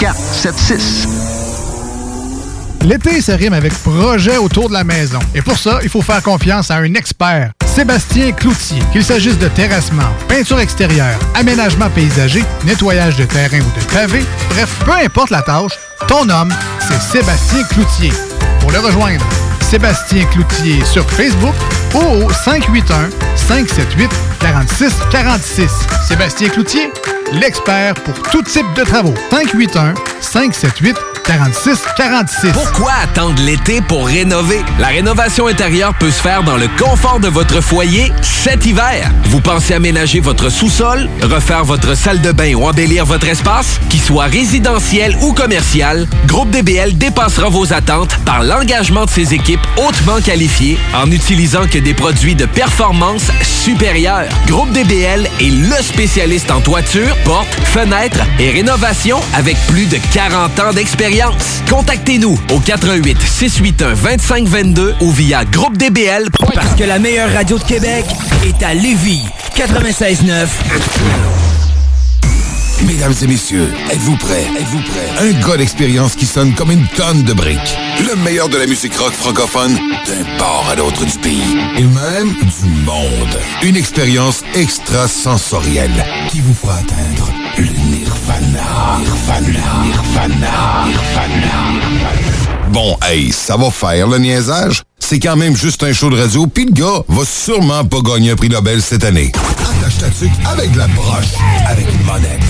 681 0.01 0.13
4476. 0.41 1.07
L'été 2.83 3.21
se 3.21 3.31
rime 3.31 3.53
avec 3.53 3.71
projet 3.83 4.37
autour 4.37 4.67
de 4.69 4.73
la 4.73 4.83
maison. 4.83 5.19
Et 5.35 5.41
pour 5.43 5.57
ça, 5.57 5.79
il 5.83 5.89
faut 5.89 6.01
faire 6.01 6.23
confiance 6.23 6.71
à 6.71 6.77
un 6.77 6.95
expert, 6.95 7.51
Sébastien 7.65 8.31
Cloutier. 8.31 8.81
Qu'il 8.91 9.03
s'agisse 9.03 9.37
de 9.37 9.47
terrassement, 9.47 10.09
peinture 10.27 10.59
extérieure, 10.59 11.19
aménagement 11.35 11.89
paysager, 11.91 12.43
nettoyage 12.65 13.15
de 13.17 13.25
terrain 13.25 13.59
ou 13.59 13.79
de 13.79 13.85
pavé, 13.93 14.25
bref, 14.49 14.75
peu 14.83 14.93
importe 14.93 15.29
la 15.29 15.43
tâche, 15.43 15.73
ton 16.07 16.27
homme, 16.29 16.53
c'est 16.79 16.99
Sébastien 16.99 17.63
Cloutier. 17.65 18.11
Pour 18.59 18.71
le 18.71 18.79
rejoindre, 18.79 19.23
Sébastien 19.61 20.25
Cloutier 20.25 20.83
sur 20.83 21.07
Facebook 21.11 21.55
ou 21.93 21.99
au 21.99 22.29
581-578-4646. 24.51 25.69
Sébastien 26.07 26.49
Cloutier, 26.49 26.91
l'expert 27.33 27.93
pour 27.95 28.21
tout 28.21 28.41
type 28.43 28.65
de 28.75 28.83
travaux. 28.83 29.13
581-578-4646. 29.31 30.95
4646. 31.23 32.51
Pourquoi 32.51 32.91
attendre 33.03 33.41
l'été 33.43 33.81
pour 33.81 34.07
rénover? 34.07 34.61
La 34.79 34.87
rénovation 34.87 35.47
intérieure 35.47 35.93
peut 35.99 36.11
se 36.11 36.21
faire 36.21 36.43
dans 36.43 36.57
le 36.57 36.67
confort 36.79 37.19
de 37.19 37.27
votre 37.27 37.61
foyer 37.61 38.11
cet 38.21 38.65
hiver. 38.65 39.09
Vous 39.25 39.39
pensez 39.39 39.73
aménager 39.73 40.19
votre 40.19 40.49
sous-sol, 40.49 41.07
refaire 41.21 41.63
votre 41.63 41.95
salle 41.95 42.21
de 42.21 42.31
bain 42.31 42.55
ou 42.55 42.67
embellir 42.67 43.05
votre 43.05 43.27
espace? 43.27 43.79
Qu'il 43.89 44.01
soit 44.01 44.25
résidentiel 44.25 45.15
ou 45.21 45.33
commercial, 45.33 46.07
Groupe 46.25 46.49
DBL 46.49 46.97
dépassera 46.97 47.49
vos 47.49 47.71
attentes 47.71 48.17
par 48.25 48.43
l'engagement 48.43 49.05
de 49.05 49.11
ses 49.11 49.33
équipes 49.33 49.65
hautement 49.77 50.19
qualifiées 50.21 50.77
en 50.93 51.07
n'utilisant 51.07 51.67
que 51.67 51.77
des 51.77 51.93
produits 51.93 52.35
de 52.35 52.45
performance 52.45 53.31
supérieure. 53.43 54.29
Groupe 54.47 54.71
DBL 54.71 55.27
est 55.39 55.49
le 55.49 55.81
spécialiste 55.81 56.51
en 56.51 56.61
toiture, 56.61 57.15
portes, 57.23 57.53
fenêtres 57.65 58.21
et 58.39 58.51
rénovation 58.51 59.19
avec 59.33 59.57
plus 59.67 59.85
de 59.85 59.97
40 60.13 60.59
ans 60.59 60.73
d'expérience. 60.73 61.61
Contactez-nous 61.69 62.37
au 62.51 62.59
88 62.59 63.17
681 63.21 63.95
2522 63.95 64.95
ou 65.01 65.11
via 65.11 65.45
groupedbl. 65.45 66.29
Parce 66.53 66.75
que 66.75 66.83
la 66.83 66.99
meilleure 66.99 67.31
radio 67.31 67.57
de 67.57 67.63
Québec 67.63 68.05
est 68.43 68.63
à 68.63 68.73
Lévis. 68.73 69.23
96.9. 69.55 70.47
Mesdames 73.01 73.17
et 73.23 73.27
messieurs, 73.27 73.73
êtes-vous 73.89 74.15
prêts? 74.17 74.45
Êtes-vous 74.59 74.81
prêts? 74.81 75.09
Un 75.17 75.31
gars 75.47 75.57
d'expérience 75.57 76.13
qui 76.13 76.27
sonne 76.27 76.53
comme 76.53 76.69
une 76.69 76.87
tonne 76.89 77.23
de 77.23 77.33
briques. 77.33 77.75
Le 77.97 78.15
meilleur 78.17 78.47
de 78.47 78.57
la 78.57 78.67
musique 78.67 78.95
rock 78.95 79.11
francophone 79.13 79.73
d'un 79.73 80.37
port 80.37 80.67
à 80.71 80.75
l'autre 80.75 81.03
du 81.03 81.17
pays. 81.17 81.57
Et 81.79 81.81
même 81.81 82.31
du 82.31 82.69
monde. 82.85 83.39
Une 83.63 83.75
expérience 83.75 84.43
extrasensorielle 84.53 86.05
qui 86.29 86.41
vous 86.41 86.53
fera 86.53 86.75
atteindre 86.75 87.31
le 87.57 87.63
nirvana. 87.63 88.99
Nirvana. 88.99 89.83
Nirvana. 89.83 90.85
Nirvana. 90.85 92.11
Bon, 92.71 92.95
hey, 93.01 93.31
ça 93.31 93.57
va 93.57 93.71
faire 93.71 94.05
le 94.09 94.19
niaisage? 94.19 94.83
C'est 94.99 95.17
quand 95.17 95.37
même 95.37 95.57
juste 95.57 95.81
un 95.81 95.91
show 95.91 96.11
de 96.11 96.21
radio, 96.21 96.45
puis 96.45 96.65
le 96.65 96.71
gars 96.71 97.01
va 97.07 97.23
sûrement 97.25 97.83
pas 97.83 98.01
gagner 98.01 98.29
un 98.29 98.35
prix 98.35 98.49
Nobel 98.49 98.79
cette 98.79 99.03
année. 99.03 99.31
Attache 99.57 99.97
ta 99.97 100.51
avec 100.51 100.75
la 100.75 100.87
broche, 100.89 101.33
avec 101.67 101.87
une 101.91 102.05
monette. 102.05 102.41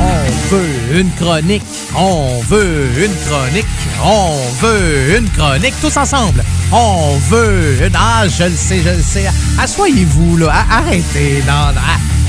On 0.00 0.54
veut 0.54 1.00
une 1.00 1.10
chronique. 1.12 1.62
On 1.96 2.40
veut 2.42 2.86
une 2.96 3.14
chronique. 3.26 3.66
On 4.02 4.36
veut 4.60 5.18
une 5.18 5.28
chronique. 5.30 5.74
Tous 5.80 5.96
ensemble. 5.96 6.44
On 6.72 7.16
veut 7.28 7.84
une. 7.84 7.94
Ah, 7.94 8.26
je 8.28 8.44
le 8.44 8.56
sais, 8.56 8.80
je 8.84 8.90
le 8.90 9.02
sais. 9.02 9.26
Asseyez-vous, 9.58 10.36
là. 10.38 10.64
Arrêtez. 10.70 11.42
Non, 11.46 11.72
non. 11.74 11.80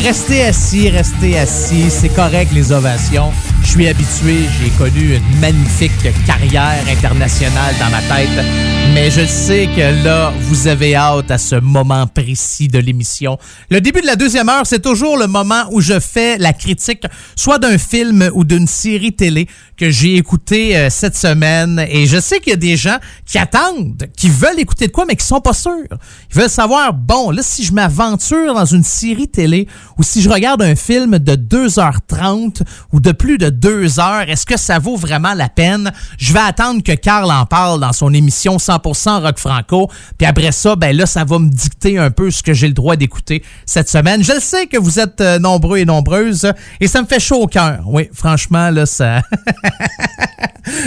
Restez 0.04 0.44
assis, 0.44 0.90
restez 0.90 1.38
assis. 1.38 1.90
C'est 1.90 2.10
correct, 2.10 2.52
les 2.54 2.72
ovations. 2.72 3.32
Je 3.70 3.76
suis 3.76 3.88
habitué. 3.88 4.50
J'ai 4.60 4.72
connu 4.80 5.16
une 5.16 5.40
magnifique 5.40 5.92
carrière 6.26 6.84
internationale 6.90 7.76
dans 7.80 7.92
ma 7.92 8.02
tête. 8.02 8.44
Mais 8.96 9.12
je 9.12 9.24
sais 9.28 9.68
que 9.68 10.04
là, 10.04 10.34
vous 10.40 10.68
avez 10.68 10.96
hâte 10.96 11.30
à 11.30 11.38
ce 11.38 11.56
moment 11.56 12.08
précis 12.08 12.68
de 12.68 12.80
l'émission. 12.80 13.38
Le 13.70 13.80
début 13.80 14.02
de 14.02 14.08
la 14.08 14.16
deuxième 14.16 14.50
heure, 14.50 14.66
c'est 14.66 14.82
toujours 14.82 15.18
le 15.18 15.28
moment 15.28 15.66
où 15.72 15.82
je 15.82 16.00
fais 16.00 16.40
la 16.40 16.54
critique, 16.54 17.04
soit 17.36 17.60
d'un 17.60 17.78
film 17.78 18.32
ou 18.34 18.44
d'une 18.44 18.66
série 18.66 19.14
télé 19.14 19.48
que 19.78 19.92
j'ai 19.92 20.16
écouté 20.16 20.76
euh, 20.76 20.90
cette 20.90 21.16
semaine. 21.16 21.86
Et 21.90 22.08
je 22.08 22.20
sais 22.20 22.40
qu'il 22.40 22.50
y 22.50 22.54
a 22.54 22.58
des 22.58 22.76
gens 22.76 22.98
qui 23.28 23.38
attendent, 23.38 24.08
qui 24.18 24.30
veulent 24.30 24.60
écouter 24.60 24.88
de 24.88 24.92
quoi, 24.92 25.06
mais 25.06 25.16
qui 25.16 25.26
sont 25.26 25.42
pas 25.42 25.54
sûrs. 25.54 25.72
Ils 26.32 26.36
veulent 26.36 26.50
savoir, 26.50 26.94
bon, 26.94 27.30
là, 27.30 27.44
si 27.44 27.64
je 27.64 27.72
m'aventure 27.72 28.56
dans 28.56 28.66
une 28.66 28.84
série 28.84 29.28
télé 29.28 29.68
ou 30.00 30.04
si 30.04 30.24
je 30.24 30.30
regarde 30.30 30.64
un 30.64 30.76
film 30.76 31.20
de 31.20 31.34
2h30 31.34 32.64
ou 32.92 33.00
de 33.00 33.12
plus 33.12 33.38
de 33.38 33.59
2 33.60 34.00
heures, 34.00 34.30
est-ce 34.30 34.46
que 34.46 34.58
ça 34.58 34.80
vaut 34.80 34.96
vraiment 34.96 35.34
la 35.34 35.50
peine? 35.50 35.92
Je 36.18 36.34
vais 36.34 36.40
attendre 36.40 36.82
que 36.84 36.94
Carl 36.94 37.30
en 37.32 37.46
parle 37.46 37.80
dans 37.80 37.94
son 37.94 38.14
émission 38.14 38.58
100% 38.58 39.22
Rock 39.22 39.38
Franco. 39.38 39.90
Puis 40.18 40.28
après 40.28 40.52
ça, 40.52 40.76
ben 40.76 40.96
là, 40.96 41.06
ça 41.06 41.24
va 41.24 41.40
me 41.40 41.50
dicter 41.50 41.98
un 41.98 42.12
peu 42.12 42.32
ce 42.32 42.42
que 42.44 42.54
j'ai 42.54 42.68
le 42.68 42.74
droit 42.74 42.96
d'écouter 42.96 43.44
cette 43.66 43.90
semaine. 43.90 44.24
Je 44.24 44.34
le 44.34 44.40
sais 44.40 44.68
que 44.68 44.78
vous 44.78 45.00
êtes 45.00 45.22
euh, 45.22 45.40
nombreux 45.40 45.78
et 45.80 45.86
nombreuses 45.86 46.52
et 46.80 46.88
ça 46.88 47.02
me 47.02 47.08
fait 47.08 47.20
chaud 47.20 47.42
au 47.44 47.48
cœur. 47.48 47.82
Oui, 47.86 48.10
franchement, 48.14 48.70
là, 48.70 48.86
ça... 48.86 49.22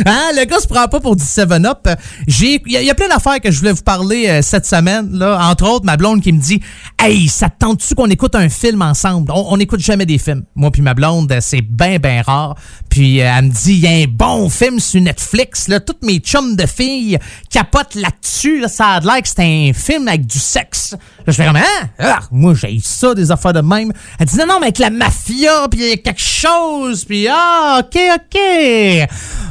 Hein, 0.07 0.31
le 0.37 0.45
gars 0.45 0.61
se 0.61 0.67
prend 0.69 0.87
pas 0.87 1.01
pour 1.01 1.17
du 1.17 1.25
7-Up. 1.25 1.89
J'ai, 2.29 2.63
il 2.67 2.73
y, 2.73 2.91
a- 2.91 2.95
plein 2.95 3.09
d'affaires 3.09 3.41
que 3.41 3.51
je 3.51 3.59
voulais 3.59 3.73
vous 3.73 3.83
parler 3.83 4.29
euh, 4.29 4.43
cette 4.43 4.67
semaine. 4.67 5.09
Là. 5.13 5.39
Entre 5.51 5.69
autres, 5.69 5.85
ma 5.85 5.97
blonde 5.97 6.21
qui 6.21 6.33
me 6.33 6.41
dit 6.41 6.61
Hey, 7.01 7.27
ça 7.29 7.49
te 7.49 7.59
tente-tu 7.59 7.95
qu'on 7.95 8.09
écoute 8.11 8.35
un 8.35 8.49
film 8.49 8.83
ensemble? 8.83 9.33
On, 9.33 9.47
on 9.51 9.59
écoute 9.59 9.81
jamais 9.81 10.07
des 10.07 10.19
films. 10.19 10.45
Moi 10.55 10.71
puis 10.71 10.83
ma 10.83 10.95
blonde, 10.95 11.35
c'est 11.41 11.63
bien, 11.63 11.99
bien 11.99 12.23
rare. 12.23 12.52
Puis 12.89 13.21
euh, 13.21 13.33
elle 13.37 13.47
me 13.47 13.51
dit, 13.51 13.75
il 13.75 13.79
y 13.81 13.87
a 13.87 13.91
un 13.91 14.07
bon 14.09 14.49
film 14.49 14.81
sur 14.81 15.01
Netflix. 15.01 15.69
Là, 15.69 15.81
toutes 15.81 16.03
mes 16.03 16.19
chums 16.19 16.57
de 16.57 16.67
filles 16.67 17.19
capotent 17.51 17.95
là-dessus. 17.95 18.61
Là, 18.61 18.69
ça 18.69 18.87
a 18.87 19.01
l'air 19.01 19.23
que 19.23 19.29
c'est 19.29 19.41
un 19.41 19.73
film 19.75 20.09
avec 20.09 20.27
du 20.27 20.39
sexe. 20.39 20.97
Je 21.27 21.33
fais 21.33 21.47
comme, 21.47 21.57
hein? 21.57 21.89
Ah, 21.99 22.21
moi, 22.31 22.55
j'ai 22.55 22.79
ça, 22.83 23.15
des 23.15 23.31
affaires 23.31 23.53
de 23.53 23.61
même. 23.61 23.93
Elle 24.19 24.27
dit, 24.27 24.37
non, 24.37 24.47
non, 24.47 24.55
mais 24.61 24.67
avec 24.67 24.79
la 24.79 24.91
mafia, 24.91 25.69
puis 25.71 25.81
il 25.81 25.89
y 25.89 25.93
a 25.93 25.97
quelque 25.97 26.21
chose. 26.21 27.05
Puis, 27.05 27.27
ah, 27.31 27.81
OK, 27.81 27.99
OK. 28.15 28.41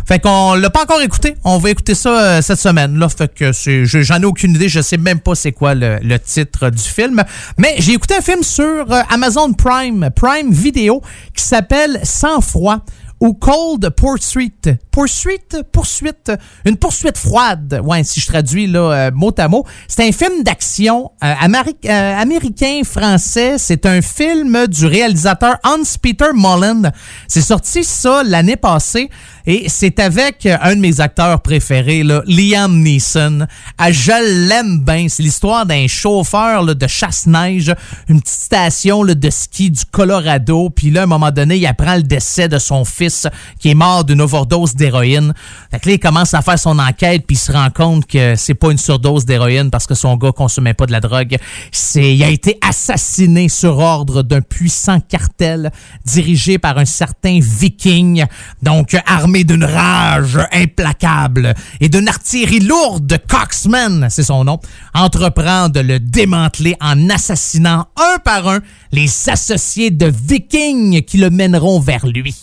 Fait 0.08 0.20
qu'on 0.20 0.56
l'a 0.56 0.70
pas 0.70 0.84
encore 0.84 1.02
écouté. 1.02 1.36
On 1.44 1.58
va 1.58 1.70
écouter 1.70 1.96
ça 1.96 2.10
euh, 2.10 2.42
cette 2.42 2.60
semaine. 2.60 2.98
Là, 2.98 3.08
fait 3.08 3.34
que 3.34 3.52
j'en 3.54 4.22
ai 4.22 4.26
aucune 4.26 4.56
idée. 4.56 4.68
Je 4.68 4.82
sais 4.82 4.98
même 4.98 5.20
pas 5.20 5.36
c'est 5.36 5.52
quoi 5.52 5.74
le, 5.74 6.00
le 6.02 6.20
titre 6.20 6.70
du 6.70 6.84
film. 6.84 7.24
Mais 7.58 7.76
j'ai 7.78 7.94
écouté 7.94 8.16
un 8.16 8.22
film 8.22 8.44
sur 8.44 8.92
euh, 8.92 9.02
Amazon 9.10 9.54
Prime, 9.54 10.10
Prime 10.16 10.52
Video, 10.52 11.02
qui 11.36 11.44
s'appelle 11.44 12.00
Sans 12.04 12.42
froid 12.42 12.80
ou 13.22 13.34
Cold 13.34 13.88
Pursuit. 13.92 14.52
Pursuit, 14.92 15.64
poursuite, 15.72 16.32
une 16.66 16.76
poursuite 16.76 17.18
froide. 17.18 17.80
Ouais, 17.84 18.04
si 18.04 18.20
je 18.20 18.28
traduis 18.28 18.68
là 18.68 18.80
euh, 18.80 19.12
mot 19.14 19.34
à 19.38 19.48
mot, 19.48 19.66
c'est 19.88 20.06
un 20.06 20.12
film 20.12 20.44
d'action 20.44 21.12
euh, 21.24 21.28
euh, 21.28 22.16
américain 22.18 22.82
français. 22.84 23.58
C'est 23.58 23.86
un 23.86 24.02
film 24.02 24.68
du 24.68 24.88
réalisateur 24.88 25.58
Hans 25.64 25.84
Peter 26.02 26.30
Mullen. 26.34 26.92
C'est 27.28 27.42
sorti 27.42 27.84
ça 27.84 28.24
l'année 28.24 28.58
passée 28.58 29.10
et 29.46 29.66
c'est 29.70 30.00
avec 30.00 30.46
euh, 30.46 30.58
un 30.62 30.76
de 30.76 30.82
mes 30.82 31.00
acteurs 31.00 31.42
préférés, 31.42 32.04
là, 32.04 32.22
Liam 32.28 32.82
Neeson. 32.82 33.48
Ah, 33.78 33.92
je 33.92 34.48
l'aime 34.48 34.80
bien. 34.80 35.08
C'est 35.10 35.24
l'histoire 35.24 35.66
d'un 35.66 35.88
chauffeur 35.88 36.64
là, 36.64 36.74
de 36.74 36.88
chasse-neige, 36.88 37.74
une 38.08 38.22
petite 38.22 38.40
station 38.40 39.04
là, 39.04 39.16
de 39.16 39.30
ski 39.30 39.72
du 39.72 39.84
Colorado. 39.86 40.70
Puis 40.70 40.92
là, 40.92 41.02
à 41.02 41.04
un 41.04 41.08
moment 41.08 41.32
donné, 41.32 41.58
il 41.58 41.66
apprend 41.66 41.96
le 41.96 42.04
décès 42.04 42.48
de 42.48 42.60
son 42.60 42.86
fils 42.86 43.28
qui 43.60 43.70
est 43.70 43.76
mort 43.76 44.04
d'une 44.04 44.22
overdose 44.22 44.76
d'héroïne. 44.76 45.34
Fait 45.72 45.80
que 45.80 45.90
là, 45.90 45.96
il 45.96 46.00
commence 46.00 46.34
à 46.34 46.42
faire 46.42 46.60
son 46.60 46.78
enquête 46.78 47.26
puis 47.26 47.36
il 47.36 47.40
se 47.40 47.52
rend 47.52 47.70
compte 47.70 48.06
que 48.06 48.36
c'est 48.36 48.54
pas 48.54 48.72
une 48.72 48.78
surdose 48.78 49.26
d'héroïne 49.26 49.72
parce 49.72 49.88
que 49.88 49.96
son 49.96 50.18
gars 50.18 50.32
consommait 50.32 50.74
pas 50.74 50.86
de 50.86 50.92
la 50.92 51.00
drogue. 51.00 51.38
C'est, 51.72 52.16
il 52.16 52.24
a 52.24 52.30
été 52.30 52.58
assassiné 52.62 53.50
sur 53.50 53.78
ordre 53.80 54.22
d'un 54.22 54.42
puissant 54.42 55.00
cartel 55.00 55.72
dirigé 56.06 56.58
par 56.58 56.78
un 56.78 56.86
certain 56.86 57.40
viking, 57.42 58.26
donc 58.62 58.96
armé 59.06 59.31
d'une 59.40 59.64
rage 59.64 60.38
implacable 60.52 61.54
et 61.80 61.90
d'une 61.90 62.08
artillerie 62.08 62.60
lourde. 62.60 63.18
Coxman, 63.28 64.08
c'est 64.10 64.24
son 64.24 64.44
nom, 64.44 64.60
entreprend 64.94 65.70
de 65.70 65.80
le 65.80 66.00
démanteler 66.00 66.76
en 66.82 67.10
assassinant 67.10 67.88
un 67.98 68.20
par 68.20 68.48
un 68.48 68.60
les 68.92 69.30
associés 69.30 69.92
de 69.92 70.06
vikings 70.06 71.02
qui 71.04 71.18
le 71.18 71.30
mèneront 71.30 71.80
vers 71.80 72.06
lui. 72.06 72.36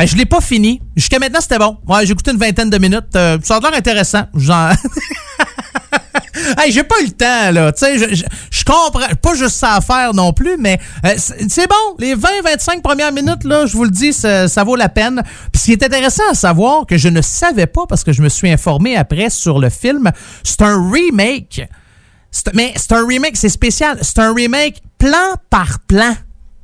Euh, 0.00 0.06
je 0.06 0.16
l'ai 0.16 0.26
pas 0.26 0.40
fini. 0.40 0.80
Jusqu'à 0.94 1.18
maintenant, 1.18 1.40
c'était 1.40 1.58
bon. 1.58 1.78
Ouais, 1.86 2.06
j'ai 2.06 2.12
écouté 2.12 2.30
une 2.30 2.38
vingtaine 2.38 2.70
de 2.70 2.78
minutes. 2.78 3.16
Euh, 3.16 3.38
ça 3.42 3.56
a 3.56 3.60
l'air 3.60 3.74
intéressant. 3.74 4.24
hey, 6.58 6.72
j'ai 6.72 6.82
pas 6.84 7.00
eu 7.02 7.06
le 7.06 7.10
temps, 7.12 7.50
là. 7.52 7.72
Tu 7.72 7.84
sais, 7.84 7.98
je, 7.98 8.14
je- 8.14 8.24
je 8.50 8.64
comprends. 8.64 9.14
Pas 9.22 9.34
juste 9.34 9.56
ça 9.56 9.74
à 9.74 9.80
faire 9.80 10.14
non 10.14 10.32
plus, 10.32 10.56
mais 10.58 10.78
euh, 11.04 11.14
c'est 11.16 11.68
bon. 11.68 11.96
Les 11.98 12.14
20-25 12.14 12.82
premières 12.82 13.12
minutes, 13.12 13.44
là, 13.44 13.66
je 13.66 13.76
vous 13.76 13.84
le 13.84 13.90
dis, 13.90 14.12
ça, 14.12 14.48
ça 14.48 14.64
vaut 14.64 14.76
la 14.76 14.88
peine. 14.88 15.22
Puis 15.52 15.60
ce 15.60 15.64
qui 15.66 15.72
est 15.72 15.82
intéressant 15.84 16.22
à 16.30 16.34
savoir, 16.34 16.86
que 16.86 16.96
je 16.96 17.08
ne 17.08 17.20
savais 17.22 17.66
pas 17.66 17.86
parce 17.88 18.04
que 18.04 18.12
je 18.12 18.22
me 18.22 18.28
suis 18.28 18.50
informé 18.50 18.96
après 18.96 19.30
sur 19.30 19.58
le 19.58 19.70
film, 19.70 20.10
c'est 20.44 20.62
un 20.62 20.90
remake. 20.90 21.62
Mais 22.54 22.74
c'est 22.76 22.92
un 22.92 23.06
remake, 23.06 23.36
c'est 23.36 23.48
spécial. 23.48 23.98
C'est 24.02 24.18
un 24.18 24.34
remake 24.34 24.82
plan 24.98 25.34
par 25.50 25.78
plan 25.88 26.14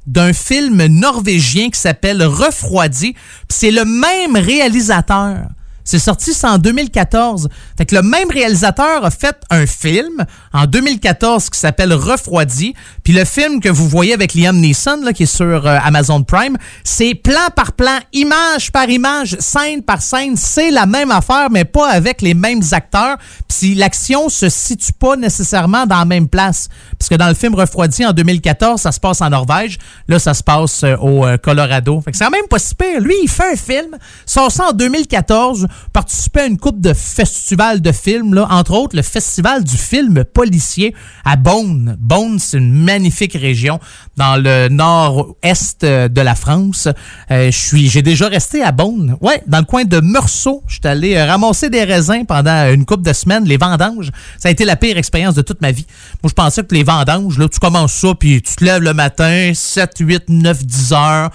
d'un 0.06 0.32
film 0.32 0.84
norvégien 0.86 1.70
qui 1.70 1.78
s'appelle 1.80 2.22
Refroidi. 2.24 3.14
C'est 3.48 3.70
le 3.70 3.84
même 3.84 4.36
réalisateur. 4.36 5.36
C'est 5.84 5.98
sorti 5.98 6.32
ça 6.32 6.52
en 6.52 6.59
2014. 6.59 7.48
Fait 7.76 7.86
que 7.86 7.94
le 7.94 8.02
même 8.02 8.30
réalisateur 8.30 9.04
a 9.04 9.10
fait 9.10 9.36
un 9.50 9.66
film 9.66 10.24
en 10.52 10.66
2014 10.66 11.50
qui 11.50 11.59
s'appelle 11.59 11.92
Refroidi. 11.92 12.74
Puis 13.02 13.12
le 13.12 13.24
film 13.24 13.60
que 13.60 13.68
vous 13.68 13.88
voyez 13.88 14.14
avec 14.14 14.34
Liam 14.34 14.59
Neeson, 14.59 15.00
là, 15.02 15.12
qui 15.12 15.24
est 15.24 15.26
sur 15.26 15.66
euh, 15.66 15.78
Amazon 15.84 16.22
Prime, 16.22 16.56
c'est 16.84 17.14
plan 17.14 17.48
par 17.54 17.72
plan, 17.72 17.98
image 18.12 18.70
par 18.70 18.88
image, 18.88 19.36
scène 19.40 19.82
par 19.82 20.02
scène. 20.02 20.36
C'est 20.36 20.70
la 20.70 20.86
même 20.86 21.10
affaire, 21.10 21.48
mais 21.50 21.64
pas 21.64 21.88
avec 21.88 22.22
les 22.22 22.34
mêmes 22.34 22.62
acteurs. 22.72 23.16
Puis 23.48 23.74
l'action 23.74 24.28
se 24.28 24.48
situe 24.48 24.92
pas 24.92 25.16
nécessairement 25.16 25.86
dans 25.86 25.98
la 25.98 26.04
même 26.04 26.28
place. 26.28 26.68
Puisque 26.98 27.16
dans 27.16 27.28
le 27.28 27.34
film 27.34 27.54
Refroidi 27.54 28.06
en 28.06 28.12
2014, 28.12 28.80
ça 28.80 28.92
se 28.92 29.00
passe 29.00 29.20
en 29.20 29.30
Norvège. 29.30 29.78
Là, 30.09 30.18
ça 30.18 30.34
se 30.34 30.42
passe 30.42 30.84
euh, 30.84 30.96
au 30.96 31.26
euh, 31.26 31.36
Colorado. 31.36 32.00
Fait 32.00 32.12
que 32.12 32.16
c'est 32.16 32.24
quand 32.24 32.30
même 32.30 32.48
pas 32.48 32.59
si 32.59 32.74
pire. 32.74 33.00
Lui, 33.00 33.14
il 33.22 33.28
fait 33.28 33.52
un 33.52 33.56
film, 33.56 33.96
sort 34.26 34.50
ça 34.50 34.68
en 34.68 34.72
2014. 34.72 35.66
Participé 35.92 36.40
à 36.40 36.46
une 36.46 36.58
coupe 36.58 36.80
de 36.80 36.92
festivals 36.92 37.80
de 37.80 37.92
films, 37.92 38.34
là, 38.34 38.46
entre 38.50 38.72
autres 38.72 38.96
le 38.96 39.02
festival 39.02 39.64
du 39.64 39.76
film 39.76 40.24
policier 40.24 40.94
à 41.24 41.36
Beaune. 41.36 41.96
Beaune, 41.98 42.38
c'est 42.38 42.58
une 42.58 42.72
magnifique 42.72 43.34
région 43.34 43.80
dans 44.16 44.36
le 44.36 44.68
nord-est 44.68 45.84
de 45.84 46.20
la 46.20 46.34
France. 46.34 46.88
Euh, 47.30 47.50
j'ai 47.52 48.02
déjà 48.02 48.28
resté 48.28 48.62
à 48.62 48.72
Beaune, 48.72 49.16
ouais, 49.20 49.42
dans 49.46 49.58
le 49.58 49.64
coin 49.64 49.84
de 49.84 50.00
Meursault. 50.00 50.62
Je 50.66 50.74
suis 50.74 50.86
allé 50.86 51.16
euh, 51.16 51.26
ramasser 51.26 51.70
des 51.70 51.84
raisins 51.84 52.24
pendant 52.26 52.72
une 52.72 52.84
couple 52.84 53.02
de 53.02 53.12
semaines, 53.12 53.44
les 53.44 53.56
vendanges. 53.56 54.10
Ça 54.38 54.48
a 54.48 54.52
été 54.52 54.64
la 54.64 54.76
pire 54.76 54.96
expérience 54.98 55.34
de 55.34 55.42
toute 55.42 55.60
ma 55.60 55.72
vie. 55.72 55.86
Moi, 56.22 56.28
je 56.28 56.34
pensais 56.34 56.62
que 56.62 56.74
les 56.74 56.84
vendanges, 56.84 57.38
là, 57.38 57.48
tu 57.48 57.58
commences 57.58 57.92
ça, 57.92 58.14
puis 58.14 58.42
tu 58.42 58.54
te 58.56 58.64
lèves 58.64 58.82
le 58.82 58.94
matin, 58.94 59.52
7, 59.54 59.90
8, 59.98 60.24
9, 60.28 60.64
10 60.64 60.92
heures 60.92 61.30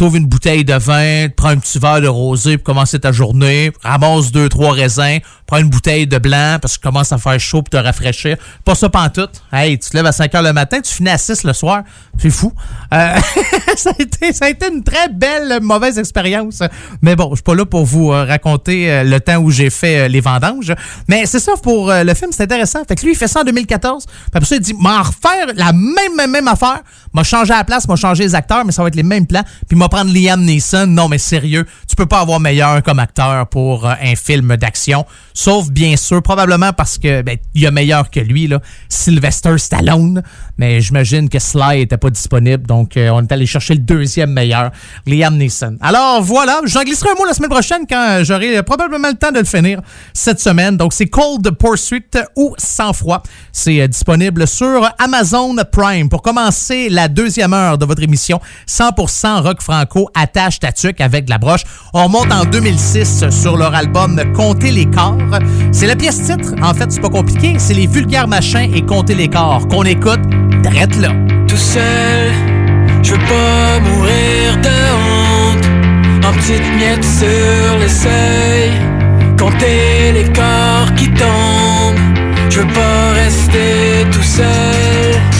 t'ouvres 0.00 0.16
une 0.16 0.24
bouteille 0.24 0.64
de 0.64 0.72
vin, 0.72 1.28
prends 1.36 1.50
un 1.50 1.58
petit 1.58 1.78
verre 1.78 2.00
de 2.00 2.08
rosé 2.08 2.56
pour 2.56 2.64
commencer 2.64 2.98
ta 2.98 3.12
journée, 3.12 3.70
ramasse 3.82 4.32
deux, 4.32 4.48
trois 4.48 4.72
raisins, 4.72 5.18
prends 5.46 5.58
une 5.58 5.68
bouteille 5.68 6.06
de 6.06 6.16
blanc 6.16 6.56
parce 6.58 6.78
que 6.78 6.82
commence 6.82 7.12
à 7.12 7.18
faire 7.18 7.38
chaud 7.38 7.60
pour 7.60 7.68
te 7.68 7.76
rafraîchir. 7.76 8.38
Pas 8.64 8.74
ça 8.74 8.88
pantoute. 8.88 9.42
Hey, 9.52 9.78
tu 9.78 9.90
te 9.90 9.96
lèves 9.96 10.06
à 10.06 10.12
5 10.12 10.34
heures 10.34 10.42
le 10.42 10.54
matin, 10.54 10.80
tu 10.80 10.90
finis 10.90 11.10
à 11.10 11.18
6 11.18 11.44
le 11.44 11.52
soir. 11.52 11.82
C'est 12.16 12.30
fou. 12.30 12.50
Euh, 12.94 13.14
ça, 13.76 13.90
a 13.90 14.02
été, 14.02 14.32
ça 14.32 14.46
a 14.46 14.48
été 14.48 14.72
une 14.72 14.82
très 14.82 15.10
belle 15.10 15.60
mauvaise 15.60 15.98
expérience. 15.98 16.62
Mais 17.02 17.14
bon, 17.14 17.28
je 17.32 17.36
suis 17.36 17.42
pas 17.42 17.54
là 17.54 17.66
pour 17.66 17.84
vous 17.84 18.10
euh, 18.10 18.24
raconter 18.24 18.90
euh, 18.90 19.04
le 19.04 19.20
temps 19.20 19.36
où 19.36 19.50
j'ai 19.50 19.68
fait 19.68 20.08
les 20.08 20.20
vendanges. 20.22 20.72
Mais 21.08 21.26
c'est 21.26 21.40
ça 21.40 21.52
pour 21.62 21.92
le 21.92 22.14
film, 22.14 22.30
c'est 22.32 22.44
intéressant. 22.44 22.80
Fait 22.88 22.96
que 22.96 23.04
lui, 23.04 23.12
il 23.12 23.16
fait 23.16 23.28
ça 23.28 23.40
en 23.40 23.44
2014. 23.44 24.06
Puis 24.06 24.14
après 24.32 24.46
ça, 24.46 24.56
il 24.56 24.62
dit, 24.62 24.72
m'en 24.72 25.02
refaire 25.02 25.52
la 25.56 25.72
même, 25.72 26.16
même, 26.16 26.30
même 26.30 26.48
affaire. 26.48 26.80
M'a 27.12 27.24
changé 27.24 27.52
la 27.52 27.64
place, 27.64 27.86
m'a 27.86 27.96
changé 27.96 28.22
les 28.22 28.34
acteurs, 28.34 28.64
mais 28.64 28.72
ça 28.72 28.82
va 28.82 28.88
être 28.88 28.94
les 28.94 29.02
mêmes 29.02 29.26
plans. 29.26 29.42
Puis 29.68 29.76
m'a 29.76 29.89
prendre 29.90 30.12
Liam 30.12 30.42
Neeson. 30.42 30.86
Non, 30.86 31.08
mais 31.08 31.18
sérieux, 31.18 31.66
tu 31.86 31.96
peux 31.96 32.06
pas 32.06 32.20
avoir 32.20 32.40
meilleur 32.40 32.82
comme 32.82 32.98
acteur 32.98 33.46
pour 33.48 33.86
euh, 33.86 33.92
un 34.00 34.16
film 34.16 34.56
d'action. 34.56 35.04
Sauf, 35.34 35.68
bien 35.70 35.96
sûr, 35.96 36.22
probablement 36.22 36.72
parce 36.72 36.96
que 36.96 37.22
ben, 37.22 37.36
il 37.54 37.62
y 37.62 37.66
a 37.66 37.70
meilleur 37.70 38.10
que 38.10 38.20
lui, 38.20 38.46
là, 38.46 38.60
Sylvester 38.88 39.58
Stallone. 39.58 40.22
Mais 40.56 40.80
j'imagine 40.80 41.28
que 41.28 41.38
Sly 41.38 41.82
était 41.82 41.96
pas 41.96 42.10
disponible, 42.10 42.66
donc 42.66 42.96
euh, 42.96 43.10
on 43.10 43.22
est 43.22 43.32
allé 43.32 43.46
chercher 43.46 43.74
le 43.74 43.80
deuxième 43.80 44.32
meilleur, 44.32 44.70
Liam 45.06 45.36
Neeson. 45.36 45.76
Alors 45.80 46.22
voilà, 46.22 46.60
j'en 46.64 46.82
glisserai 46.82 47.10
un 47.10 47.14
mot 47.14 47.24
la 47.24 47.34
semaine 47.34 47.50
prochaine 47.50 47.86
quand 47.88 48.20
j'aurai 48.22 48.58
euh, 48.58 48.62
probablement 48.62 49.08
le 49.08 49.14
temps 49.14 49.32
de 49.32 49.38
le 49.38 49.44
finir 49.44 49.80
cette 50.12 50.40
semaine. 50.40 50.76
Donc 50.76 50.92
c'est 50.92 51.06
Cold 51.06 51.50
Pursuit 51.58 52.04
ou 52.36 52.54
Sans 52.58 52.92
froid. 52.92 53.22
C'est 53.52 53.88
disponible 53.88 54.46
sur 54.46 54.88
Amazon 54.98 55.56
Prime. 55.70 56.08
Pour 56.08 56.22
commencer 56.22 56.88
la 56.88 57.08
deuxième 57.08 57.52
heure 57.52 57.78
de 57.78 57.84
votre 57.84 58.02
émission 58.02 58.40
100% 58.68 59.40
rock 59.42 59.62
attache 60.14 60.58
tatuc 60.58 61.00
avec 61.00 61.26
de 61.26 61.30
la 61.30 61.38
broche. 61.38 61.64
On 61.92 62.08
monte 62.08 62.32
en 62.32 62.44
2006 62.44 63.30
sur 63.30 63.56
leur 63.56 63.74
album 63.74 64.20
Compter 64.34 64.70
les 64.70 64.86
corps. 64.86 65.18
C'est 65.72 65.86
la 65.86 65.96
pièce 65.96 66.22
titre. 66.22 66.54
En 66.62 66.74
fait, 66.74 66.90
c'est 66.90 67.00
pas 67.00 67.08
compliqué. 67.08 67.54
C'est 67.58 67.74
les 67.74 67.86
vulgaires 67.86 68.28
machins 68.28 68.70
et 68.74 68.82
Compter 68.82 69.14
les 69.14 69.28
corps 69.28 69.66
qu'on 69.68 69.84
écoute 69.84 70.20
drette 70.62 70.96
là. 70.96 71.10
Tout 71.46 71.56
seul, 71.56 72.32
je 73.02 73.12
veux 73.12 73.18
pas 73.18 73.80
mourir 73.80 74.56
de 74.62 74.68
honte. 74.68 76.24
En 76.24 76.32
petites 76.34 76.74
miettes 76.76 77.04
sur 77.04 77.78
le 77.80 77.88
seuil, 77.88 78.70
compter 79.38 80.12
les 80.12 80.32
corps 80.32 80.94
qui 80.96 81.08
tombent. 81.10 81.96
Je 82.50 82.60
veux 82.60 82.72
pas 82.72 83.12
rester 83.14 84.06
tout 84.12 84.22
seul. 84.22 85.39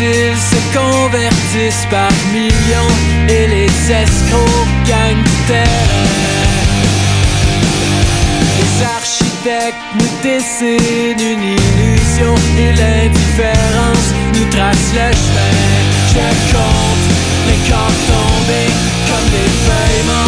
Imbéciles 0.00 0.36
se 0.36 0.78
convertissent 0.78 1.86
par 1.90 2.10
millions 2.32 2.94
et 3.28 3.46
les 3.48 3.92
escrocs 3.92 4.68
gagnent 4.86 5.24
terrain. 5.46 6.08
Les 8.58 8.84
architectes 8.84 9.76
nous 9.94 10.22
dessinent 10.22 11.20
une 11.20 11.42
illusion 11.42 12.34
et 12.58 12.72
l'indifférence 12.72 14.08
nous 14.34 14.48
trace 14.50 14.92
le 14.94 15.12
chemin. 15.12 15.54
Je 16.12 16.28
compte 16.52 17.06
les 17.48 17.70
corps 17.70 18.00
tombés 18.06 18.72
comme 19.08 19.28
des 19.30 19.50
feuilles 19.64 20.06
mortes 20.06 20.27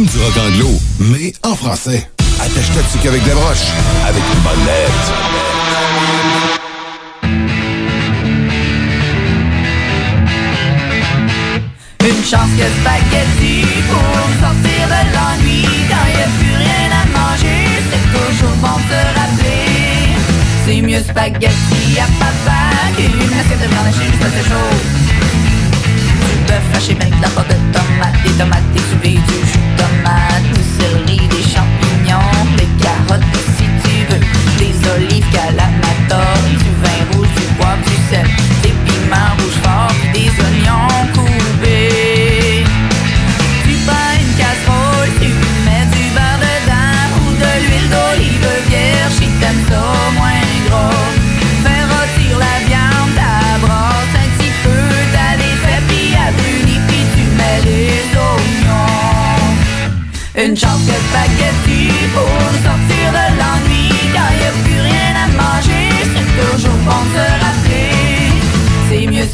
du 0.00 0.18
rock 0.18 0.38
anglo, 0.38 0.71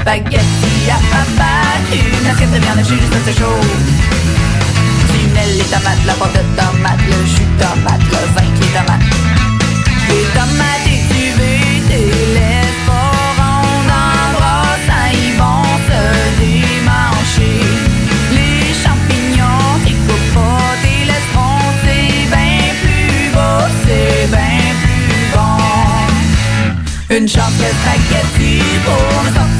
spaghetti 0.08 0.88
à 0.90 0.98
papa 1.12 1.52
Une 1.92 2.26
assiette 2.26 2.50
de 2.50 2.58
viande 2.58 2.78
juste 2.78 3.14
assez 3.14 3.38
chaud 3.38 3.60
Tu 5.10 5.18
les 5.58 5.64
tomates, 5.64 6.04
la 6.06 6.14
pâte 6.14 6.32
de 6.32 6.42
tomate 6.56 7.02
Le 7.06 7.26
jus 7.26 7.44
de 7.44 7.62
tomate, 7.62 8.04
le 8.12 8.20
vin 8.34 8.48
qui 8.56 8.64
est 8.64 8.74
tomate. 8.76 9.04
Les 10.08 10.24
tomates 10.36 10.86
étuvées 10.86 11.82
T'es 11.88 12.08
laisses 12.36 12.80
pas 12.86 13.12
rondes 13.38 13.92
en 13.92 14.32
brosse 14.36 14.88
hein, 14.88 15.08
Ils 15.12 15.36
vont 15.36 15.76
se 15.88 16.00
démancher. 16.40 17.60
Les 18.32 18.72
champignons 18.82 19.68
T'es 19.84 19.96
coupes 20.06 20.30
pas, 20.34 20.72
t'es 20.82 21.04
laisses 21.10 21.30
foncer 21.36 22.08
Ben 22.32 22.60
plus 22.80 23.28
beau, 23.34 23.60
c'est 23.84 24.26
ben 24.30 24.72
plus 24.82 25.24
bon. 25.34 27.14
Une 27.14 27.28
chance 27.28 27.52
que 27.60 27.68
spaghetti 27.80 28.62
Pour 28.84 29.22
me 29.24 29.57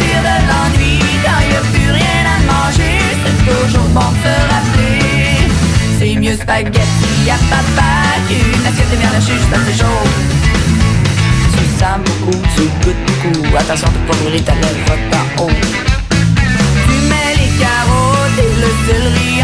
de 3.98 4.16
se 4.22 4.34
rappeler 4.52 5.50
C'est 5.98 6.14
mieux 6.16 6.36
spaghetti 6.36 7.30
à 7.30 7.38
papa 7.50 7.90
Qu'une 8.28 8.66
assiette 8.66 8.90
de 8.90 8.96
viande 8.96 9.14
hachée 9.16 9.32
juste 9.32 9.52
assez 9.52 9.74
Tu 11.54 11.64
sens 11.78 11.98
beaucoup, 12.04 12.38
tu 12.54 12.62
goûtes 12.84 13.04
beaucoup. 13.06 13.56
Attention 13.56 13.88
de 13.88 14.10
pas 14.10 14.16
brûler 14.22 14.42
ta 14.42 14.54
lèvre 14.54 14.96
d'en 15.10 15.44
haut. 15.44 15.50
Tu 16.84 16.94
mets 17.10 17.34
les 17.40 17.52
carottes 17.58 18.38
et 18.38 18.54
le 18.62 18.70
céleri 18.86 19.37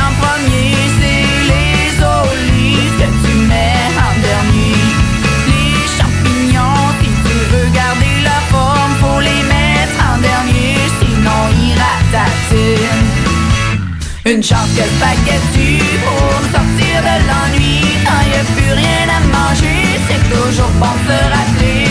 chance 14.45 14.69
que 14.77 14.83
spaghetti 14.83 15.79
pour 16.05 16.21
nous 16.43 16.51
sortir 16.53 16.97
de 17.09 17.17
l'ennui. 17.29 17.81
Quand 18.05 18.23
y 18.29 18.35
a 18.41 18.45
plus 18.55 18.73
rien 18.73 19.07
à 19.09 19.21
manger, 19.33 19.99
c'est 20.07 20.23
toujours 20.29 20.73
bon 20.79 20.93
de 20.93 21.05
se 21.09 21.19
rappeler. 21.35 21.87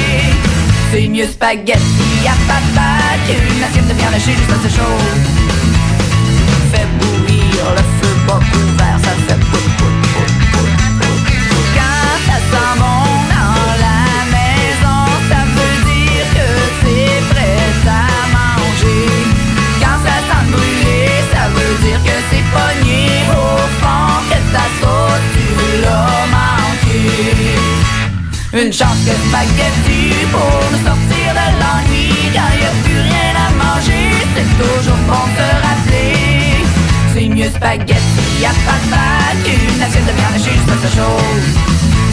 C'est 0.91 1.07
mieux 1.07 1.25
spaghetti 1.25 2.11
à 2.27 2.35
papa 2.47 2.89
qu'une 3.25 3.63
assiette 3.63 3.87
de 3.87 3.93
viande 3.93 4.13
hachée 4.13 4.33
juste 4.33 4.51
assez 4.51 4.69
chaud. 4.69 4.99
Fais 6.71 6.87
bouillir 6.99 7.63
le 7.77 7.83
feu 7.97 8.13
pas 8.27 8.39
couvert, 8.51 8.99
ça 9.03 9.11
fait 9.25 9.39
pout 9.49 9.92
pogné 22.55 23.07
au 23.31 23.57
fond 23.79 24.13
Que 24.29 24.39
ta 24.53 24.65
sauce, 24.79 25.27
tu 25.33 25.47
l'as 25.83 26.25
manqué 26.37 27.05
Une 28.65 28.71
chance 28.71 28.99
que 29.05 29.13
spaghetti 29.27 30.01
pour 30.31 30.55
nous 30.71 30.81
sortir 30.87 31.27
de 31.39 31.47
l'ennui 31.59 32.09
Quand 32.33 32.51
y 32.61 32.65
a 32.65 32.73
plus 32.83 33.01
rien 33.09 33.33
à 33.45 33.49
manger, 33.63 34.05
c'est 34.35 34.49
toujours 34.57 35.01
bon 35.07 35.23
de 35.27 35.37
se 35.37 35.47
rappeler. 35.65 36.53
C'est 37.13 37.27
mieux 37.29 37.49
spaghetti 37.49 38.45
à 38.45 38.53
papa 38.65 39.05
qu'une 39.43 39.81
assiette 39.81 40.05
de 40.05 40.11
viande 40.11 40.35
hachée 40.35 40.51
juste 40.51 40.69
assez 40.69 40.97
chaude 40.97 41.45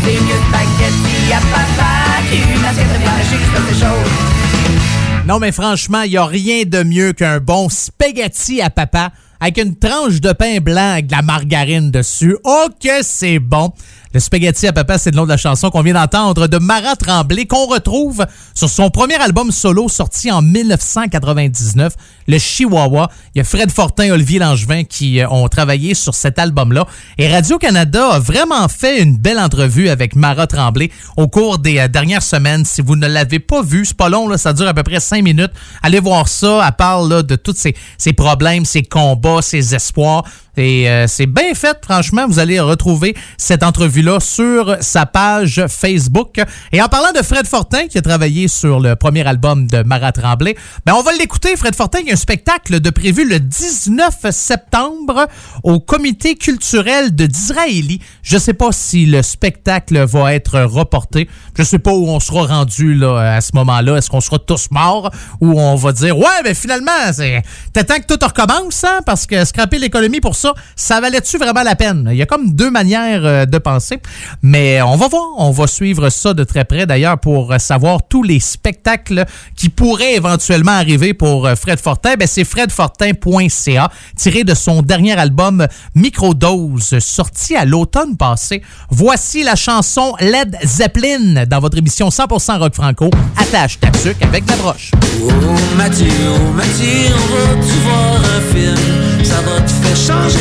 C'est 0.05 0.21
mieux 0.21 0.41
spaghetti 0.49 1.33
à 1.33 1.41
papa 1.55 1.91
qu'une 2.31 2.65
assiette 2.67 2.93
de 2.93 2.99
viande 2.99 3.21
hachée 3.21 3.39
juste 3.39 3.57
assez 3.57 3.81
chaude 3.81 5.27
Non, 5.27 5.39
mais 5.39 5.53
franchement, 5.53 6.03
il 6.03 6.11
n'y 6.11 6.17
a 6.19 6.27
rien 6.27 6.65
de 6.67 6.83
mieux 6.83 7.13
qu'un 7.15 7.41
bon 7.41 7.69
spaghetti 7.71 8.61
à 8.61 8.69
papa 8.69 9.11
avec 9.41 9.59
une 9.59 9.75
tranche 9.77 10.21
de 10.21 10.33
pain 10.33 10.59
blanc 10.61 10.93
avec 10.93 11.07
de 11.07 11.13
la 11.13 11.23
margarine 11.23 11.91
dessus. 11.91 12.37
Oh 12.45 12.67
que 12.81 13.03
c'est 13.03 13.39
bon! 13.39 13.73
Le 14.13 14.19
spaghetti 14.19 14.67
à 14.67 14.73
papa, 14.73 14.99
c'est 14.99 15.13
le 15.13 15.17
nom 15.17 15.23
de 15.23 15.29
la 15.29 15.37
chanson 15.37 15.71
qu'on 15.71 15.83
vient 15.83 15.95
d'entendre 15.95 16.49
de 16.49 16.59
Marat 16.59 16.97
Tremblay, 16.97 17.47
qu'on 17.47 17.67
retrouve 17.67 18.27
sur 18.57 18.69
son 18.69 18.91
premier 18.91 19.15
album 19.15 19.53
solo 19.53 19.89
sorti 19.89 20.33
en 20.33 20.43
1999, 20.43 21.95
le 22.27 22.39
Chihuahua. 22.39 23.09
Il 23.37 23.39
y 23.39 23.41
a 23.41 23.45
Fred 23.45 23.71
Fortin, 23.71 24.11
Olivier 24.11 24.41
Langevin 24.41 24.83
qui 24.83 25.21
euh, 25.21 25.29
ont 25.29 25.47
travaillé 25.47 25.95
sur 25.95 26.17
cet 26.17 26.41
album-là. 26.41 26.89
Et 27.19 27.33
Radio-Canada 27.33 28.15
a 28.15 28.19
vraiment 28.19 28.67
fait 28.67 29.01
une 29.01 29.17
belle 29.17 29.39
entrevue 29.39 29.89
avec 29.89 30.17
Marat 30.17 30.49
Tremblay 30.49 30.91
au 31.17 31.29
cours 31.29 31.61
des 31.61 31.79
euh, 31.79 31.87
dernières 31.87 32.25
semaines. 32.25 32.65
Si 32.65 32.83
vous 32.83 32.97
ne 32.97 33.07
l'avez 33.07 33.39
pas 33.39 33.63
vu, 33.63 33.85
c'est 33.85 33.97
pas 33.97 34.09
long, 34.09 34.37
ça 34.37 34.53
dure 34.53 34.67
à 34.67 34.75
peu 34.75 34.83
près 34.83 34.99
cinq 34.99 35.23
minutes. 35.23 35.53
Allez 35.85 36.01
voir 36.01 36.27
ça. 36.27 36.65
Elle 36.67 36.75
parle 36.75 37.23
de 37.23 37.37
tous 37.37 37.55
ses 37.97 38.13
problèmes, 38.13 38.65
ses 38.65 38.83
combats, 38.83 39.41
ses 39.41 39.73
espoirs. 39.73 40.25
Euh, 40.61 41.07
c'est 41.09 41.27
bien 41.27 41.55
fait, 41.55 41.79
franchement. 41.83 42.27
Vous 42.29 42.39
allez 42.39 42.61
retrouver 42.61 43.17
cette 43.37 43.63
entrevue-là 43.63 44.21
sur 44.21 44.77
sa 44.81 45.07
page 45.07 45.65
Facebook. 45.69 46.41
Et 46.73 46.83
en 46.83 46.89
parlant 46.89 47.13
de 47.13 47.23
Fred 47.23 47.47
Fortin, 47.47 47.87
qui 47.87 47.99
a 47.99 48.03
travaillé 48.03 48.49
sur 48.49 48.81
le 48.81 48.97
premier 48.97 49.27
album 49.27 49.67
de 49.67 49.83
Marat 49.83 50.13
Tremblay, 50.13 50.57
ben 50.87 50.95
on 50.95 51.03
va 51.03 51.13
l'écouter. 51.13 51.57
Fred 51.57 51.75
Fortin, 51.75 52.01
il 52.01 52.09
y 52.09 52.11
a 52.11 52.15
un 52.15 52.17
spectacle 52.17 52.81
de 52.81 52.91
prévu 52.91 53.29
le 53.29 53.41
19 53.41 54.31
septembre 54.31 55.27
au 55.63 55.81
Comité 55.81 56.35
culturel 56.35 57.15
de 57.15 57.27
Disraeli. 57.27 58.01
Je 58.23 58.39
sais 58.39 58.55
pas 58.55 58.73
si 58.73 59.07
le 59.07 59.23
spectacle 59.23 59.99
va 60.05 60.35
être 60.35 60.61
reporté. 60.61 61.29
Je 61.57 61.63
sais 61.63 61.79
pas 61.79 61.93
où 61.93 62.09
on 62.09 62.21
sera 62.21 62.47
rendu 62.47 62.95
là, 62.95 63.35
à 63.37 63.41
ce 63.41 63.51
moment-là. 63.55 63.97
Est-ce 63.97 64.11
qu'on 64.11 64.21
sera 64.21 64.39
tous 64.39 64.69
morts 64.71 65.11
ou 65.41 65.61
on 65.61 65.75
va 65.77 65.93
dire 65.93 66.19
ouais, 66.19 66.43
mais 66.45 66.55
finalement, 66.55 66.91
c'est 67.13 67.43
t'attends 67.73 67.99
que 67.99 68.15
tout 68.15 68.25
recommence, 68.25 68.85
hein, 68.85 69.01
parce 69.07 69.27
que 69.27 69.45
scraper 69.45 69.79
l'économie 69.79 70.21
pour 70.21 70.37
ça, 70.37 70.50
ça 70.77 71.01
valait-tu 71.01 71.39
vraiment 71.39 71.63
la 71.63 71.77
peine? 71.77 72.09
Il 72.11 72.17
y 72.17 72.23
a 72.23 72.27
comme 72.27 72.53
deux 72.53 72.71
manières 72.71 73.25
euh, 73.25 73.47
de 73.47 73.59
penser, 73.59 74.01
mais 74.43 74.83
on 74.83 74.97
va 74.97 75.09
voir, 75.09 75.29
on 75.37 75.51
va 75.51 75.67
suivre 75.67 76.09
ça 76.11 76.35
de 76.35 76.45
très 76.45 76.65
près 76.65 76.87
d'ailleurs 76.87 77.19
pour 77.19 77.53
euh, 77.53 77.59
savoir 77.59 78.01
tous 78.09 78.23
les 78.23 78.41
spectacles 78.41 79.25
qui 79.57 79.69
pourraient 79.69 80.15
éventuellement 80.15 80.73
arriver 80.73 81.15
pour 81.15 81.47
euh, 81.47 81.55
Fred 81.55 81.79
Fortin. 81.79 82.15
Ben, 82.19 82.27
c'est 82.27 82.45
fredfortin.ca, 82.45 83.91
tiré 84.17 84.45
de 84.45 84.55
son 84.55 84.83
dernier 84.83 85.19
album 85.19 85.67
Microdose, 85.95 86.99
sorti 86.99 87.57
à 87.57 87.65
l'automne 87.65 88.17
passé. 88.17 88.63
Voici 88.91 89.43
la 89.43 89.57
chanson 89.57 90.15
Led 90.21 90.57
Zeppelin 90.65 91.47
dans 91.47 91.61
votre 91.61 91.79
émission 91.79 92.09
100% 92.09 92.59
rock 92.59 92.75
franco. 92.75 93.11
Attache 93.37 93.79
ta 93.79 93.89
avec 94.23 94.49
la 94.49 94.57
broche. 94.57 94.91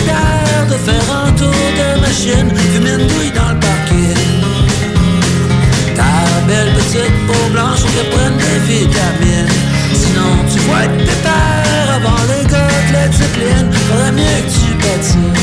D'air, 0.06 0.66
de 0.68 0.78
faire 0.78 1.08
un 1.26 1.32
tour 1.32 1.50
de 1.50 2.00
machine. 2.02 2.50
Fumer 2.74 2.92
une 2.92 3.08
douille 3.08 3.32
dans 3.32 3.50
le 3.54 3.60
parking 3.60 4.40
Ta 5.96 6.12
belle 6.48 6.74
petite 6.74 7.18
peau 7.28 7.50
blanche, 7.52 7.80
on 7.84 7.92
te 7.98 8.16
prenne 8.16 8.38
des 8.38 8.60
vitamines. 8.68 9.54
Sinon 9.94 10.32
tu 10.52 10.60
vas 10.70 10.86
être 10.86 10.98
pépère 10.98 11.88
avant 11.96 12.22
les 12.32 12.46
gars 12.50 12.68
de 12.88 12.94
la 12.94 13.08
discipline. 13.08 13.70
Faudrait 13.90 14.12
mieux 14.12 14.40
que 14.46 14.52
tu 14.54 14.70
patines 14.78 15.34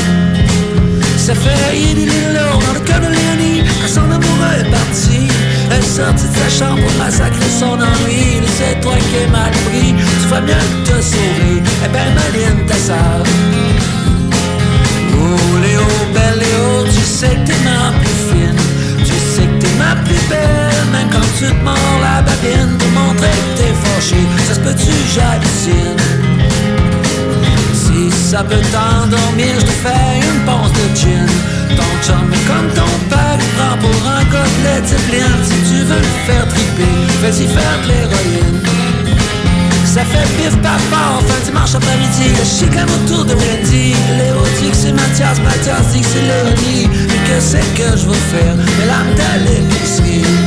Ça 1.17 1.33
fait 1.35 1.75
lilos 1.75 2.59
dans 2.65 2.73
le 2.73 2.79
cœur 2.79 2.99
de 3.01 3.07
Léonie 3.07 3.63
Quand 3.81 3.87
son 3.87 4.09
amoureux 4.09 4.55
est 4.59 4.71
parti 4.71 5.27
Elle 5.71 5.79
est 5.79 5.81
sortie 5.81 6.27
de 6.27 6.37
sa 6.37 6.65
chambre 6.65 6.81
pour 6.81 6.97
massacrer 6.97 7.49
son 7.59 7.73
ennui. 7.73 8.41
C'est 8.57 8.79
toi 8.81 8.93
qui 8.95 9.17
es 9.23 9.27
mal 9.27 9.51
pris. 9.67 9.93
Tu 10.21 10.27
vas 10.29 10.41
mieux 10.41 10.53
te 10.85 11.01
sauver 11.01 11.61
Eh 11.85 11.89
ben 11.89 12.07
Maline 12.15 12.65
ta 12.65 12.75
sœur 12.75 13.23
tu 21.37 21.45
te 21.45 21.63
mords 21.63 21.99
la 22.01 22.21
babine 22.21 22.77
pour 22.77 22.89
montrer 22.89 23.29
que 23.29 23.61
t'es 23.61 23.73
fâché. 23.83 24.17
Ça 24.47 24.55
se 24.55 24.59
peut-tu, 24.59 24.93
j'hallucine? 25.13 25.97
Si 27.73 28.11
ça 28.11 28.43
peut 28.43 28.65
t'endormir, 28.73 29.53
je 29.59 29.65
te 29.65 29.75
fais 29.85 30.17
une 30.17 30.41
ponce 30.45 30.73
de 30.73 30.85
gin. 30.95 31.27
Ton 31.75 31.91
chum 32.05 32.33
est 32.33 32.45
comme 32.49 32.69
ton 32.73 32.91
père, 33.09 33.37
il 33.39 33.51
prend 33.55 33.77
pour 33.77 33.99
un 34.09 34.23
gobelet 34.25 34.81
de 34.81 34.87
Si 34.87 35.57
tu 35.69 35.83
veux 35.83 36.01
le 36.07 36.13
faire 36.25 36.47
triper, 36.47 36.97
vas-y 37.21 37.45
faire 37.47 37.77
de 37.83 37.87
l'héroïne. 37.87 38.61
Ça 39.85 40.03
fait 40.03 40.27
pif 40.37 40.55
papa 40.57 40.77
fort, 40.91 41.23
fin 41.27 41.43
dimanche 41.45 41.73
après-midi 41.73 42.29
Le 42.37 42.45
Chicago 42.45 42.91
autour 43.03 43.25
de 43.25 43.33
Wendy 43.33 43.95
Léo 44.17 44.43
dit 44.59 44.69
c'est 44.71 44.91
Mathias, 44.91 45.39
Mathias 45.39 45.87
dit 45.91 46.01
que 46.01 46.07
c'est 46.07 46.21
Léonie 46.21 46.89
Mais 47.07 47.15
que 47.27 47.39
c'est 47.39 47.73
que 47.73 47.97
je 47.97 48.05
veux 48.05 48.13
faire? 48.13 48.55
Mais 48.77 48.85
l'âme 48.85 49.15
de 49.15 49.49
l'épicerie 49.49 50.46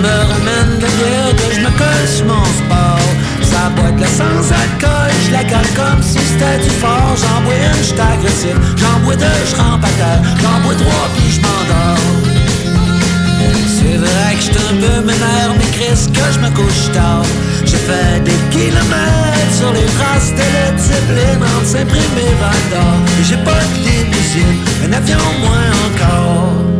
me 0.00 0.16
ramène 0.32 0.78
de 0.78 0.88
la 1.00 1.32
Que 1.38 1.54
je 1.54 1.60
me 1.60 1.70
colle 1.80 2.08
sur 2.08 2.26
mon 2.26 2.44
sport 2.60 3.08
Sa 3.42 3.68
boîte 3.76 4.00
là 4.00 4.06
sans 4.06 4.44
alcool 4.62 5.12
Je 5.26 5.32
la 5.32 5.44
cale 5.44 5.70
comme 5.76 6.02
si 6.02 6.18
c'était 6.18 6.58
du 6.64 6.70
fort 6.70 7.14
J'en 7.16 7.40
bois 7.44 7.54
une, 7.54 7.82
j'suis 7.82 8.00
agressif 8.00 8.56
J'en 8.76 8.98
bois 9.04 9.16
deux, 9.16 9.40
j'rampe 9.50 9.84
à 9.84 9.92
terre 10.00 10.22
J'en 10.42 10.60
bois 10.64 10.74
trois, 10.74 11.06
puis 11.14 11.30
je 11.34 11.40
m'endors 11.40 12.30
c'est 13.80 13.96
vrai 13.96 14.34
que 14.34 14.40
j'suis 14.40 14.52
un 14.52 14.76
peu 14.76 15.00
ménère, 15.06 15.52
mais 15.58 15.64
Chris, 15.72 16.10
que 16.12 16.32
je 16.32 16.38
me 16.38 16.50
couche 16.54 16.92
tard. 16.92 17.24
J'ai 17.64 17.78
fait 17.78 18.20
des 18.22 18.38
kilomètres 18.50 19.54
sur 19.56 19.72
les 19.72 19.86
traces 19.96 20.32
de 20.32 20.46
l'étipeline 20.54 21.42
entre 21.42 21.66
Saint-Prime 21.66 22.18
et 22.18 22.34
Val 22.40 22.62
d'Or. 22.70 22.98
Et 23.20 23.24
j'ai 23.24 23.38
pas 23.38 23.50
de 23.50 23.76
limousine, 23.84 24.60
un 24.86 24.92
avion 24.92 25.18
moins 25.40 25.70
encore. 25.86 26.79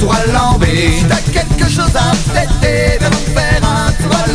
tour 0.00 0.14
à 0.14 0.26
t'as 1.08 1.20
quelque 1.30 1.68
chose 1.70 1.94
à 1.94 2.12
fêter, 2.32 2.98
viens 2.98 3.10
donc 3.10 3.26
faire 3.34 3.60
un 3.62 3.92
tour 4.02 4.10
à 4.24 4.32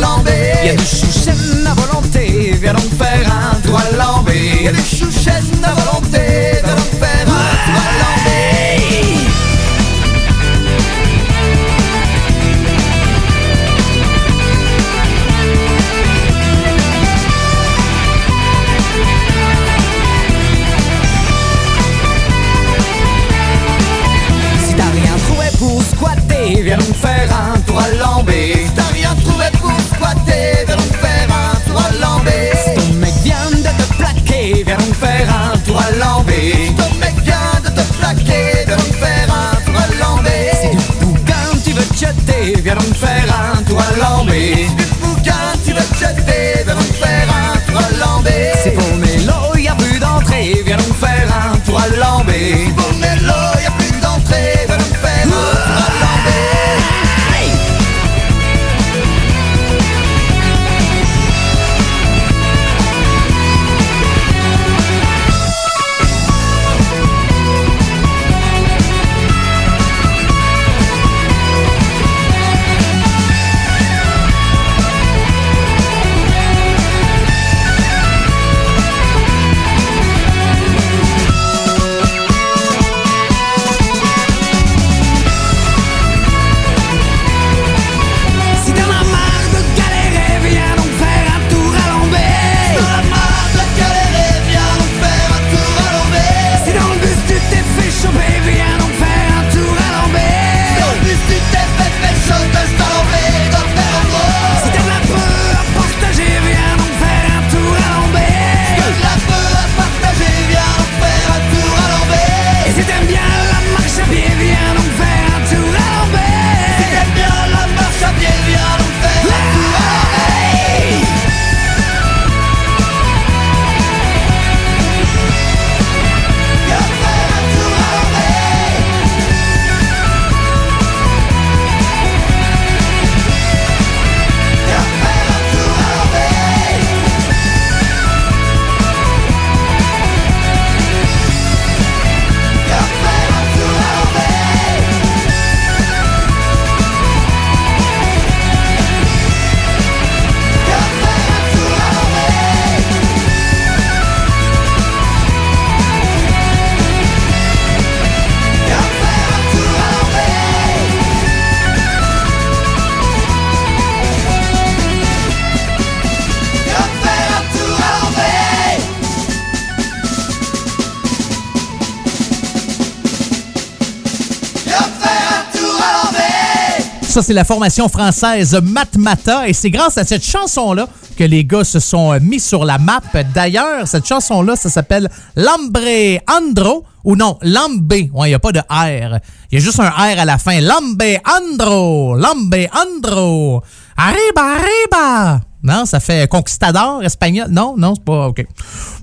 Ça, 177.16 177.22
c'est 177.22 177.32
la 177.32 177.44
formation 177.44 177.88
française 177.88 178.60
Matmata 178.62 179.48
et 179.48 179.54
c'est 179.54 179.70
grâce 179.70 179.96
à 179.96 180.04
cette 180.04 180.22
chanson-là 180.22 180.86
que 181.16 181.24
les 181.24 181.46
gars 181.46 181.64
se 181.64 181.80
sont 181.80 182.12
euh, 182.12 182.18
mis 182.20 182.38
sur 182.38 182.66
la 182.66 182.76
map. 182.76 183.00
D'ailleurs, 183.32 183.88
cette 183.88 184.06
chanson-là, 184.06 184.54
ça 184.54 184.68
s'appelle 184.68 185.08
Lambre 185.34 186.20
Andro 186.28 186.84
ou 187.04 187.16
non, 187.16 187.38
Lambe. 187.40 187.90
Ouais, 187.90 188.26
il 188.26 188.28
n'y 188.28 188.34
a 188.34 188.38
pas 188.38 188.52
de 188.52 188.58
R. 188.58 189.18
Il 189.50 189.54
y 189.54 189.56
a 189.56 189.64
juste 189.64 189.80
un 189.80 189.88
R 189.88 190.18
à 190.18 190.26
la 190.26 190.36
fin. 190.36 190.60
Lambe 190.60 191.02
Andro. 191.24 192.16
Lambe 192.16 192.66
Andro. 192.74 193.62
Arriba, 193.96 194.58
arriba. 194.58 195.40
Non, 195.62 195.86
ça 195.86 196.00
fait 196.00 196.28
conquistador 196.28 197.02
espagnol. 197.02 197.46
Non, 197.50 197.76
non, 197.78 197.94
c'est 197.94 198.04
pas 198.04 198.26
OK. 198.26 198.44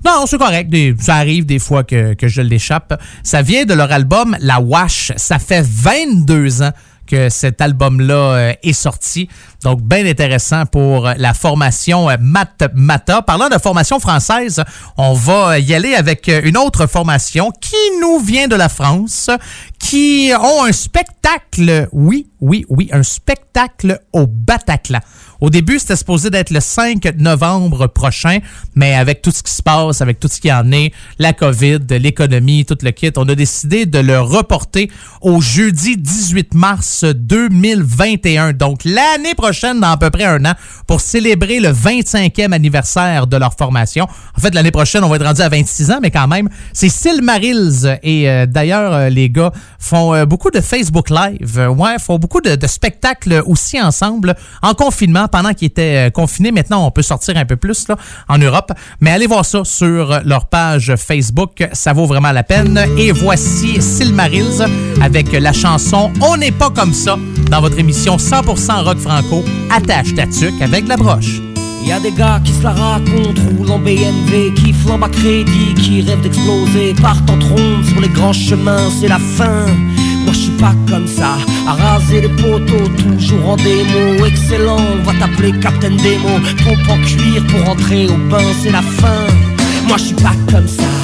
Non, 0.06 0.24
c'est 0.26 0.38
correct. 0.38 0.72
Ça 1.00 1.16
arrive 1.16 1.46
des 1.46 1.58
fois 1.58 1.82
que, 1.82 2.14
que 2.14 2.28
je 2.28 2.42
l'échappe. 2.42 2.94
Ça 3.24 3.42
vient 3.42 3.64
de 3.64 3.74
leur 3.74 3.90
album 3.90 4.36
La 4.38 4.60
Wash. 4.60 5.10
Ça 5.16 5.40
fait 5.40 5.66
22 5.66 6.62
ans 6.62 6.70
que 7.06 7.28
cet 7.28 7.60
album-là 7.60 8.14
euh, 8.14 8.52
est 8.62 8.72
sorti. 8.72 9.28
Donc, 9.62 9.82
bien 9.82 10.06
intéressant 10.06 10.66
pour 10.66 11.06
euh, 11.06 11.14
la 11.16 11.34
formation 11.34 12.10
euh, 12.10 12.16
Mat 12.20 12.64
Mata. 12.74 13.22
Parlant 13.22 13.48
de 13.48 13.58
formation 13.58 14.00
française, 14.00 14.62
on 14.96 15.14
va 15.14 15.58
y 15.58 15.74
aller 15.74 15.94
avec 15.94 16.28
une 16.28 16.56
autre 16.56 16.86
formation 16.86 17.50
qui 17.60 17.76
nous 18.00 18.18
vient 18.18 18.48
de 18.48 18.56
la 18.56 18.68
France, 18.68 19.30
qui 19.78 20.32
ont 20.38 20.64
un 20.64 20.72
spectacle, 20.72 21.88
oui, 21.92 22.28
oui, 22.40 22.64
oui, 22.68 22.88
un 22.92 23.02
spectacle 23.02 24.00
au 24.12 24.26
Bataclan. 24.26 25.00
Au 25.44 25.50
début, 25.50 25.78
c'était 25.78 25.96
supposé 25.96 26.30
d'être 26.30 26.48
le 26.48 26.60
5 26.60 27.16
novembre 27.18 27.86
prochain, 27.86 28.38
mais 28.74 28.94
avec 28.94 29.20
tout 29.20 29.30
ce 29.30 29.42
qui 29.42 29.52
se 29.52 29.62
passe, 29.62 30.00
avec 30.00 30.18
tout 30.18 30.26
ce 30.26 30.40
qui 30.40 30.50
en 30.50 30.72
est, 30.72 30.90
la 31.18 31.34
COVID, 31.34 31.80
l'économie, 31.90 32.64
tout 32.64 32.78
le 32.80 32.90
kit, 32.92 33.12
on 33.18 33.28
a 33.28 33.34
décidé 33.34 33.84
de 33.84 33.98
le 33.98 34.18
reporter 34.18 34.90
au 35.20 35.42
jeudi 35.42 35.98
18 35.98 36.54
mars 36.54 37.04
2021. 37.04 38.54
Donc, 38.54 38.86
l'année 38.86 39.34
prochaine, 39.34 39.80
dans 39.80 39.90
à 39.90 39.98
peu 39.98 40.08
près 40.08 40.24
un 40.24 40.42
an, 40.46 40.54
pour 40.86 41.02
célébrer 41.02 41.60
le 41.60 41.72
25e 41.72 42.52
anniversaire 42.52 43.26
de 43.26 43.36
leur 43.36 43.52
formation. 43.52 44.06
En 44.38 44.40
fait, 44.40 44.54
l'année 44.54 44.70
prochaine, 44.70 45.04
on 45.04 45.10
va 45.10 45.16
être 45.16 45.26
rendu 45.26 45.42
à 45.42 45.50
26 45.50 45.90
ans, 45.90 45.98
mais 46.00 46.10
quand 46.10 46.26
même, 46.26 46.48
c'est 46.72 46.88
Silmarils. 46.88 47.98
Et 48.02 48.30
euh, 48.30 48.46
d'ailleurs, 48.46 48.94
euh, 48.94 49.08
les 49.10 49.28
gars 49.28 49.52
font 49.78 50.14
euh, 50.14 50.24
beaucoup 50.24 50.50
de 50.50 50.62
Facebook 50.62 51.10
Live. 51.10 51.68
Ouais, 51.76 51.98
font 51.98 52.18
beaucoup 52.18 52.40
de 52.40 52.66
spectacles 52.66 53.42
aussi 53.44 53.78
ensemble 53.78 54.34
en 54.62 54.72
confinement 54.72 55.28
pendant 55.34 55.52
qu'ils 55.52 55.66
étaient 55.66 56.06
euh, 56.06 56.10
confinés. 56.10 56.52
Maintenant, 56.52 56.86
on 56.86 56.92
peut 56.92 57.02
sortir 57.02 57.36
un 57.36 57.44
peu 57.44 57.56
plus 57.56 57.88
là, 57.88 57.96
en 58.28 58.38
Europe. 58.38 58.70
Mais 59.00 59.10
allez 59.10 59.26
voir 59.26 59.44
ça 59.44 59.64
sur 59.64 60.20
leur 60.24 60.46
page 60.46 60.94
Facebook. 60.96 61.68
Ça 61.72 61.92
vaut 61.92 62.06
vraiment 62.06 62.30
la 62.30 62.44
peine. 62.44 62.80
Et 62.96 63.10
voici 63.10 63.82
Silmarils 63.82 64.64
avec 65.02 65.32
la 65.32 65.52
chanson 65.52 66.12
On 66.20 66.36
n'est 66.36 66.52
pas 66.52 66.70
comme 66.70 66.92
ça 66.92 67.16
dans 67.50 67.60
votre 67.60 67.80
émission 67.80 68.16
100% 68.16 68.84
rock 68.84 68.98
franco. 68.98 69.44
Attache 69.74 70.14
ta 70.14 70.28
tuque 70.28 70.62
avec 70.62 70.86
la 70.86 70.96
broche. 70.96 71.40
Y 71.84 71.90
a 71.90 71.98
des 71.98 72.12
gars 72.12 72.40
qui 72.44 72.52
se 72.52 72.62
la 72.62 72.70
racontent, 72.70 73.42
roulent 73.58 73.72
en 73.72 73.78
BMW, 73.80 74.54
qui 74.54 74.72
flambent 74.72 75.02
à 75.02 75.08
crédit, 75.08 75.74
qui 75.74 76.00
rêvent 76.00 76.22
d'exploser, 76.22 76.94
partent 77.02 77.28
en 77.28 77.38
trombe 77.40 77.84
sur 77.84 78.00
les 78.00 78.08
grands 78.08 78.32
chemins, 78.32 78.88
c'est 79.00 79.08
la 79.08 79.18
fin. 79.18 79.66
Je 80.44 80.50
suis 80.50 80.58
pas 80.58 80.74
comme 80.90 81.06
ça, 81.06 81.38
à 81.66 81.72
raser 81.72 82.20
les 82.20 82.28
poteaux, 82.28 82.86
toujours 82.98 83.48
en 83.48 83.56
démo, 83.56 84.26
excellent, 84.26 84.76
on 84.76 85.02
va 85.02 85.14
t'appeler 85.18 85.52
Captain 85.58 85.92
Demo, 85.92 86.38
pompe 86.62 86.86
en 86.90 86.98
cuir 86.98 87.42
pour 87.46 87.70
entrer 87.70 88.08
au 88.08 88.18
bain, 88.28 88.44
c'est 88.62 88.70
la 88.70 88.82
fin. 88.82 89.24
Moi 89.88 89.96
je 89.96 90.02
suis 90.02 90.16
pas 90.16 90.34
comme 90.52 90.68
ça. 90.68 91.03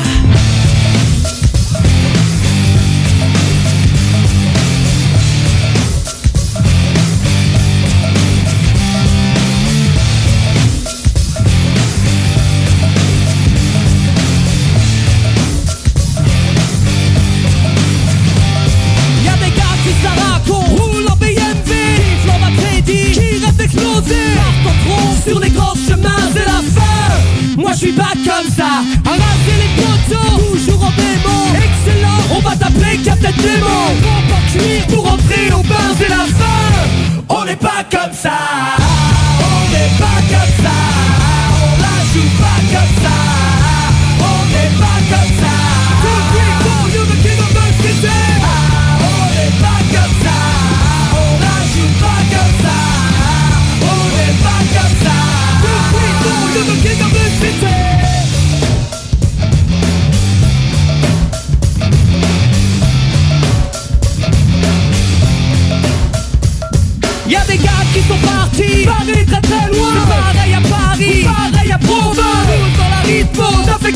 Suis 27.81 27.93
pas 27.93 28.13
comme 28.13 28.53
ça, 28.55 28.85
à 29.07 29.11
raser 29.11 29.57
les 29.57 29.83
poteaux, 29.83 30.53
toujours 30.53 30.85
en 30.85 30.91
démo, 30.91 31.37
excellent, 31.57 32.37
on 32.37 32.41
va 32.41 32.55
t'appeler 32.55 32.99
Captain 33.03 33.31
en 33.31 34.53
cuir 34.53 34.87
pour 34.89 35.11
entrer 35.11 35.20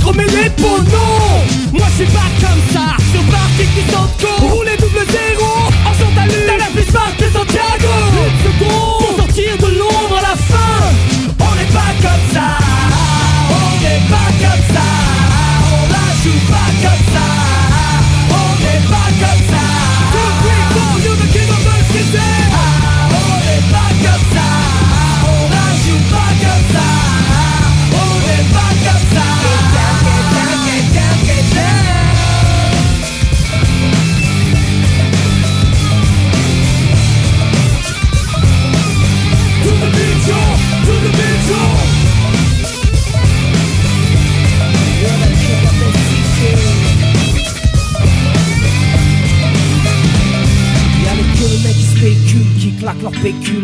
cremer 0.04 0.24
les 0.26 0.62
non. 0.62 1.78
Moi 1.78 1.86
je 1.90 2.04
suis 2.04 2.12
pas 2.12 2.28
comme 2.40 2.60
ça, 2.72 2.96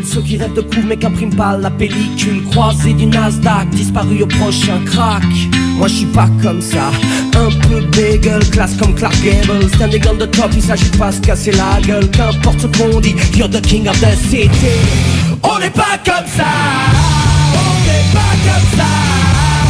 Ceux 0.04 0.22
qui 0.22 0.38
rêvent 0.38 0.54
de 0.54 0.62
coups 0.62 0.86
mais 0.86 0.96
qu'impriment 0.96 1.34
pas 1.34 1.54
la 1.58 1.70
pellicule. 1.70 2.42
Croisé 2.50 2.94
du 2.94 3.04
Nasdaq, 3.04 3.68
disparu 3.70 4.22
au 4.22 4.26
prochain 4.26 4.80
crack. 4.86 5.22
Moi 5.76 5.86
je 5.86 5.96
suis 5.96 6.06
pas 6.06 6.28
comme 6.42 6.62
ça, 6.62 6.90
un 7.34 7.50
peu 7.68 7.82
bagel 7.94 8.40
Classe 8.50 8.74
comme 8.78 8.94
Clark 8.94 9.14
Gable, 9.22 9.68
standing 9.74 10.02
on 10.10 10.16
the 10.16 10.30
top 10.30 10.50
Il 10.54 10.62
s'agit 10.62 10.90
pas 10.98 11.12
se 11.12 11.20
casser 11.20 11.52
la 11.52 11.78
gueule. 11.86 12.10
Qu'importe 12.10 12.60
ce 12.60 12.66
qu'on 12.68 13.00
dit, 13.00 13.14
you're 13.36 13.50
the 13.50 13.60
king 13.60 13.86
of 13.86 14.00
the 14.00 14.16
city. 14.30 14.48
On 15.42 15.58
n'est 15.58 15.68
pas 15.68 15.98
comme 16.06 16.26
ça. 16.26 16.46
On 17.52 17.74
n'est 17.84 18.14
pas 18.14 18.32
comme 18.46 18.78
ça. 18.78 18.86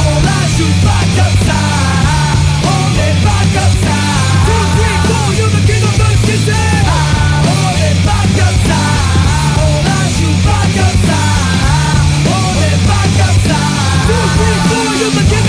On 0.06 0.22
la 0.22 0.56
joue 0.56 0.72
pas 0.84 1.22
comme 1.22 1.46
ça 1.48 1.69
the 15.14 15.22
king 15.28 15.39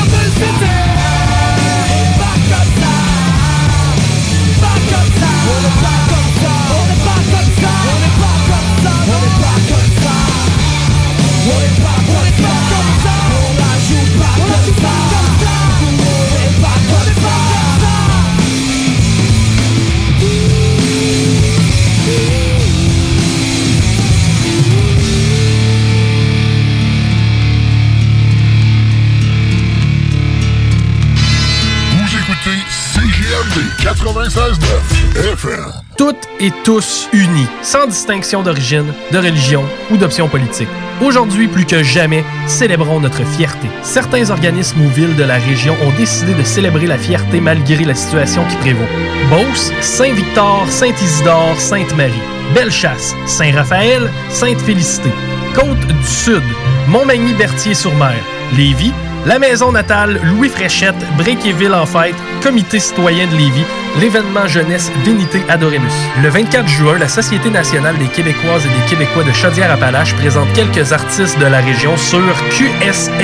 96.9 33.82 35.34
FM. 35.34 35.66
toutes 35.98 36.28
et 36.40 36.52
tous 36.64 37.10
unis, 37.14 37.48
sans 37.64 37.88
distinction 37.88 38.44
d'origine, 38.44 38.94
de 39.12 39.18
religion 39.18 39.66
ou 39.90 39.98
d'option 39.98 40.30
politique. 40.30 40.68
Aujourd'hui, 41.02 41.48
plus 41.48 41.66
que 41.66 41.82
jamais, 41.82 42.24
célébrons 42.46 43.00
notre 43.00 43.26
fierté. 43.26 43.68
Certains 43.82 44.30
organismes 44.30 44.82
ou 44.82 44.90
villes 44.90 45.16
de 45.16 45.24
la 45.24 45.40
région 45.40 45.76
ont 45.84 45.98
décidé 45.98 46.36
de 46.36 46.44
célébrer 46.44 46.86
la 46.86 47.00
fierté 47.00 47.42
malgré 47.42 47.84
la 47.84 47.96
situation 47.96 48.46
qui 48.46 48.56
prévaut. 48.58 48.86
Beauce, 49.32 49.72
Saint-Victor, 49.82 50.68
Saint-Isidore, 50.70 51.60
Sainte-Marie. 51.60 52.22
Bellechasse, 52.54 53.16
Saint-Raphaël, 53.26 54.12
Sainte-Félicité. 54.30 55.10
Côte 55.56 55.88
du 55.88 56.08
Sud, 56.08 56.44
Montmagny-Berthier-sur-Mer. 56.88 58.22
Lévis, 58.56 58.94
la 59.26 59.40
maison 59.40 59.72
natale 59.72 60.20
Louis 60.24 60.50
Fréchette, 60.50 60.96
Bréquéville 61.18 61.74
en 61.74 61.86
fête, 61.86 62.16
Comité 62.42 62.80
citoyen 62.80 63.28
de 63.28 63.36
Lévis, 63.36 63.66
l'événement 64.00 64.48
jeunesse 64.48 64.92
Vénité 65.06 65.44
Adoremus. 65.48 65.92
Le 66.24 66.30
24 66.30 66.68
juin, 66.68 66.98
la 66.98 67.08
Société 67.08 67.50
nationale 67.50 67.98
des 67.98 68.08
Québécoises 68.08 68.66
et 68.66 68.70
des 68.70 68.90
Québécois 68.90 69.24
de 69.24 69.32
Chaudière-Appalaches 69.32 70.16
présente 70.16 70.52
quelques 70.54 70.92
artistes 70.92 71.38
de 71.40 71.46
la 71.46 71.60
région 71.60 71.96
sur 71.98 72.20
qsnqca.com. 72.50 73.22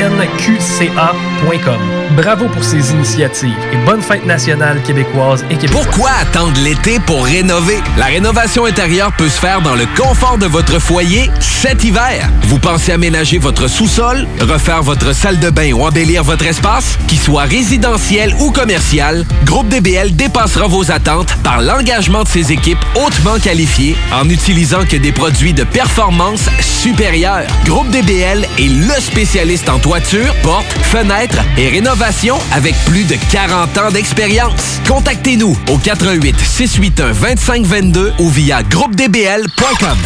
Bravo 2.16 2.48
pour 2.48 2.64
ces 2.64 2.92
initiatives 2.92 3.58
et 3.74 3.78
bonne 3.86 4.02
fête 4.02 4.26
nationale 4.26 4.82
québécoise 4.84 5.44
et 5.50 5.56
québécoise. 5.56 5.86
Pourquoi 5.86 6.12
attendre 6.22 6.60
l'été 6.64 7.00
pour 7.00 7.26
rénover? 7.26 7.82
La 7.98 8.06
rénovation 8.06 8.66
intérieure 8.66 9.12
peut 9.18 9.30
se 9.30 9.40
faire 9.40 9.62
dans 9.62 9.76
le 9.76 9.86
confort 9.98 10.38
de 10.38 10.46
votre 10.46 10.80
foyer 10.80 11.30
cet 11.40 11.84
hiver. 11.84 12.30
Vous 12.44 12.60
pensez 12.60 12.92
aménager 12.92 13.40
votre 13.40 13.68
sous-sol, 13.68 14.28
refaire 14.40 14.84
votre 14.84 15.14
salle 15.14 15.40
de 15.40 15.50
bain 15.50 15.74
ou 15.74 15.84
embellir 15.88 16.24
votre 16.24 16.46
espace? 16.46 16.98
Qu'il 17.08 17.20
soit 17.20 17.44
résidentiel 17.44 18.36
ou 18.40 18.52
commercial, 18.52 19.26
Groupe 19.46 19.70
DBL 19.70 20.16
dépassera 20.16 20.68
vos 20.68 20.92
attentes 20.92 21.36
par 21.44 21.62
l'engagement 21.62 22.24
de 22.24 22.28
ses 22.28 22.52
équipes 22.52 22.84
hautement 22.96 23.40
qualifiées 23.40 23.96
en 24.14 24.30
utilisant 24.30 24.86
que 24.86 24.98
des 24.98 25.12
produits 25.12 25.54
de 25.54 25.64
performance 25.64 26.42
supérieure. 26.60 27.48
Groupe 27.66 27.90
DBL 27.90 28.48
est 28.58 28.68
le 28.68 29.02
spécialiste 29.02 29.70
en 29.70 29.80
toiture, 29.80 30.34
portes, 30.44 30.74
fenêtres 30.84 31.42
et 31.58 31.70
rénovation 31.70 32.38
avec 32.52 32.76
plus 32.86 33.06
de 33.06 33.16
40 33.32 33.78
ans 33.78 33.92
d'expérience. 33.92 34.80
Contactez-nous 34.88 35.58
au 35.70 35.78
88 35.78 36.36
681 36.40 37.14
2522 37.14 38.14
ou 38.20 38.30
via 38.30 38.64
groupedbl.com. 38.64 39.98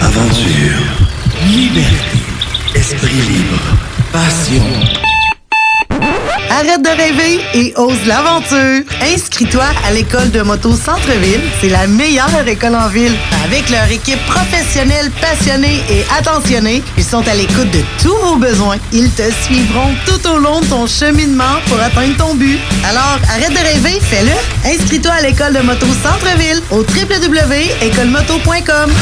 Aventure, 0.00 0.78
liberté, 1.46 2.18
esprit 2.74 3.14
libre, 3.14 3.60
passion. 4.14 4.62
Arrête 6.48 6.80
de 6.82 6.88
rêver 6.88 7.40
et 7.52 7.74
ose 7.76 8.06
l'aventure. 8.06 8.84
Inscris-toi 9.12 9.64
à 9.84 9.90
l'école 9.90 10.30
de 10.30 10.40
moto 10.42 10.70
Centre-ville. 10.70 11.40
C'est 11.60 11.68
la 11.68 11.88
meilleure 11.88 12.46
école 12.46 12.76
en 12.76 12.86
ville. 12.88 13.16
Avec 13.44 13.68
leur 13.70 13.90
équipe 13.90 14.24
professionnelle, 14.26 15.10
passionnée 15.20 15.82
et 15.90 16.04
attentionnée, 16.16 16.84
ils 16.96 17.02
sont 17.02 17.26
à 17.26 17.34
l'écoute 17.34 17.72
de 17.72 17.80
tous 18.00 18.14
vos 18.24 18.36
besoins. 18.36 18.76
Ils 18.92 19.10
te 19.10 19.28
suivront 19.42 19.92
tout 20.06 20.24
au 20.28 20.38
long 20.38 20.60
de 20.60 20.66
ton 20.66 20.86
cheminement 20.86 21.58
pour 21.66 21.80
atteindre 21.80 22.16
ton 22.16 22.36
but. 22.36 22.60
Alors, 22.88 23.18
arrête 23.28 23.50
de 23.50 23.58
rêver, 23.58 23.98
fais-le. 24.00 24.30
Inscris-toi 24.70 25.10
à 25.10 25.22
l'école 25.22 25.54
de 25.54 25.60
moto 25.60 25.86
Centre-ville 26.04 26.62
au 26.70 26.82
www.écolemoto.com. 26.82 28.92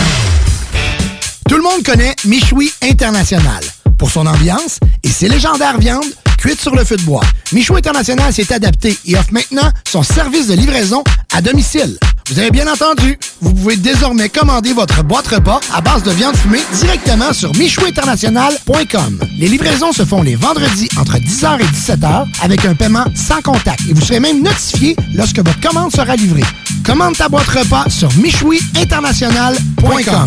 Tout 1.50 1.56
le 1.56 1.62
monde 1.62 1.82
connaît 1.84 2.16
Michoui 2.24 2.72
International 2.82 3.62
pour 4.02 4.10
son 4.10 4.26
ambiance 4.26 4.80
et 5.04 5.08
ses 5.08 5.28
légendaires 5.28 5.78
viandes 5.78 6.02
cuites 6.36 6.60
sur 6.60 6.74
le 6.74 6.84
feu 6.84 6.96
de 6.96 7.02
bois. 7.02 7.22
Michoui 7.52 7.78
International 7.78 8.32
s'est 8.32 8.52
adapté 8.52 8.98
et 9.06 9.14
offre 9.14 9.32
maintenant 9.32 9.70
son 9.88 10.02
service 10.02 10.48
de 10.48 10.54
livraison 10.54 11.04
à 11.32 11.40
domicile. 11.40 11.96
Vous 12.28 12.40
avez 12.40 12.50
bien 12.50 12.66
entendu, 12.66 13.16
vous 13.40 13.54
pouvez 13.54 13.76
désormais 13.76 14.28
commander 14.28 14.72
votre 14.72 15.04
boîte 15.04 15.28
repas 15.28 15.60
à 15.72 15.80
base 15.80 16.02
de 16.02 16.10
viande 16.10 16.34
fumée 16.34 16.64
directement 16.80 17.32
sur 17.32 17.54
michouinternational.com. 17.54 19.20
Les 19.38 19.46
livraisons 19.46 19.92
se 19.92 20.04
font 20.04 20.24
les 20.24 20.34
vendredis 20.34 20.88
entre 20.98 21.18
10h 21.18 21.60
et 21.60 21.66
17h 21.66 22.26
avec 22.42 22.64
un 22.64 22.74
paiement 22.74 23.04
sans 23.14 23.40
contact 23.40 23.82
et 23.88 23.92
vous 23.92 24.00
serez 24.00 24.18
même 24.18 24.42
notifié 24.42 24.96
lorsque 25.14 25.38
votre 25.38 25.60
commande 25.60 25.92
sera 25.92 26.16
livrée. 26.16 26.42
Commande 26.84 27.16
ta 27.16 27.28
boîte 27.28 27.46
repas 27.46 27.88
sur 27.88 28.12
michouiinternational.com. 28.16 30.26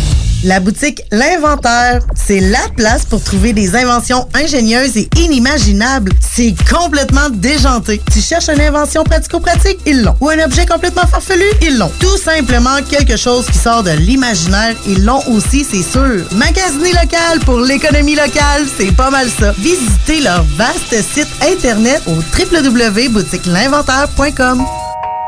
La 0.43 0.59
boutique 0.59 1.03
L'Inventaire, 1.11 2.01
c'est 2.15 2.39
la 2.39 2.67
place 2.75 3.05
pour 3.05 3.23
trouver 3.23 3.53
des 3.53 3.75
inventions 3.75 4.27
ingénieuses 4.33 4.97
et 4.97 5.07
inimaginables. 5.17 6.11
C'est 6.19 6.55
complètement 6.67 7.29
déjanté. 7.29 8.01
Tu 8.11 8.21
cherches 8.21 8.49
une 8.49 8.59
invention 8.61 9.03
pratico-pratique? 9.03 9.77
Ils 9.85 10.01
l'ont. 10.01 10.15
Ou 10.19 10.29
un 10.29 10.39
objet 10.39 10.65
complètement 10.65 11.05
farfelu? 11.05 11.45
Ils 11.61 11.77
l'ont. 11.77 11.91
Tout 11.99 12.17
simplement 12.17 12.81
quelque 12.89 13.17
chose 13.17 13.45
qui 13.51 13.59
sort 13.59 13.83
de 13.83 13.91
l'imaginaire? 13.91 14.73
Ils 14.87 15.05
l'ont 15.05 15.21
aussi, 15.27 15.63
c'est 15.63 15.83
sûr. 15.83 16.25
Magasiner 16.31 16.93
local 16.93 17.39
pour 17.45 17.59
l'économie 17.59 18.15
locale, 18.15 18.65
c'est 18.77 18.95
pas 18.95 19.11
mal 19.11 19.29
ça. 19.29 19.53
Visitez 19.59 20.21
leur 20.21 20.43
vaste 20.57 20.95
site 21.13 21.27
internet 21.47 22.01
au 22.07 22.15
www.boutiquelinventaire.com. 22.15 24.65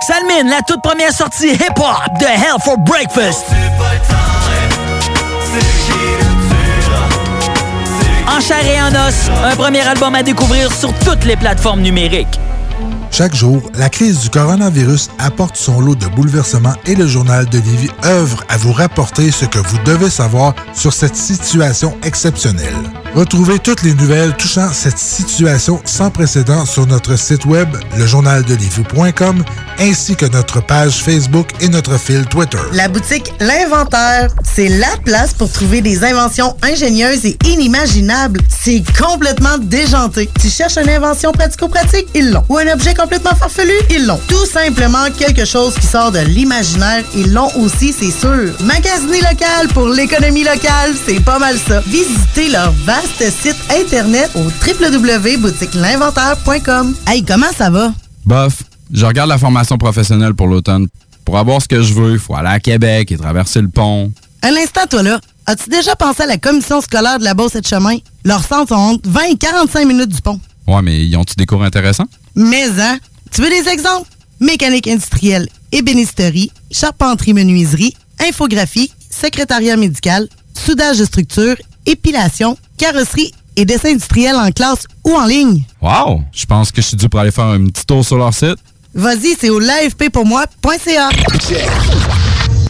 Salmine, 0.07 0.49
la 0.49 0.61
toute 0.68 0.81
première 0.81 1.14
sortie 1.14 1.52
hip-hop 1.52 2.02
de 2.19 2.26
Hell 2.26 2.57
for 2.64 2.80
Breakfast. 2.80 3.44
En 8.27 8.39
chair 8.39 8.65
et 8.65 8.81
en 8.81 9.07
os, 9.07 9.30
un 9.43 9.55
premier 9.55 9.81
album 9.81 10.15
à 10.15 10.23
découvrir 10.23 10.71
sur 10.71 10.93
toutes 10.99 11.23
les 11.25 11.35
plateformes 11.35 11.81
numériques. 11.81 12.39
Chaque 13.11 13.35
jour, 13.35 13.61
la 13.75 13.89
crise 13.89 14.21
du 14.21 14.30
coronavirus 14.31 15.11
apporte 15.19 15.55
son 15.55 15.80
lot 15.80 15.93
de 15.93 16.07
bouleversements 16.07 16.73
et 16.88 16.95
le 16.95 17.05
journal 17.05 17.45
de 17.45 17.59
Lévis 17.59 17.91
œuvre 18.05 18.43
à 18.49 18.57
vous 18.57 18.73
rapporter 18.73 19.30
ce 19.30 19.45
que 19.45 19.59
vous 19.59 19.77
devez 19.85 20.09
savoir 20.09 20.55
sur 20.73 20.93
cette 20.93 21.15
situation 21.15 21.95
exceptionnelle. 22.03 22.73
Retrouvez 23.15 23.60
toutes 23.60 23.84
les 23.84 23.94
nouvelles 23.94 24.35
touchant 24.38 24.73
cette 24.73 24.98
situation 24.98 25.80
sans 25.85 26.10
précédent 26.10 26.65
sur 26.65 26.88
notre 26.88 27.15
site 27.15 27.45
web, 27.45 27.69
lejournaldelivie.com, 27.95 29.44
ainsi 29.80 30.15
que 30.15 30.26
notre 30.26 30.65
page 30.65 31.03
Facebook 31.03 31.49
et 31.60 31.69
notre 31.69 31.99
fil 31.99 32.26
Twitter. 32.26 32.57
La 32.72 32.88
boutique 32.88 33.31
L'Inventaire, 33.40 34.30
c'est 34.44 34.68
la 34.68 34.98
place 35.06 35.35
pour 35.35 35.52
trouver 35.52 35.81
des 35.81 36.03
inventions 36.03 36.57
ingénieuses 36.64 37.26
et 37.26 37.38
inimaginables. 37.45 38.40
C'est 38.49 38.84
complètement 38.99 39.60
déjanté. 39.60 40.27
Tu 40.41 40.49
cherches 40.49 40.77
une 40.77 40.90
invention 40.90 41.31
pratico-pratique? 41.34 42.07
Ils 42.15 42.31
l'ont. 42.31 42.44
Ou 42.49 42.57
un 42.57 42.73
objet 42.73 42.95
complètement 42.95 43.35
farfelu? 43.35 43.73
Ils 43.91 44.07
l'ont. 44.07 44.19
Tout 44.27 44.45
simplement 44.48 45.06
quelque 45.15 45.45
chose 45.45 45.76
qui 45.76 45.85
sort 45.85 46.11
de 46.11 46.19
l'imaginaire? 46.19 47.03
Ils 47.15 47.31
l'ont 47.31 47.52
aussi, 47.57 47.94
c'est 47.94 48.11
sûr. 48.11 48.53
Magasiner 48.61 49.22
local 49.22 49.68
pour 49.72 49.88
l'économie 49.88 50.44
locale, 50.44 50.94
c'est 51.06 51.23
pas 51.23 51.38
mal 51.38 51.57
ça. 51.68 51.81
Visitez 51.85 52.49
leur 52.49 52.72
vaste 52.85 53.02
site 53.07 53.55
internet 53.69 54.31
au 54.35 54.43
www.boutiquelinventaire.com. 54.43 56.95
Hey, 57.07 57.23
comment 57.23 57.51
ça 57.55 57.69
va? 57.69 57.93
Bof, 58.25 58.63
je 58.91 59.05
regarde 59.05 59.30
la 59.30 59.38
formation 59.38 59.77
professionnelle 59.77 60.34
pour 60.34 60.47
l'automne. 60.47 60.88
Pour 61.25 61.38
avoir 61.38 61.61
ce 61.61 61.67
que 61.67 61.81
je 61.81 61.93
veux, 61.93 62.13
il 62.13 62.19
faut 62.19 62.35
aller 62.35 62.49
à 62.49 62.59
Québec 62.59 63.11
et 63.11 63.17
traverser 63.17 63.61
le 63.61 63.69
pont. 63.69 64.11
Un 64.41 64.55
instant, 64.55 64.81
toi 64.89 65.03
là. 65.03 65.19
As-tu 65.45 65.69
déjà 65.69 65.95
pensé 65.95 66.23
à 66.23 66.25
la 66.25 66.38
commission 66.38 66.81
scolaire 66.81 67.19
de 67.19 67.23
la 67.25 67.34
Beauce 67.34 67.55
et 67.55 67.61
de 67.61 67.67
Chemin? 67.67 67.97
Leurs 68.23 68.45
centres 68.45 68.69
sont 68.69 68.75
entre 68.75 69.09
20 69.09 69.21
et 69.31 69.35
45 69.35 69.85
minutes 69.85 70.09
du 70.09 70.21
pont. 70.21 70.39
Ouais, 70.67 70.81
mais 70.81 71.05
ils 71.05 71.15
ont-tu 71.17 71.35
des 71.35 71.45
cours 71.45 71.63
intéressants? 71.63 72.07
Mais, 72.35 72.67
hein? 72.80 72.97
Tu 73.31 73.41
veux 73.41 73.49
des 73.49 73.67
exemples? 73.69 74.07
Mécanique 74.39 74.88
industrielle, 74.88 75.47
ébénisterie, 75.71 76.51
charpenterie-menuiserie, 76.71 77.95
infographie, 78.25 78.91
secrétariat 79.09 79.75
médical, 79.77 80.27
soudage 80.53 80.99
de 80.99 81.05
structure, 81.05 81.55
épilation, 81.85 82.57
carrosserie 82.78 83.32
et 83.56 83.66
dessin 83.66 83.90
industriel 83.90 84.36
en 84.36 84.52
classe 84.52 84.86
ou 85.04 85.14
en 85.14 85.26
ligne. 85.26 85.64
Wow! 85.82 86.22
Je 86.32 86.45
pense 86.45 86.72
que 86.72 86.82
je 86.82 86.88
suis 86.88 86.98
dû 86.98 87.10
pour 87.10 87.20
aller 87.20 87.32
faire 87.32 87.45
un 87.45 87.68
petit 87.68 87.86
tour 87.86 88.04
sur 88.04 88.18
leur 88.18 88.34
site. 88.34 88.58
Vas-y, 88.95 89.36
c'est 89.40 89.50
au 89.50 89.60
l'afppourmoi.ca. 89.60 91.10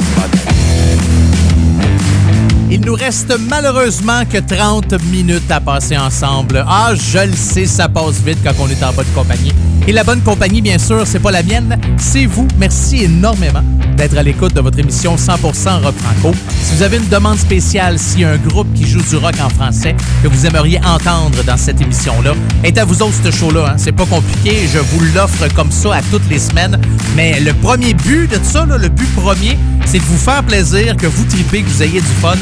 Il 2.68 2.80
nous 2.80 2.94
reste 2.94 3.32
malheureusement 3.48 4.24
que 4.24 4.38
30 4.38 5.00
minutes 5.04 5.50
à 5.50 5.60
passer 5.60 5.96
ensemble. 5.96 6.64
Ah, 6.66 6.92
je 6.94 7.18
le 7.18 7.36
sais, 7.36 7.66
ça 7.66 7.88
passe 7.88 8.20
vite 8.20 8.38
quand 8.42 8.54
on 8.58 8.68
est 8.68 8.82
en 8.82 8.92
bonne 8.92 9.06
compagnie. 9.14 9.52
Et 9.88 9.92
la 9.92 10.02
bonne 10.02 10.20
compagnie, 10.20 10.62
bien 10.62 10.78
sûr, 10.78 11.06
c'est 11.06 11.20
pas 11.20 11.30
la 11.30 11.44
mienne, 11.44 11.78
c'est 11.96 12.26
vous. 12.26 12.48
Merci 12.58 13.04
énormément 13.04 13.62
d'être 13.96 14.18
à 14.18 14.22
l'écoute 14.24 14.52
de 14.52 14.60
votre 14.60 14.78
émission 14.80 15.14
100% 15.14 15.82
rock 15.82 15.94
franco. 15.96 16.36
Si 16.60 16.74
vous 16.74 16.82
avez 16.82 16.96
une 16.96 17.08
demande 17.08 17.38
spéciale, 17.38 17.96
s'il 17.96 18.22
y 18.22 18.24
a 18.24 18.30
un 18.32 18.36
groupe 18.36 18.66
qui 18.74 18.84
joue 18.84 19.00
du 19.00 19.16
rock 19.16 19.34
en 19.40 19.48
français 19.48 19.94
que 20.24 20.28
vous 20.28 20.44
aimeriez 20.44 20.80
entendre 20.84 21.42
dans 21.44 21.56
cette 21.56 21.80
émission-là, 21.80 22.34
est 22.64 22.76
à 22.78 22.84
vous 22.84 23.00
autres 23.00 23.14
ce 23.22 23.30
show-là. 23.30 23.70
Hein. 23.70 23.74
C'est 23.76 23.92
pas 23.92 24.06
compliqué, 24.06 24.68
je 24.72 24.80
vous 24.80 25.00
l'offre 25.14 25.46
comme 25.54 25.70
ça 25.70 25.94
à 25.94 26.02
toutes 26.10 26.28
les 26.28 26.40
semaines. 26.40 26.80
Mais 27.14 27.38
le 27.38 27.54
premier 27.54 27.94
but 27.94 28.28
de 28.28 28.38
ça, 28.42 28.66
là, 28.66 28.76
le 28.78 28.88
but 28.88 29.08
premier, 29.14 29.56
c'est 29.86 29.98
de 29.98 30.04
vous 30.04 30.18
faire 30.18 30.42
plaisir, 30.42 30.96
que 30.96 31.06
vous 31.06 31.24
tripez, 31.26 31.62
que 31.62 31.68
vous 31.68 31.82
ayez 31.84 32.00
du 32.00 32.14
fun. 32.20 32.34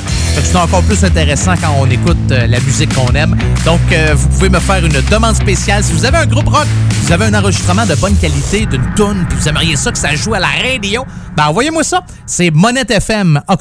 C'est 0.43 0.57
encore 0.57 0.83
plus 0.83 1.05
intéressant 1.05 1.55
quand 1.61 1.77
on 1.79 1.89
écoute 1.91 2.16
euh, 2.31 2.47
la 2.47 2.59
musique 2.61 2.93
qu'on 2.95 3.12
aime. 3.12 3.37
Donc, 3.65 3.81
euh, 3.93 4.15
vous 4.16 4.29
pouvez 4.29 4.49
me 4.49 4.59
faire 4.59 4.85
une 4.85 5.01
demande 5.11 5.37
spéciale. 5.37 5.85
Si 5.85 5.93
vous 5.93 6.05
avez 6.05 6.19
un 6.19 6.27
groupe 6.27 6.49
rock, 6.49 6.66
vous 7.05 7.12
avez 7.12 7.27
un 7.27 7.34
enregistrement 7.35 7.86
de 7.86 7.94
bonne 7.97 8.16
qualité, 8.16 8.66
d'une 8.66 8.85
tune, 8.94 9.27
puis 9.28 9.39
vous 9.39 9.48
aimeriez 9.48 9.77
ça 9.77 9.90
que 9.90 9.98
ça 9.98 10.15
joue 10.15 10.35
à 10.35 10.39
la 10.39 10.48
radio, 10.48 11.05
ben 11.36 11.47
envoyez-moi 11.47 11.82
ça. 11.82 12.05
C'est 12.27 12.51
monettefm 12.51 13.40
à 13.48 13.56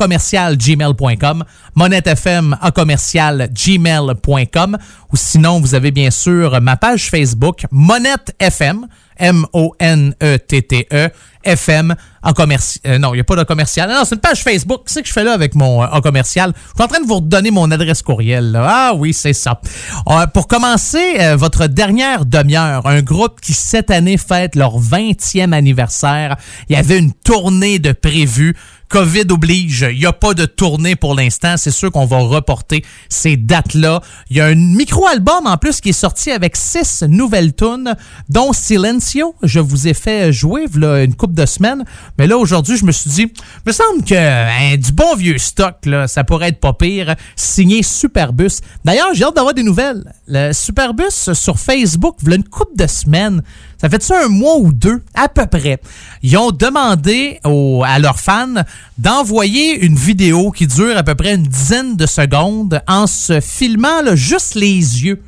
gmail.com. 3.47 4.77
Ou 5.11 5.15
sinon, 5.15 5.59
vous 5.59 5.75
avez 5.75 5.91
bien 5.91 6.11
sûr 6.11 6.61
ma 6.61 6.77
page 6.77 7.09
Facebook, 7.09 7.65
Monette 7.71 8.35
FM. 8.39 8.87
M-O-N-E-T-T-E, 9.18 11.10
FM, 11.44 11.95
en 12.23 12.31
commercial. 12.34 12.99
non, 12.99 13.14
il 13.14 13.18
n'y 13.18 13.22
a 13.22 13.23
pas 13.23 13.35
de 13.35 13.44
commercial. 13.44 13.90
Non, 13.90 14.03
c'est 14.06 14.15
une 14.15 14.22
page 14.22 14.44
Facebook. 14.44 14.84
Qu'est-ce 14.88 15.02
que 15.02 15.07
je 15.07 15.14
fais 15.14 15.23
là 15.23 15.34
avec 15.34 15.56
mon 15.56 15.84
euh, 15.84 15.88
en 15.91 15.99
commercial? 16.02 16.53
Je 16.56 16.73
suis 16.76 16.84
en 16.84 16.88
train 16.88 17.02
de 17.02 17.06
vous 17.07 17.15
redonner 17.15 17.52
mon 17.52 17.69
adresse 17.72 18.02
courriel. 18.02 18.52
là. 18.52 18.65
Ah 18.68 18.94
oui, 18.95 19.14
c'est 19.14 19.34
ça. 19.34 19.60
Euh, 20.07 20.26
pour 20.27 20.48
commencer, 20.48 21.15
euh, 21.19 21.35
votre 21.35 21.68
dernière 21.68 22.26
demi-heure, 22.26 22.85
un 22.88 23.02
groupe 23.02 23.41
qui 23.41 23.53
cette 23.53 23.91
année 23.91 24.18
fête 24.18 24.56
leur 24.56 24.80
20e 24.80 25.52
anniversaire. 25.52 26.38
Il 26.69 26.76
y 26.76 26.80
avait 26.80 26.99
une 26.99 27.14
tournée 27.14 27.80
de 27.80 27.91
prévue. 27.91 28.56
COVID 28.93 29.25
oblige, 29.31 29.87
il 29.91 29.97
n'y 29.97 30.05
a 30.05 30.13
pas 30.13 30.35
de 30.35 30.45
tournée 30.45 30.95
pour 30.95 31.15
l'instant. 31.15 31.55
C'est 31.57 31.71
sûr 31.71 31.91
qu'on 31.91 32.05
va 32.05 32.19
reporter 32.19 32.85
ces 33.09 33.37
dates-là. 33.37 34.01
Il 34.29 34.37
y 34.37 34.39
a 34.39 34.45
un 34.45 34.53
micro-album 34.53 35.47
en 35.47 35.57
plus 35.57 35.81
qui 35.81 35.89
est 35.89 35.93
sorti 35.93 36.29
avec 36.29 36.55
six 36.55 37.01
nouvelles 37.01 37.55
tunes, 37.55 37.95
dont 38.29 38.53
Silencio. 38.53 39.33
Je 39.41 39.59
vous 39.59 39.87
ai 39.87 39.95
fait 39.95 40.31
jouer 40.31 40.67
une 40.75 41.15
couple 41.15 41.33
de 41.33 41.47
semaines. 41.47 41.85
Mais 42.19 42.27
là, 42.27 42.37
aujourd'hui, 42.37 42.77
je 42.77 42.85
me 42.85 42.91
suis 42.91 43.09
dit, 43.09 43.33
me 43.65 43.71
semble 43.71 44.03
que 44.03 44.13
hein, 44.13 44.77
du 44.77 44.91
bon 44.91 45.15
vieux 45.15 45.39
stock, 45.39 45.77
là, 45.85 46.07
ça 46.07 46.23
pourrait 46.23 46.49
être 46.49 46.59
pas 46.59 46.73
pire. 46.73 47.15
Signé 47.35 47.81
Superbus. 47.81 48.59
D'ailleurs, 48.85 49.11
j'ai 49.15 49.23
hâte 49.23 49.35
d'avoir 49.35 49.55
des 49.55 49.63
nouvelles. 49.63 50.03
Le 50.27 50.53
Superbus 50.53 51.33
sur 51.33 51.57
Facebook, 51.57 52.17
il 52.21 52.33
une 52.33 52.43
couple 52.43 52.75
de 52.75 52.85
semaines. 52.85 53.41
Ça 53.84 53.89
fait 53.89 54.01
ça 54.01 54.23
un 54.23 54.30
mois 54.30 54.60
ou 54.60 54.72
deux, 54.72 55.03
à 55.14 55.27
peu 55.27 55.45
près. 55.45 55.77
Ils 56.22 56.38
ont 56.38 56.51
demandé 56.51 57.41
à 57.43 57.99
leurs 57.99 58.18
fans 58.18 58.64
d'envoyer 58.97 59.84
une 59.84 59.97
vidéo 59.97 60.51
qui 60.51 60.68
dure 60.68 60.95
à 60.95 61.03
peu 61.03 61.15
près 61.15 61.35
une 61.35 61.43
dizaine 61.43 61.97
de 61.97 62.05
secondes 62.05 62.81
en 62.88 63.07
se 63.07 63.41
filmant 63.41 64.15
juste 64.15 64.55
les 64.55 65.03
yeux. 65.03 65.22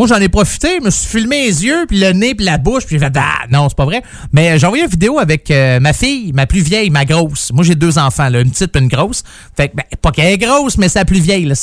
Moi, 0.00 0.06
j'en 0.06 0.16
ai 0.16 0.30
profité, 0.30 0.78
je 0.78 0.84
me 0.86 0.88
suis 0.88 1.10
filmé 1.10 1.44
les 1.44 1.62
yeux, 1.62 1.84
puis 1.86 2.00
le 2.00 2.12
nez, 2.12 2.34
puis 2.34 2.46
la 2.46 2.56
bouche, 2.56 2.86
puis 2.86 2.98
j'ai 2.98 3.04
fait 3.04 3.12
ah 3.18 3.44
non, 3.50 3.68
c'est 3.68 3.76
pas 3.76 3.84
vrai. 3.84 4.02
Mais 4.32 4.52
euh, 4.52 4.58
j'ai 4.58 4.64
envoyé 4.64 4.84
une 4.84 4.88
vidéo 4.88 5.18
avec 5.18 5.50
euh, 5.50 5.78
ma 5.78 5.92
fille, 5.92 6.32
ma 6.32 6.46
plus 6.46 6.62
vieille, 6.62 6.88
ma 6.88 7.04
grosse. 7.04 7.52
Moi, 7.52 7.64
j'ai 7.64 7.74
deux 7.74 7.98
enfants, 7.98 8.32
une 8.32 8.50
petite 8.50 8.72
puis 8.72 8.80
une 8.80 8.88
grosse. 8.88 9.22
Fait 9.54 9.68
que 9.68 9.76
ben, 9.76 9.82
pas 10.00 10.10
qu'elle 10.10 10.28
est 10.28 10.38
grosse, 10.38 10.78
mais 10.78 10.88
c'est 10.88 11.00
la 11.00 11.04
plus 11.04 11.20
vieille. 11.20 11.44
Là. 11.44 11.54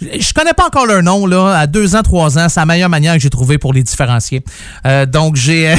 Je 0.00 0.32
connais 0.32 0.54
pas 0.54 0.66
encore 0.66 0.86
leur 0.86 1.04
nom 1.04 1.24
là. 1.24 1.56
À 1.56 1.68
deux 1.68 1.94
ans, 1.94 2.02
trois 2.02 2.36
ans, 2.36 2.48
c'est 2.48 2.58
la 2.58 2.66
meilleure 2.66 2.90
manière 2.90 3.14
que 3.14 3.20
j'ai 3.20 3.30
trouvé 3.30 3.58
pour 3.58 3.72
les 3.72 3.84
différencier. 3.84 4.42
Euh, 4.88 5.06
donc 5.06 5.36
j'ai 5.36 5.72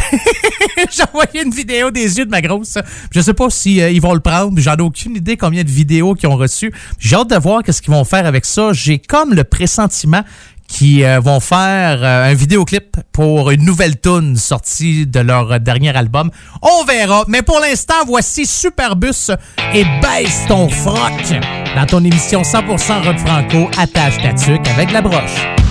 j'ai 0.95 1.03
envoyé 1.11 1.43
une 1.43 1.53
vidéo 1.53 1.91
des 1.91 2.17
yeux 2.17 2.25
de 2.25 2.31
ma 2.31 2.39
grosse. 2.39 2.77
Je 3.11 3.19
sais 3.19 3.33
pas 3.33 3.49
si 3.49 3.75
ils 3.75 4.01
vont 4.01 4.13
le 4.13 4.21
prendre. 4.21 4.57
J'en 4.57 4.77
ai 4.77 4.81
aucune 4.81 5.17
idée 5.17 5.35
combien 5.35 5.65
de 5.65 5.69
vidéos 5.69 6.15
qu'ils 6.15 6.29
ont 6.29 6.37
reçues. 6.37 6.71
J'ai 6.97 7.17
hâte 7.17 7.29
de 7.29 7.35
voir 7.35 7.61
qu'est-ce 7.61 7.81
qu'ils 7.81 7.93
vont 7.93 8.05
faire 8.05 8.25
avec 8.25 8.45
ça. 8.45 8.71
J'ai 8.71 8.99
comme 8.99 9.33
le 9.33 9.43
pressentiment 9.43 10.23
qui 10.67 11.03
euh, 11.03 11.19
vont 11.19 11.39
faire 11.39 11.99
euh, 12.03 12.31
un 12.31 12.33
vidéoclip 12.33 12.97
pour 13.11 13.51
une 13.51 13.63
nouvelle 13.63 13.99
tune 13.99 14.35
sortie 14.35 15.07
de 15.07 15.19
leur 15.19 15.59
dernier 15.59 15.95
album. 15.95 16.31
On 16.61 16.83
verra. 16.85 17.23
Mais 17.27 17.41
pour 17.41 17.59
l'instant, 17.59 18.05
voici 18.05 18.45
Superbus 18.45 19.31
et 19.73 19.85
baisse 20.01 20.45
ton 20.47 20.69
froc 20.69 21.33
dans 21.75 21.85
ton 21.85 22.03
émission 22.03 22.41
100% 22.41 23.05
rock 23.05 23.17
franco. 23.19 23.69
Attache 23.77 24.21
ta 24.21 24.33
tuque 24.33 24.67
avec 24.67 24.91
la 24.91 25.01
broche. 25.01 25.64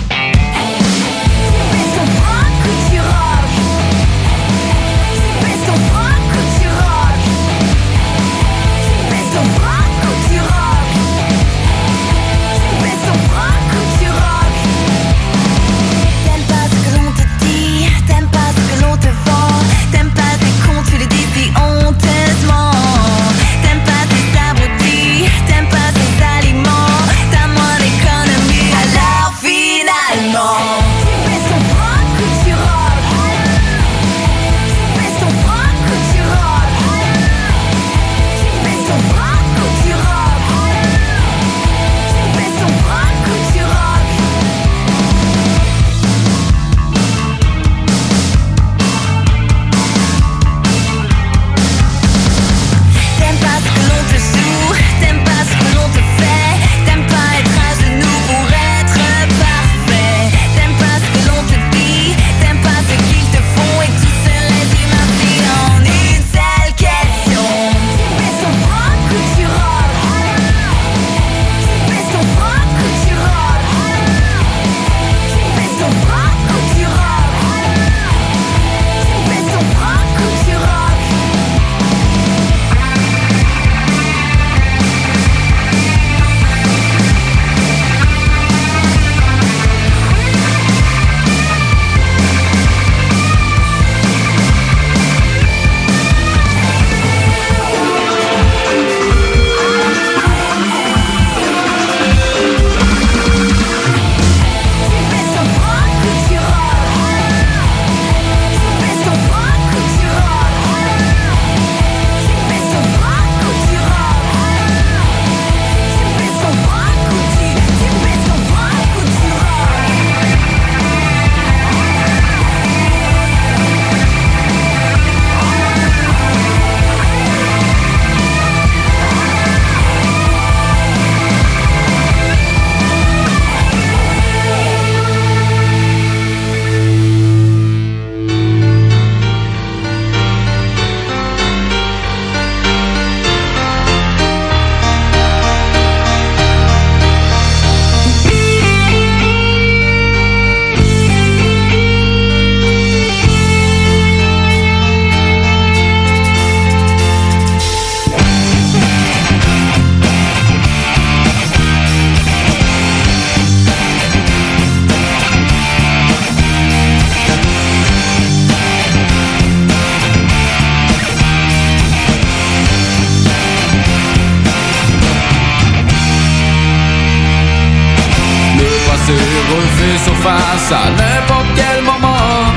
Passe 180.11 180.71
à 180.71 180.89
n'importe 180.91 181.47
quel 181.55 181.83
moment. 181.83 182.53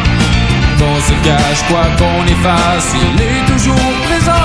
Qu'on 0.79 1.01
se 1.01 1.15
cache, 1.25 1.63
quoi 1.69 1.85
qu'on 1.99 2.25
efface, 2.25 2.95
il 2.95 3.21
est 3.21 3.45
toujours 3.47 3.93
présent. 4.07 4.38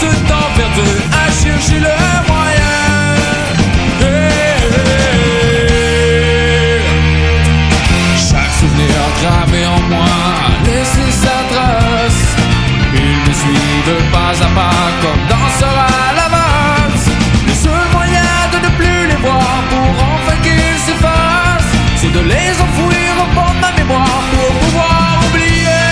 Ce 0.00 0.10
temps 0.28 0.50
perdu 0.56 0.90
à 1.12 1.24
chercher 1.42 1.78
le 1.80 1.96
moyen. 2.30 2.78
Chaque 8.28 8.54
souvenir 8.60 9.00
gravé 9.20 9.66
en 9.66 9.80
moi 9.92 10.14
laissé 10.66 11.04
sa 11.24 11.36
trace. 11.52 12.24
Il 12.94 13.16
me 13.26 13.32
suit 13.42 13.78
de 13.88 13.96
pas 14.12 14.34
à 14.46 14.48
pas 14.58 14.86
comme 15.02 15.22
danseur 15.32 15.76
à 15.78 16.12
la 16.18 16.26
valse. 16.34 17.08
Le 17.46 17.54
seul 17.64 17.84
moyen 17.92 18.30
de 18.52 18.58
ne 18.66 18.70
plus 18.78 19.02
les 19.10 19.16
voir 19.26 19.54
pour 19.70 19.90
enfin 20.14 20.36
qu'ils 20.42 20.78
s'effacent, 20.86 21.72
c'est 21.96 22.12
de 22.12 22.20
les 22.20 22.52
enfouir 22.64 23.10
au 23.24 23.28
fond 23.34 23.52
de 23.54 23.60
ma 23.60 23.72
mémoire 23.72 24.22
pour 24.32 24.52
pouvoir 24.60 25.20
oublier. 25.28 25.86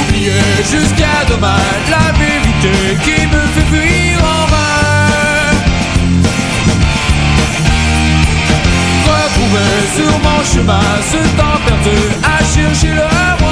Oublier 0.00 0.42
jusqu'à 0.72 1.05
la 1.30 2.12
vérité 2.18 2.96
qui 3.02 3.26
me 3.26 3.40
fait 3.54 3.66
fuir 3.70 4.18
en 4.22 4.46
vain. 4.46 5.52
Retrouver 9.04 9.72
sur 9.94 10.18
mon 10.20 10.44
chemin 10.44 10.80
ce 11.10 11.18
temps 11.36 11.60
perdu 11.66 11.98
à 12.22 12.44
chercher 12.44 12.94
le 12.94 13.45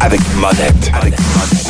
Avec 0.00 0.20
monette. 0.36 0.90
Avec 0.94 1.14
monette. 1.18 1.69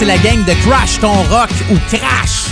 C'est 0.00 0.06
la 0.06 0.16
gang 0.16 0.42
de 0.46 0.52
Crash 0.66 0.98
Ton 0.98 1.12
Rock 1.12 1.50
ou 1.70 1.76
Crash 1.94 2.46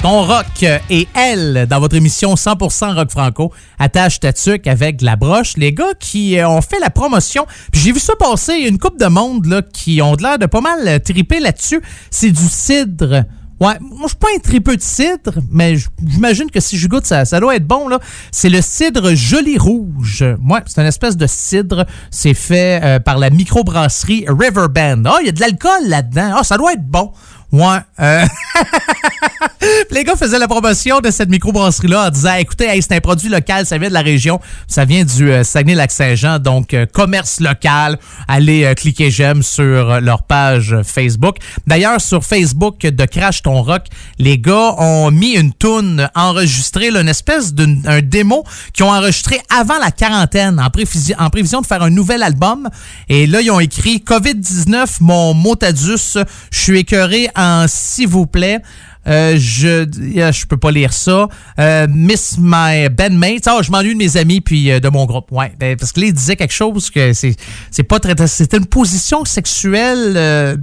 Ton 0.00 0.22
Rock 0.22 0.64
et 0.88 1.08
elle 1.12 1.66
dans 1.68 1.80
votre 1.80 1.96
émission 1.96 2.34
100% 2.34 2.94
Rock 2.94 3.10
Franco. 3.10 3.52
Attache 3.80 4.20
ta 4.20 4.32
tuque 4.32 4.68
avec 4.68 5.02
la 5.02 5.16
broche. 5.16 5.56
Les 5.56 5.72
gars 5.72 5.92
qui 5.98 6.38
euh, 6.38 6.48
ont 6.48 6.60
fait 6.60 6.78
la 6.78 6.90
promotion, 6.90 7.46
j'ai 7.72 7.90
vu 7.90 7.98
ça 7.98 8.14
passer, 8.14 8.54
une 8.54 8.78
coupe 8.78 8.96
de 8.96 9.06
monde 9.06 9.66
qui 9.72 10.00
ont 10.02 10.14
l'air 10.14 10.38
de 10.38 10.46
pas 10.46 10.60
mal 10.60 11.02
triper 11.02 11.40
là-dessus. 11.40 11.82
C'est 12.12 12.30
du 12.30 12.46
cidre. 12.48 13.24
Ouais, 13.60 13.74
moi 13.80 14.04
je 14.04 14.08
suis 14.08 14.16
pas 14.16 14.28
un 14.34 14.74
de 14.74 14.80
cidre, 14.80 15.34
mais 15.50 15.76
j'imagine 16.02 16.50
que 16.50 16.60
si 16.60 16.78
je 16.78 16.88
goûte 16.88 17.04
ça, 17.04 17.26
ça 17.26 17.40
doit 17.40 17.56
être 17.56 17.66
bon 17.66 17.88
là. 17.88 17.98
C'est 18.32 18.48
le 18.48 18.62
cidre 18.62 19.14
Joli 19.14 19.58
Rouge. 19.58 20.24
Ouais, 20.48 20.60
c'est 20.64 20.80
une 20.80 20.86
espèce 20.86 21.14
de 21.18 21.26
cidre. 21.26 21.84
C'est 22.10 22.32
fait 22.32 22.80
euh, 22.82 23.00
par 23.00 23.18
la 23.18 23.28
microbrasserie 23.28 24.24
Riverbend. 24.28 25.02
Ah, 25.04 25.18
il 25.20 25.26
y 25.26 25.28
a 25.28 25.32
de 25.32 25.40
l'alcool 25.40 25.88
là-dedans. 25.88 26.36
Ah, 26.38 26.42
ça 26.42 26.56
doit 26.56 26.72
être 26.72 26.86
bon. 26.86 27.12
Ouais. 27.52 27.78
euh, 27.98 28.24
les 29.90 30.04
gars 30.04 30.16
faisaient 30.16 30.38
la 30.38 30.46
promotion 30.48 31.00
de 31.00 31.10
cette 31.10 31.28
microbrasserie-là 31.30 32.06
en 32.06 32.10
disant 32.10 32.34
écoutez, 32.34 32.66
hey, 32.66 32.80
c'est 32.82 32.94
un 32.94 33.00
produit 33.00 33.28
local, 33.28 33.66
ça 33.66 33.76
vient 33.78 33.88
de 33.88 33.94
la 33.94 34.02
région, 34.02 34.40
ça 34.68 34.84
vient 34.84 35.04
du 35.04 35.30
euh, 35.30 35.42
Saguenay-Lac-Saint-Jean, 35.42 36.38
donc 36.38 36.74
euh, 36.74 36.86
commerce 36.86 37.40
local. 37.40 37.98
Allez 38.28 38.64
euh, 38.64 38.74
cliquer 38.74 39.10
j'aime 39.10 39.42
sur 39.42 40.00
leur 40.00 40.22
page 40.22 40.76
Facebook. 40.84 41.36
D'ailleurs, 41.66 42.00
sur 42.00 42.24
Facebook 42.24 42.80
de 42.80 43.04
Crash 43.04 43.42
Ton 43.42 43.62
Rock, 43.62 43.86
les 44.18 44.38
gars 44.38 44.74
ont 44.78 45.10
mis 45.10 45.32
une 45.32 45.52
toune 45.52 46.08
enregistrée, 46.14 46.88
une 46.88 47.08
espèce 47.08 47.52
d'un 47.52 48.00
démo 48.00 48.44
qu'ils 48.72 48.84
ont 48.84 48.92
enregistré 48.92 49.40
avant 49.56 49.78
la 49.78 49.90
quarantaine, 49.90 50.60
en, 50.60 50.68
prévision- 50.70 51.60
de 51.60 51.66
faire 51.66 51.82
un 51.82 51.90
nouvel 51.90 52.22
album. 52.22 52.68
Et 53.08 53.26
là, 53.26 53.40
ils 53.40 53.50
ont 53.50 53.60
écrit 53.60 53.98
COVID-19, 54.06 54.98
mon 55.00 55.34
motadus, 55.34 56.16
je 56.50 56.58
suis 56.58 56.78
écœuré 56.78 57.28
s'il 57.66 58.08
vous 58.08 58.26
plaît. 58.26 58.60
Euh, 59.06 59.36
je 59.38 59.86
je 59.90 60.46
peux 60.46 60.56
pas 60.56 60.70
lire 60.70 60.92
ça. 60.92 61.28
Euh, 61.58 61.86
Miss 61.88 62.36
my 62.38 62.88
bandmates. 62.90 63.46
Ah, 63.46 63.60
je 63.62 63.70
m'ennuie 63.70 63.94
de 63.94 63.98
mes 63.98 64.16
amis 64.16 64.40
puis 64.40 64.70
euh, 64.70 64.80
de 64.80 64.88
mon 64.88 65.06
groupe. 65.06 65.32
Ouais, 65.32 65.52
ben, 65.58 65.76
parce 65.76 65.92
que 65.92 66.00
là, 66.00 66.06
il 66.06 66.12
disait 66.12 66.36
quelque 66.36 66.52
chose 66.52 66.90
que 66.90 67.12
c'est 67.12 67.34
c'est 67.70 67.82
pas 67.82 67.98
très 67.98 68.14
c'était 68.26 68.58
une 68.58 68.66
position 68.66 69.24
sexuelle 69.24 70.58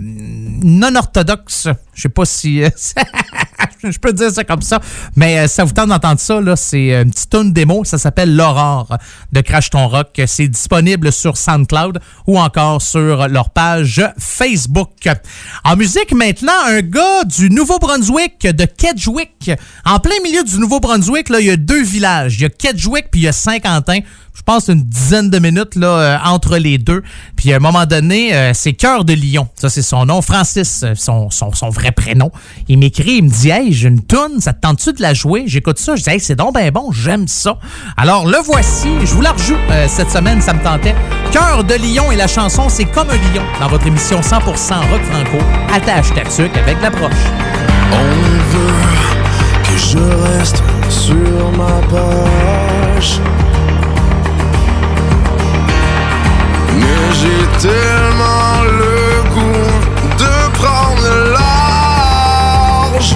non 0.63 0.95
orthodoxe. 0.95 1.67
Je 1.97 2.03
sais 2.03 2.09
pas 2.09 2.25
si 2.25 2.63
euh, 2.63 2.69
je 3.83 3.97
peux 3.97 4.13
dire 4.13 4.31
ça 4.31 4.43
comme 4.43 4.61
ça, 4.61 4.79
mais 5.15 5.39
euh, 5.39 5.47
ça 5.47 5.63
vous 5.63 5.73
tente 5.73 5.89
d'entendre 5.89 6.19
ça 6.19 6.39
là, 6.39 6.55
c'est 6.55 6.91
une 6.91 7.09
petite 7.09 7.31
tune 7.31 7.51
démo, 7.51 7.83
ça 7.85 7.97
s'appelle 7.97 8.35
L'aurore 8.35 8.97
de 9.31 9.41
Crash 9.41 9.71
Ton 9.71 9.87
Rock. 9.87 10.21
C'est 10.27 10.47
disponible 10.47 11.11
sur 11.11 11.37
SoundCloud 11.37 11.99
ou 12.27 12.39
encore 12.39 12.83
sur 12.83 13.27
leur 13.27 13.49
page 13.49 14.03
Facebook. 14.19 15.09
En 15.63 15.75
musique 15.75 16.13
maintenant, 16.13 16.53
un 16.67 16.81
gars 16.81 17.23
du 17.25 17.49
Nouveau-Brunswick, 17.49 18.41
de 18.41 18.65
Kedgewick. 18.65 19.51
En 19.83 19.99
plein 19.99 20.19
milieu 20.23 20.43
du 20.43 20.59
Nouveau-Brunswick, 20.59 21.29
là, 21.29 21.39
il 21.39 21.47
y 21.47 21.51
a 21.51 21.57
deux 21.57 21.83
villages. 21.83 22.35
Il 22.35 22.41
y 22.43 22.45
a 22.45 22.49
Kedgewick 22.49 23.09
puis 23.09 23.21
il 23.21 23.23
y 23.23 23.27
a 23.27 23.31
Saint-Quentin. 23.31 23.99
Je 24.37 24.43
pense 24.43 24.67
une 24.67 24.83
dizaine 24.83 25.31
de 25.31 25.39
minutes 25.39 25.75
là, 25.75 25.87
euh, 25.87 26.17
entre 26.23 26.57
les 26.57 26.77
deux. 26.77 27.01
Puis 27.35 27.51
à 27.51 27.55
un 27.55 27.59
moment 27.59 27.87
donné, 27.87 28.35
euh, 28.35 28.51
c'est 28.53 28.73
Cœur 28.73 29.03
de 29.03 29.13
Lion. 29.13 29.47
Ça, 29.55 29.67
c'est 29.69 29.81
son 29.81 30.05
nom. 30.05 30.21
Francis, 30.21 30.83
euh, 30.83 30.93
son, 30.95 31.31
son, 31.31 31.69
vrai 31.69 31.91
prénom. 31.91 32.31
Il 32.67 32.77
m'écrit, 32.77 33.15
il 33.15 33.23
me 33.23 33.29
dit 33.29 33.49
Hey, 33.49 33.73
j'ai 33.73 33.87
une 33.87 34.03
toune, 34.03 34.39
ça 34.39 34.53
te 34.53 34.61
tente-tu 34.61 34.93
de 34.93 35.01
la 35.01 35.15
jouer? 35.15 35.45
J'écoute 35.47 35.79
ça, 35.79 35.95
je 35.95 36.03
dis 36.03 36.09
Hey, 36.11 36.19
c'est 36.19 36.35
donc 36.35 36.53
ben 36.53 36.69
bon, 36.69 36.91
j'aime 36.91 37.27
ça. 37.27 37.57
Alors 37.97 38.27
le 38.27 38.37
voici, 38.45 38.87
je 39.01 39.07
vous 39.07 39.21
la 39.21 39.31
rejoue 39.31 39.57
cette 39.87 40.11
semaine, 40.11 40.39
ça 40.39 40.53
me 40.53 40.61
tentait. 40.61 40.95
Cœur 41.31 41.63
de 41.63 41.73
Lion 41.73 42.11
et 42.11 42.15
la 42.15 42.27
chanson, 42.27 42.69
c'est 42.69 42.85
comme 42.85 43.09
un 43.09 43.15
lion 43.15 43.43
dans 43.59 43.67
votre 43.67 43.87
émission 43.87 44.21
100% 44.21 44.39
rock 44.43 45.03
franco. 45.03 45.43
Attache 45.73 46.13
ta 46.13 46.59
avec 46.61 46.81
l'approche. 46.81 47.11
On 47.91 48.53
veut 48.53 48.73
que 49.63 49.77
je 49.77 49.97
reste 49.97 50.61
sur 50.89 51.51
ma 51.57 51.81
page. 51.89 53.19
J'ai 57.13 57.45
tellement 57.59 58.63
le 58.63 59.23
goût 59.33 59.73
de 60.17 60.35
prendre 60.57 61.09
large 61.33 63.11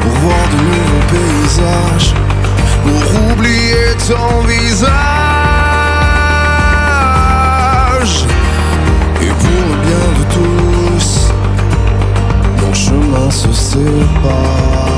pour 0.00 0.12
voir 0.12 0.44
de 0.52 0.56
nouveaux 0.68 1.06
paysages, 1.12 2.10
pour 2.84 3.04
oublier 3.32 3.88
ton 4.08 4.30
visage 4.46 4.90
et 9.22 9.32
pour 9.42 9.60
le 9.68 9.76
bien 9.86 10.06
de 10.18 10.24
tous 10.34 11.10
nos 12.60 12.74
chemins 12.74 13.30
se 13.30 13.52
séparent. 13.52 14.89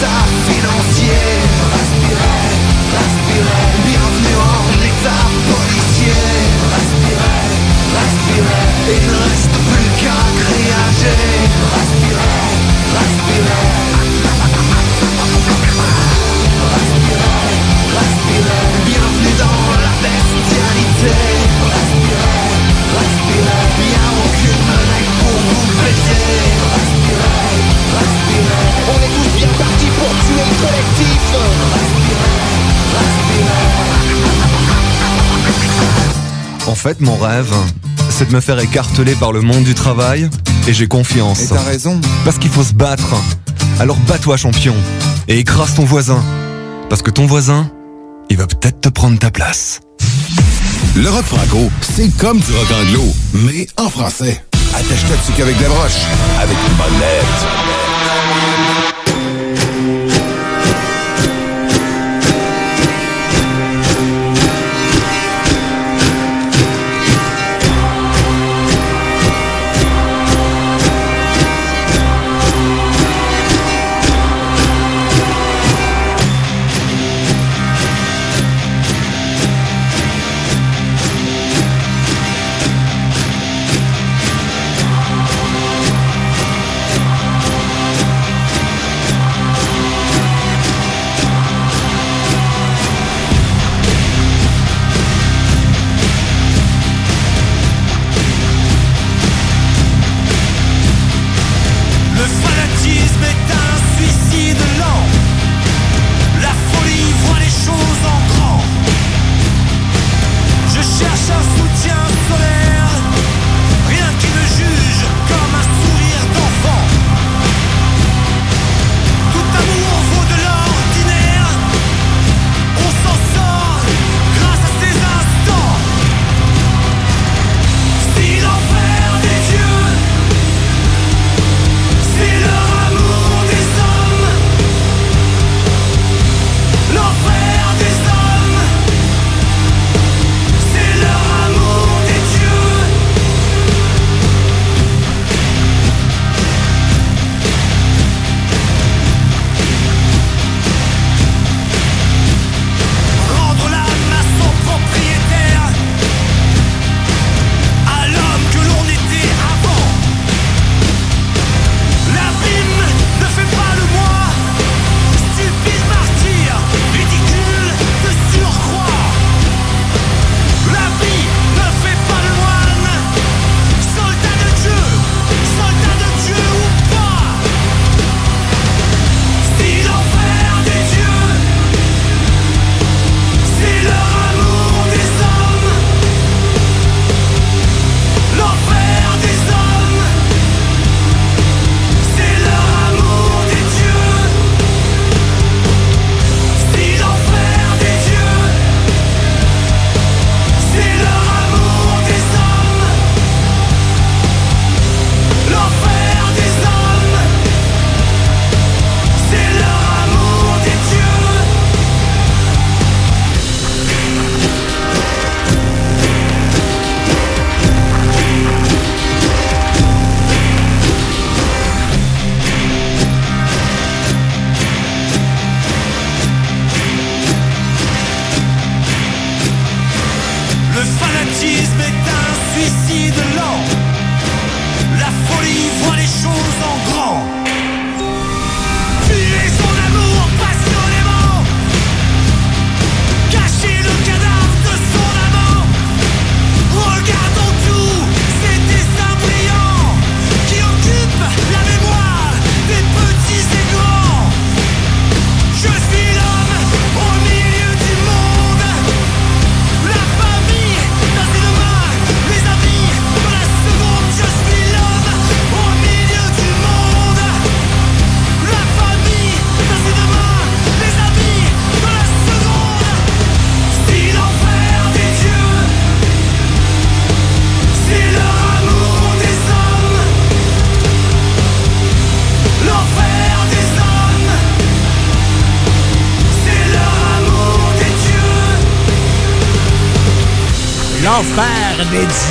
さ 0.00 0.69
fait, 36.80 37.00
mon 37.02 37.18
rêve, 37.18 37.52
c'est 38.08 38.30
de 38.30 38.34
me 38.34 38.40
faire 38.40 38.58
écarteler 38.58 39.14
par 39.14 39.32
le 39.32 39.42
monde 39.42 39.64
du 39.64 39.74
travail, 39.74 40.30
et 40.66 40.72
j'ai 40.72 40.88
confiance. 40.88 41.42
Et 41.42 41.48
t'as 41.48 41.62
raison. 41.62 42.00
Parce 42.24 42.38
qu'il 42.38 42.50
faut 42.50 42.62
se 42.62 42.72
battre. 42.72 43.14
Alors 43.78 43.96
bats-toi, 44.08 44.38
champion, 44.38 44.74
et 45.28 45.38
écrase 45.38 45.74
ton 45.74 45.84
voisin. 45.84 46.22
Parce 46.88 47.02
que 47.02 47.10
ton 47.10 47.26
voisin, 47.26 47.70
il 48.30 48.38
va 48.38 48.46
peut-être 48.46 48.80
te 48.80 48.88
prendre 48.88 49.18
ta 49.18 49.30
place. 49.30 49.80
Le 50.96 51.10
rock 51.10 51.26
franco, 51.26 51.70
c'est 51.82 52.08
comme 52.16 52.38
du 52.38 52.50
rock 52.50 52.68
anglo, 52.80 53.04
mais 53.34 53.66
en 53.76 53.90
français. 53.90 54.42
Attache-toi 54.72 55.16
dessus 55.16 55.32
qu'avec 55.36 55.58
des 55.58 55.66
broches, 55.66 56.06
avec 56.40 56.56
une 56.66 56.76
bonne 56.76 56.98
lettre. 56.98 57.89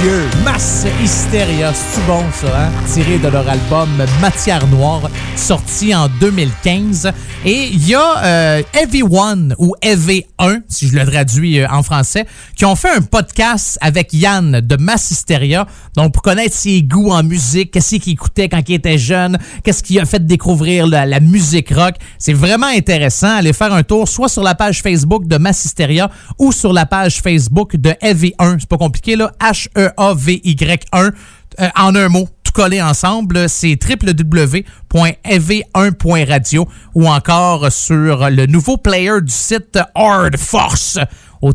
Dieux. 0.01 0.27
Mass 0.43 0.85
Hysteria. 1.01 1.71
C'est 1.73 2.05
bon, 2.05 2.21
ça, 2.33 2.47
hein? 2.47 2.69
Tiré 2.91 3.17
de 3.17 3.29
leur 3.29 3.47
album 3.47 3.89
Matière 4.19 4.67
Noire, 4.67 5.09
sorti 5.37 5.95
en 5.95 6.09
2015. 6.19 7.11
Et 7.45 7.67
il 7.67 7.87
y 7.87 7.95
a 7.95 8.23
euh, 8.23 8.61
Everyone 8.73 9.55
ou 9.57 9.75
EV1, 9.81 10.63
si 10.67 10.89
je 10.89 10.95
le 10.97 11.05
traduis 11.05 11.59
euh, 11.59 11.67
en 11.69 11.83
français, 11.83 12.25
qui 12.57 12.65
ont 12.65 12.75
fait 12.75 12.89
un 12.89 13.01
podcast 13.01 13.77
avec 13.79 14.11
Yann 14.11 14.59
de 14.59 14.75
Mass 14.75 15.11
Hysteria. 15.11 15.65
Donc, 15.95 16.13
pour 16.13 16.23
connaître 16.23 16.55
ses 16.55 16.83
goûts 16.83 17.11
en 17.11 17.23
musique, 17.23 17.71
qu'est-ce 17.71 17.95
qu'il 17.95 18.13
écoutait 18.13 18.49
quand 18.49 18.61
il 18.67 18.75
était 18.75 18.97
jeune, 18.97 19.37
qu'est-ce 19.63 19.81
qui 19.81 19.97
a 19.99 20.05
fait 20.05 20.25
découvrir 20.25 20.87
la, 20.87 21.05
la 21.05 21.21
musique 21.21 21.73
rock. 21.73 21.95
C'est 22.17 22.33
vraiment 22.33 22.67
intéressant. 22.67 23.37
Allez 23.37 23.53
faire 23.53 23.73
un 23.73 23.83
tour 23.83 24.09
soit 24.09 24.27
sur 24.27 24.43
la 24.43 24.55
page 24.55 24.81
Facebook 24.81 25.25
de 25.25 25.37
Mass 25.37 25.63
Hysteria 25.63 26.09
ou 26.37 26.51
sur 26.51 26.73
la 26.73 26.85
page 26.85 27.21
Facebook 27.21 27.77
de 27.77 27.91
EV1. 28.01 28.57
C'est 28.59 28.69
pas 28.69 28.77
compliqué, 28.77 29.15
là. 29.15 29.31
H-E-A-V-Y-1. 29.75 31.11
Euh, 31.59 31.67
en 31.75 31.95
un 31.95 32.09
mot, 32.09 32.29
tout 32.43 32.51
collé 32.53 32.79
ensemble, 32.81 33.49
c'est 33.49 33.77
www.ev1.radio 33.83 36.67
ou 36.95 37.07
encore 37.07 37.71
sur 37.71 38.29
le 38.29 38.45
nouveau 38.45 38.77
player 38.77 39.21
du 39.21 39.33
site 39.33 39.79
Hard 39.95 40.37
Force 40.37 40.99
au 41.41 41.51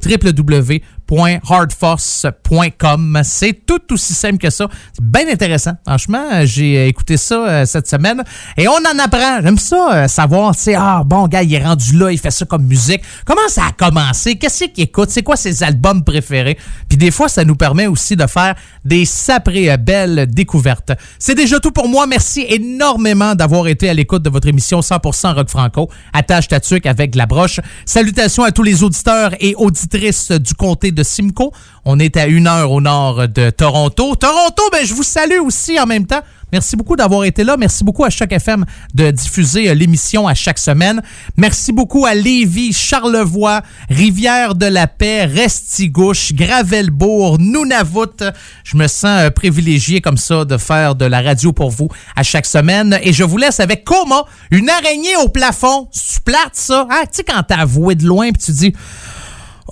www.hardforce.com. 1.11 3.21
C'est 3.25 3.67
tout 3.67 3.81
aussi 3.93 4.15
simple 4.15 4.39
que 4.39 4.51
ça. 4.51 4.69
C'est 4.93 5.05
bien 5.05 5.29
intéressant. 5.31 5.73
Franchement, 5.87 6.45
j'ai 6.45 6.89
écouté 6.89 7.17
ça 7.17 7.47
euh, 7.47 7.65
cette 7.67 7.89
semaine 7.89 8.23
et 8.57 8.69
on 8.69 8.73
en 8.73 8.99
apprend. 9.03 9.41
J'aime 9.43 9.59
ça, 9.59 9.89
euh, 9.93 10.07
savoir, 10.09 10.55
sais, 10.55 10.75
ah 10.75 11.03
bon, 11.05 11.27
gars, 11.29 11.43
il 11.43 11.53
est 11.55 11.65
rendu 11.65 11.97
là, 11.97 12.11
il 12.11 12.19
fait 12.19 12.31
ça 12.31 12.47
comme 12.47 12.65
musique. 12.65 13.03
Comment 13.25 13.49
ça 13.49 13.63
a 13.69 13.73
commencé? 13.73 14.37
Qu'est-ce 14.37 14.65
qu'il 14.65 14.85
écoute? 14.85 15.11
C'est 15.11 15.23
quoi 15.23 15.37
ses 15.37 15.63
albums 15.63 16.05
préférés? 16.05 16.59
Puis 16.89 16.99
des 16.99 17.11
fois, 17.11 17.29
ça 17.29 17.45
nous 17.45 17.57
permet 17.57 17.87
aussi 17.87 18.17
de 18.17 18.27
faire 18.27 18.55
des 18.85 19.05
saprées 19.05 19.71
euh, 19.71 19.77
belles 19.77 20.27
découvertes. 20.29 20.93
C'est 21.19 21.35
déjà 21.35 21.61
tout 21.61 21.73
pour 21.73 21.89
moi. 21.89 22.07
Merci 22.07 22.47
énormément 22.49 23.35
d'avoir 23.35 23.69
été 23.69 23.89
à 23.89 23.95
l'écoute 23.95 24.23
de 24.23 24.31
votre 24.31 24.49
émission 24.49 24.81
100% 24.81 25.35
Rock 25.35 25.49
Franco. 25.49 25.91
Attache 26.13 26.49
ta 26.49 26.59
avec 26.87 27.15
la 27.15 27.27
broche. 27.27 27.61
Salutations 27.85 28.43
à 28.43 28.51
tous 28.51 28.63
les 28.63 28.83
auditeurs 28.83 29.33
et 29.39 29.55
auditrices 29.57 30.31
du 30.31 30.55
comté 30.55 30.93
de 30.95 31.03
Simcoe. 31.03 31.53
On 31.85 31.99
est 31.99 32.17
à 32.17 32.27
une 32.27 32.47
heure 32.47 32.73
au 32.73 32.81
nord 32.81 33.29
de 33.29 33.51
Toronto. 33.51 34.15
Toronto, 34.15 34.63
ben, 34.73 34.87
je 34.87 34.95
vous 34.95 35.03
salue 35.03 35.41
aussi 35.45 35.79
en 35.79 35.87
même 35.87 36.07
temps. 36.07 36.23
Merci 36.55 36.77
beaucoup 36.77 36.95
d'avoir 36.95 37.25
été 37.25 37.43
là. 37.43 37.57
Merci 37.57 37.83
beaucoup 37.83 38.05
à 38.05 38.11
Choc 38.11 38.31
FM 38.31 38.65
de 38.95 39.11
diffuser 39.11 39.69
euh, 39.69 39.75
l'émission 39.75 40.29
à 40.29 40.35
chaque 40.35 40.61
semaine. 40.61 41.03
Merci 41.37 41.73
beaucoup 41.73 42.07
à 42.07 42.15
Lévis, 42.15 42.73
Charlevoix, 42.73 43.63
Rivière-de-la-Paix, 43.91 45.25
Restigouche, 45.25 46.33
Gravelbourg, 46.33 47.41
Nunavut. 47.41 48.23
Je 48.63 48.77
me 48.77 48.87
sens 48.87 49.23
euh, 49.23 49.31
privilégié 49.31 50.01
comme 50.01 50.17
ça 50.17 50.45
de 50.45 50.57
faire 50.57 50.95
de 50.95 51.05
la 51.05 51.23
radio 51.23 51.53
pour 51.53 51.71
vous 51.71 51.89
à 52.15 52.23
chaque 52.23 52.47
semaine. 52.47 53.01
Et 53.03 53.13
je 53.13 53.25
vous 53.25 53.37
laisse 53.37 53.59
avec 53.59 53.83
Coma, 53.83 54.23
une 54.53 54.71
araignée 54.71 55.17
au 55.25 55.29
plafond. 55.29 55.89
Tu 55.93 56.21
plates 56.21 56.55
ça? 56.55 56.87
Hein? 56.89 57.03
Tu 57.07 57.17
sais, 57.17 57.25
quand 57.25 57.43
t'as 57.43 57.57
avoué 57.63 57.97
de 57.97 58.07
loin 58.07 58.31
puis 58.31 58.41
tu 58.41 58.53
dis... 58.53 58.73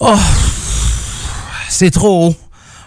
Oh, 0.00 0.16
c'est 1.72 1.90
trop 1.90 2.28
haut. 2.28 2.36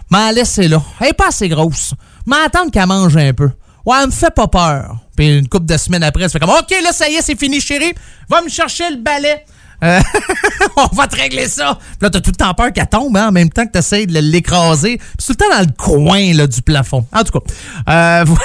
M'en 0.09 0.31
laisser 0.31 0.67
là. 0.67 0.81
Elle 1.01 1.07
est 1.07 1.13
pas 1.13 1.27
assez 1.27 1.49
grosse. 1.49 1.93
M'attendre 2.25 2.71
qu'elle 2.71 2.87
mange 2.87 3.17
un 3.17 3.33
peu. 3.33 3.49
Ouais, 3.85 3.97
elle 4.01 4.07
me 4.07 4.11
fait 4.11 4.33
pas 4.33 4.47
peur. 4.47 4.97
Puis 5.15 5.37
une 5.39 5.47
couple 5.47 5.65
de 5.65 5.77
semaines 5.77 6.03
après, 6.03 6.23
elle 6.23 6.29
fait 6.29 6.39
comme 6.39 6.49
OK, 6.49 6.71
là, 6.83 6.91
ça 6.91 7.09
y 7.09 7.15
est, 7.15 7.21
c'est 7.21 7.37
fini, 7.37 7.59
chérie. 7.61 7.93
Va 8.29 8.41
me 8.41 8.49
chercher 8.49 8.89
le 8.89 8.97
balai. 8.97 9.45
Euh, 9.83 9.99
on 10.77 10.95
va 10.95 11.07
te 11.07 11.15
régler 11.15 11.47
ça. 11.47 11.77
Puis 11.77 11.97
là, 12.01 12.09
t'as 12.09 12.21
tout 12.21 12.31
le 12.31 12.35
temps 12.35 12.53
peur 12.53 12.71
qu'elle 12.71 12.87
tombe 12.87 13.15
hein, 13.17 13.27
en 13.27 13.31
même 13.31 13.49
temps 13.49 13.65
que 13.65 13.71
t'essayes 13.71 14.07
de 14.07 14.19
l'écraser. 14.19 14.97
Puis 14.97 15.25
tout 15.27 15.33
le 15.33 15.35
temps 15.35 15.49
dans 15.49 15.59
le 15.59 15.73
coin 15.77 16.45
du 16.47 16.61
plafond. 16.61 17.05
En 17.13 17.23
tout 17.23 17.39
cas, 17.39 17.53
euh, 17.89 18.23
vous... 18.25 18.37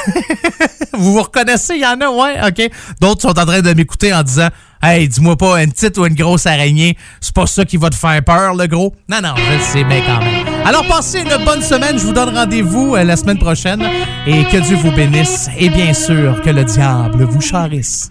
vous 0.93 1.13
vous 1.15 1.23
reconnaissez, 1.23 1.75
il 1.75 1.81
y 1.81 1.87
en 1.87 2.01
a, 2.01 2.11
ouais, 2.11 2.41
OK. 2.47 2.71
D'autres 3.01 3.23
sont 3.23 3.39
en 3.39 3.47
train 3.47 3.61
de 3.61 3.73
m'écouter 3.73 4.13
en 4.13 4.23
disant 4.23 4.49
Hey, 4.83 5.09
dis-moi 5.09 5.37
pas 5.37 5.63
une 5.63 5.73
petite 5.73 5.99
ou 5.99 6.07
une 6.07 6.15
grosse 6.15 6.47
araignée. 6.47 6.97
C'est 7.21 7.35
pas 7.35 7.47
ça 7.47 7.67
qui 7.67 7.77
va 7.77 7.91
te 7.91 7.95
faire 7.95 8.25
peur, 8.25 8.55
le 8.55 8.67
gros? 8.67 8.95
Non, 9.11 9.19
non, 9.23 9.35
je 9.37 9.53
le 9.53 9.61
sais, 9.61 9.85
mais 9.85 10.01
quand 10.07 10.25
même. 10.25 10.47
Alors, 10.65 10.87
passez 10.87 11.21
une 11.21 11.45
bonne 11.45 11.61
semaine. 11.61 11.99
Je 11.99 12.07
vous 12.07 12.15
donne 12.15 12.35
rendez-vous 12.35 12.97
euh, 12.97 13.05
la 13.05 13.17
semaine 13.17 13.39
prochaine. 13.39 13.83
Et 14.27 14.43
que 14.45 14.57
Dieu 14.57 14.77
vous 14.77 14.93
bénisse. 14.93 15.51
Et 15.59 15.69
bien 15.69 15.93
sûr, 15.93 16.41
que 16.41 16.49
le 16.49 16.65
diable 16.65 17.25
vous 17.25 17.43
charisse. 17.43 18.11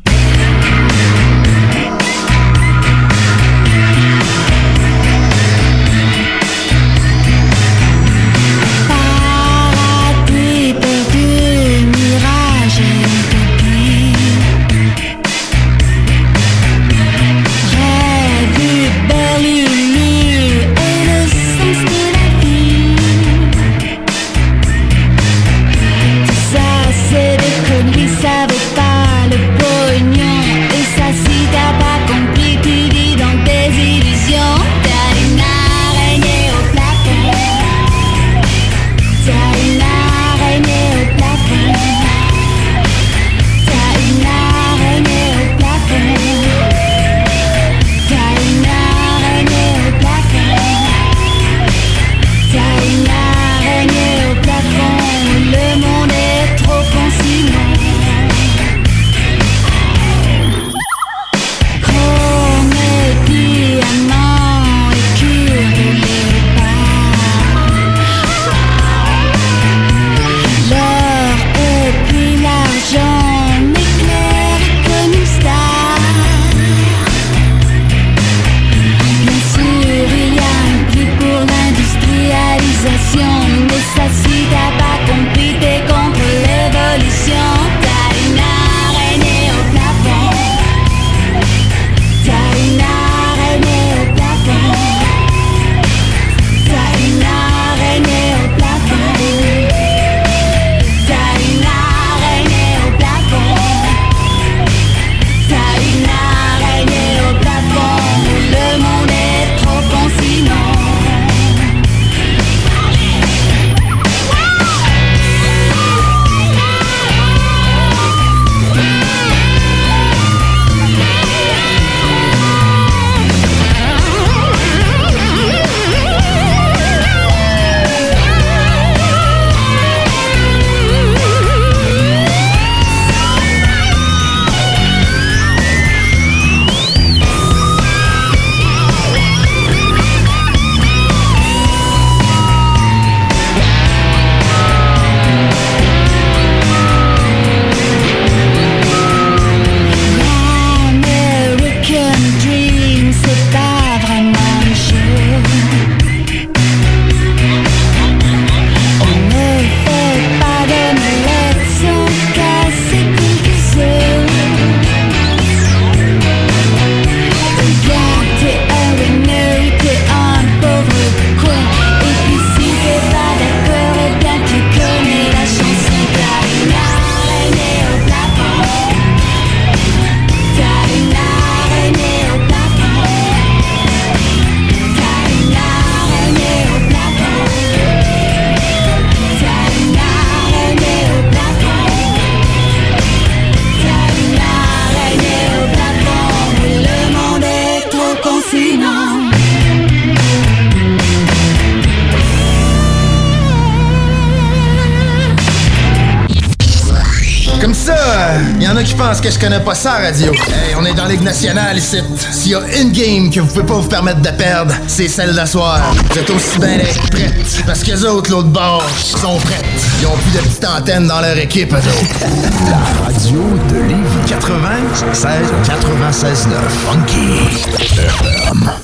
Que 209.29 209.35
je 209.35 209.39
connais 209.39 209.59
pas 209.59 209.75
ça, 209.75 209.93
radio. 209.93 210.31
Hey, 210.33 210.75
on 210.79 210.85
est 210.85 210.93
dans 210.93 211.05
Ligue 211.05 211.21
nationale 211.21 211.77
ici. 211.77 211.97
S'il 212.31 212.51
y 212.51 212.55
a 212.55 212.61
une 212.77 212.91
game 212.91 213.29
que 213.29 213.39
vous 213.39 213.47
pouvez 213.47 213.65
pas 213.65 213.75
vous 213.75 213.87
permettre 213.87 214.21
de 214.21 214.29
perdre, 214.29 214.73
c'est 214.87 215.07
celle 215.07 215.35
d'asseoir. 215.35 215.93
Vous 216.09 216.17
êtes 216.17 216.29
aussi 216.29 216.57
bien 216.57 216.77
d'être 216.77 217.09
prêtes. 217.09 217.63
Parce 217.65 217.83
que 217.83 217.91
les 217.91 218.05
autres, 218.05 218.31
l'autre 218.31 218.47
bord, 218.47 218.83
sont 218.97 219.37
prêtes. 219.37 219.65
Ils 220.01 220.07
ont 220.07 220.17
plus 220.17 220.31
de 220.31 220.39
petites 220.39 220.65
antennes 220.65 221.07
dans 221.07 221.21
leur 221.21 221.37
équipe, 221.37 221.71
eux 221.73 221.77
autres. 221.77 222.25
La 222.69 223.05
radio 223.05 223.39
de 223.69 223.75
Lévis 223.87 224.27
96 224.27 225.23
96 225.65 226.47
9 226.47 226.59
Funky 226.87 227.83
FM. 227.97 228.78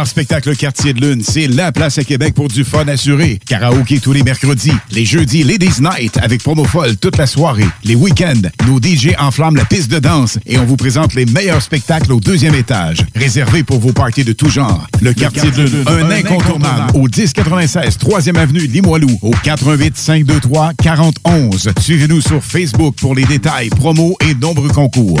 Bar 0.00 0.06
Spectacle 0.06 0.56
Quartier 0.56 0.94
de 0.94 1.00
Lune, 1.02 1.22
c'est 1.22 1.46
la 1.46 1.72
place 1.72 1.98
à 1.98 2.04
Québec 2.04 2.32
pour 2.32 2.48
du 2.48 2.64
fun 2.64 2.88
assuré. 2.88 3.38
Karaoké 3.46 4.00
tous 4.00 4.14
les 4.14 4.22
mercredis. 4.22 4.72
Les 4.92 5.04
jeudis, 5.04 5.42
Ladies 5.42 5.82
Night 5.82 6.18
avec 6.22 6.42
promo 6.42 6.64
folle 6.64 6.96
toute 6.96 7.18
la 7.18 7.26
soirée. 7.26 7.66
Les 7.84 7.94
week-ends, 7.94 8.48
nos 8.66 8.78
DJ 8.78 9.10
enflamment 9.18 9.58
la 9.58 9.66
piste 9.66 9.90
de 9.90 9.98
danse 9.98 10.38
et 10.46 10.56
on 10.56 10.64
vous 10.64 10.76
présente 10.76 11.12
les 11.12 11.26
meilleurs 11.26 11.60
spectacles 11.60 12.14
au 12.14 12.18
deuxième 12.18 12.54
étage. 12.54 13.04
Réservé 13.14 13.62
pour 13.62 13.78
vos 13.78 13.92
parties 13.92 14.24
de 14.24 14.32
tout 14.32 14.48
genre. 14.48 14.86
Le 15.02 15.12
Quartier 15.12 15.50
de 15.50 15.64
Lune, 15.64 15.84
un 15.86 16.10
incontournable 16.10 16.96
au 16.96 17.02
1096 17.02 17.98
3e 17.98 18.38
avenue 18.38 18.66
Limoilou 18.68 19.18
au 19.20 19.32
418 19.32 19.98
523 19.98 20.72
4011. 20.82 21.72
Suivez-nous 21.78 22.22
sur 22.22 22.42
Facebook 22.42 22.94
pour 22.94 23.14
les 23.14 23.24
détails, 23.24 23.68
promos 23.68 24.16
et 24.26 24.34
nombreux 24.34 24.70
concours. 24.70 25.20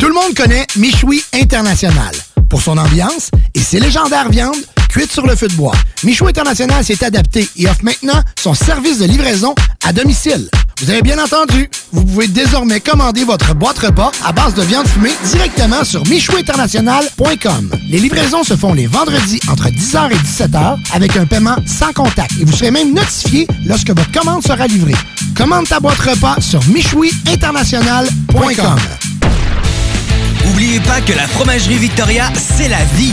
Tout 0.00 0.08
le 0.08 0.14
monde 0.14 0.34
connaît 0.34 0.66
Michoui 0.76 1.22
International 1.32 2.12
pour 2.50 2.60
son 2.60 2.76
ambiance 2.76 3.30
et 3.60 3.62
ses 3.62 3.78
légendaires 3.78 4.28
viandes 4.30 4.56
cuites 4.88 5.12
sur 5.12 5.26
le 5.26 5.36
feu 5.36 5.46
de 5.48 5.54
bois. 5.54 5.74
Michoui 6.02 6.30
International 6.30 6.82
s'est 6.82 7.04
adapté 7.04 7.46
et 7.56 7.66
offre 7.66 7.84
maintenant 7.84 8.22
son 8.40 8.54
service 8.54 8.98
de 8.98 9.04
livraison 9.04 9.54
à 9.84 9.92
domicile. 9.92 10.48
Vous 10.80 10.88
avez 10.90 11.02
bien 11.02 11.22
entendu, 11.22 11.68
vous 11.92 12.02
pouvez 12.04 12.26
désormais 12.26 12.80
commander 12.80 13.22
votre 13.24 13.54
boîte 13.54 13.78
repas 13.78 14.10
à 14.24 14.32
base 14.32 14.54
de 14.54 14.62
viande 14.62 14.88
fumée 14.88 15.12
directement 15.24 15.84
sur 15.84 16.06
michouinternational.com. 16.06 17.70
Les 17.90 17.98
livraisons 17.98 18.44
se 18.44 18.56
font 18.56 18.72
les 18.72 18.86
vendredis 18.86 19.40
entre 19.50 19.68
10h 19.68 20.10
et 20.10 20.16
17h 20.16 20.78
avec 20.94 21.18
un 21.18 21.26
paiement 21.26 21.56
sans 21.66 21.92
contact 21.92 22.30
et 22.40 22.44
vous 22.44 22.56
serez 22.56 22.70
même 22.70 22.94
notifié 22.94 23.46
lorsque 23.66 23.90
votre 23.90 24.10
commande 24.10 24.42
sera 24.42 24.66
livrée. 24.66 24.96
Commande 25.36 25.68
ta 25.68 25.80
boîte 25.80 25.98
repas 25.98 26.40
sur 26.40 26.66
michouiinternational.com. 26.68 28.78
Oubliez 30.50 30.80
pas 30.80 31.02
que 31.02 31.12
la 31.12 31.28
fromagerie 31.28 31.76
Victoria, 31.76 32.32
c'est 32.34 32.68
la 32.68 32.82
vie. 32.96 33.12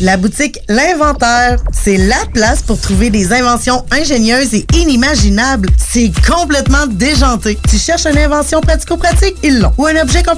La 0.00 0.16
boutique 0.16 0.58
L'Inventaire, 0.68 1.60
c'est 1.72 1.96
la 1.96 2.16
place 2.32 2.62
pour 2.62 2.80
trouver 2.80 3.10
des 3.10 3.32
inventions 3.32 3.86
ingénieuses 3.92 4.52
et 4.52 4.66
inimaginables. 4.74 5.68
C'est 5.78 6.10
complètement 6.26 6.88
déjanté. 6.88 7.56
Tu 7.70 7.78
cherches 7.78 8.06
une 8.06 8.18
invention 8.18 8.60
pratico-pratique? 8.60 9.36
Ils 9.44 9.60
l'ont. 9.60 9.72
Ou 9.78 9.86
un 9.86 10.02
objet 10.02 10.24
complètement 10.24 10.34